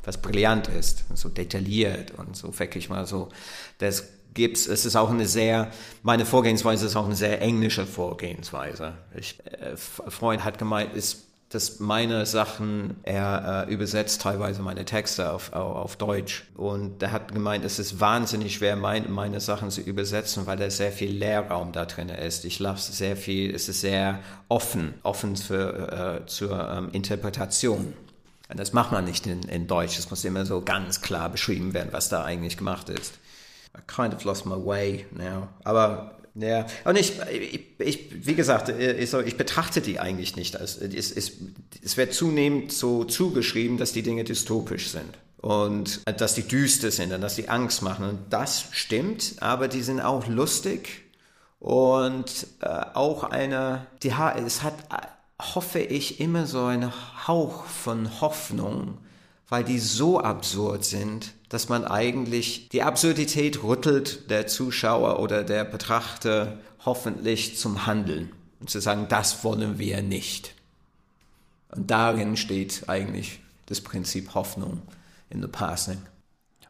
was 0.05 0.21
brillant 0.21 0.69
ist, 0.69 1.05
so 1.15 1.31
detailliert 1.31 2.13
und 2.19 2.37
so 2.37 2.59
wirklich 2.59 2.91
mal 2.91 3.07
so 3.07 3.31
das 3.79 4.05
gibt's, 4.37 4.69
es 4.69 4.87
ist 4.87 4.95
auch 4.95 5.11
eine 5.11 5.27
sehr, 5.27 5.73
meine 6.05 6.25
Vorgehensweise 6.25 6.87
ist 6.87 6.95
auch 6.95 7.07
eine 7.07 7.17
sehr 7.17 7.43
englische 7.43 7.87
Vorgehensweise. 7.87 8.93
Ich, 9.17 9.41
äh, 9.45 9.77
Freund 9.77 10.45
hat 10.45 10.59
gemeint, 10.59 10.95
ist, 10.95 11.25
dass 11.49 11.81
meine 11.81 12.27
Sachen, 12.27 12.97
er 13.03 13.67
äh, 13.69 13.73
übersetzt 13.73 14.21
teilweise 14.21 14.63
meine 14.63 14.85
Texte 14.85 15.33
auf, 15.33 15.53
auf, 15.53 15.77
auf, 15.77 15.97
Deutsch. 15.97 16.45
Und 16.57 17.03
er 17.03 17.13
hat 17.13 17.33
gemeint, 17.33 17.65
es 17.65 17.79
ist 17.79 18.01
wahnsinnig 18.01 18.55
schwer, 18.55 18.77
mein, 18.77 19.11
meine 19.13 19.41
Sachen 19.41 19.71
zu 19.71 19.81
übersetzen, 19.81 20.47
weil 20.47 20.57
da 20.57 20.69
sehr 20.71 20.93
viel 20.93 21.11
Leerraum 21.11 21.73
da 21.73 21.87
drin 21.87 22.09
ist. 22.09 22.45
Ich 22.45 22.59
lasse 22.59 22.93
sehr 22.93 23.17
viel, 23.17 23.55
es 23.55 23.69
ist 23.69 23.81
sehr 23.81 24.21
offen, 24.49 24.95
offen 25.03 25.37
für, 25.37 26.23
äh, 26.23 26.27
zur 26.27 26.69
ähm, 26.69 26.89
Interpretation. 26.93 27.95
Das 28.49 28.73
macht 28.73 28.93
man 28.93 29.05
nicht 29.05 29.27
in, 29.27 29.43
in 29.45 29.67
Deutsch. 29.67 29.99
Es 29.99 30.11
muss 30.11 30.25
immer 30.25 30.47
so 30.47 30.61
ganz 30.61 31.01
klar 31.01 31.29
beschrieben 31.29 31.75
werden, 31.75 31.89
was 31.93 32.09
da 32.09 32.25
eigentlich 32.25 32.57
gemacht 32.57 32.89
ist. 32.89 33.15
I 33.77 33.81
kind 33.87 34.15
of 34.15 34.25
lost 34.25 34.47
my 34.47 34.57
way 34.57 35.07
now. 35.13 35.49
Aber 35.65 36.17
ja, 36.35 36.67
und 36.85 36.97
ich, 36.97 37.15
ich, 37.31 37.65
ich, 37.79 38.27
wie 38.27 38.35
gesagt, 38.35 38.69
ich, 38.69 39.13
ich 39.13 39.37
betrachte 39.37 39.81
die 39.81 39.99
eigentlich 39.99 40.37
nicht. 40.37 40.55
Es, 40.55 40.77
es, 40.77 41.11
es, 41.11 41.33
es 41.83 41.97
wird 41.97 42.13
zunehmend 42.13 42.73
so 42.73 43.05
zugeschrieben, 43.05 43.79
dass 43.79 43.93
die 43.93 44.03
Dinge 44.03 44.25
dystopisch 44.25 44.91
sind 44.91 45.17
und 45.39 46.01
dass 46.21 46.35
die 46.35 46.43
düster 46.43 46.91
sind 46.91 47.13
und 47.13 47.23
dass 47.23 47.37
die 47.37 47.49
Angst 47.49 47.81
machen. 47.81 48.07
Und 48.07 48.19
das 48.31 48.67
stimmt, 48.73 49.37
aber 49.41 49.69
die 49.69 49.81
sind 49.81 50.01
auch 50.01 50.27
lustig 50.27 51.05
und 51.59 52.47
äh, 52.61 52.69
auch 52.95 53.25
eine, 53.25 53.87
die, 54.03 54.13
es 54.45 54.63
hat, 54.63 54.75
hoffe 55.41 55.79
ich, 55.79 56.21
immer 56.21 56.47
so 56.47 56.65
einen 56.65 56.93
Hauch 57.27 57.65
von 57.65 58.21
Hoffnung, 58.21 58.99
weil 59.49 59.65
die 59.65 59.79
so 59.79 60.21
absurd 60.21 60.85
sind, 60.85 61.33
dass 61.49 61.69
man 61.69 61.85
eigentlich 61.85 62.69
die 62.71 62.83
Absurdität 62.83 63.63
rüttelt 63.63 64.31
der 64.31 64.47
Zuschauer 64.47 65.21
oder 65.21 65.45
der 65.45 65.65
Betrachter 65.65 66.59
hoffentlich 66.85 67.57
zum 67.57 67.87
Handeln 67.87 68.31
und 68.61 68.71
zu 68.71 68.81
sagen, 68.81 69.07
das 69.09 69.45
wollen 69.45 69.79
wir 69.79 70.03
nicht. 70.03 70.55
Und 71.71 71.91
darin 71.91 72.37
steht 72.37 72.89
eigentlich 72.89 73.41
das 73.67 73.81
Prinzip 73.81 74.35
Hoffnung 74.35 74.83
in 75.31 75.43
the 75.43 75.49
passing. 75.49 75.99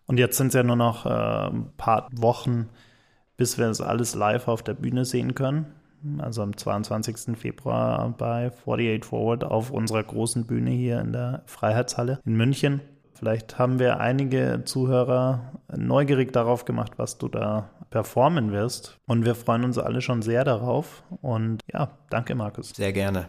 Und 0.07 0.19
jetzt 0.19 0.37
sind 0.37 0.49
es 0.49 0.55
ja 0.55 0.63
nur 0.63 0.77
noch 0.77 1.05
äh, 1.07 1.49
ein 1.49 1.71
paar 1.77 2.09
Wochen, 2.13 2.69
bis 3.37 3.59
wir 3.59 3.67
das 3.67 3.81
alles 3.81 4.15
live 4.15 4.49
auf 4.49 4.63
der 4.63 4.75
Bühne 4.75 5.05
sehen 5.05 5.35
können. 5.35 5.67
Also 6.19 6.43
am 6.43 6.57
22. 6.57 7.37
Februar 7.37 8.15
bei 8.17 8.47
48 8.47 9.05
Forward 9.05 9.45
auf 9.45 9.71
unserer 9.71 10.05
großen 10.05 10.47
Bühne 10.47 10.71
hier 10.71 11.01
in 11.01 11.13
der 11.13 11.43
Freiheitshalle 11.47 12.21
in 12.25 12.37
München. 12.37 12.81
Vielleicht 13.19 13.59
haben 13.59 13.79
wir 13.79 13.99
einige 13.99 14.63
Zuhörer 14.67 15.53
neugierig 15.75 16.33
darauf 16.33 16.67
gemacht, 16.67 16.93
was 16.99 17.17
du 17.17 17.29
da 17.29 17.71
performen 17.89 18.53
wirst. 18.53 18.99
Und 19.07 19.25
wir 19.25 19.35
freuen 19.35 19.65
uns 19.65 19.79
alle 19.79 20.03
schon 20.03 20.21
sehr 20.21 20.45
darauf. 20.45 21.03
Und 21.23 21.63
ja, 21.73 21.89
danke, 22.11 22.35
Markus. 22.35 22.71
Sehr 22.71 22.93
gerne. 22.93 23.25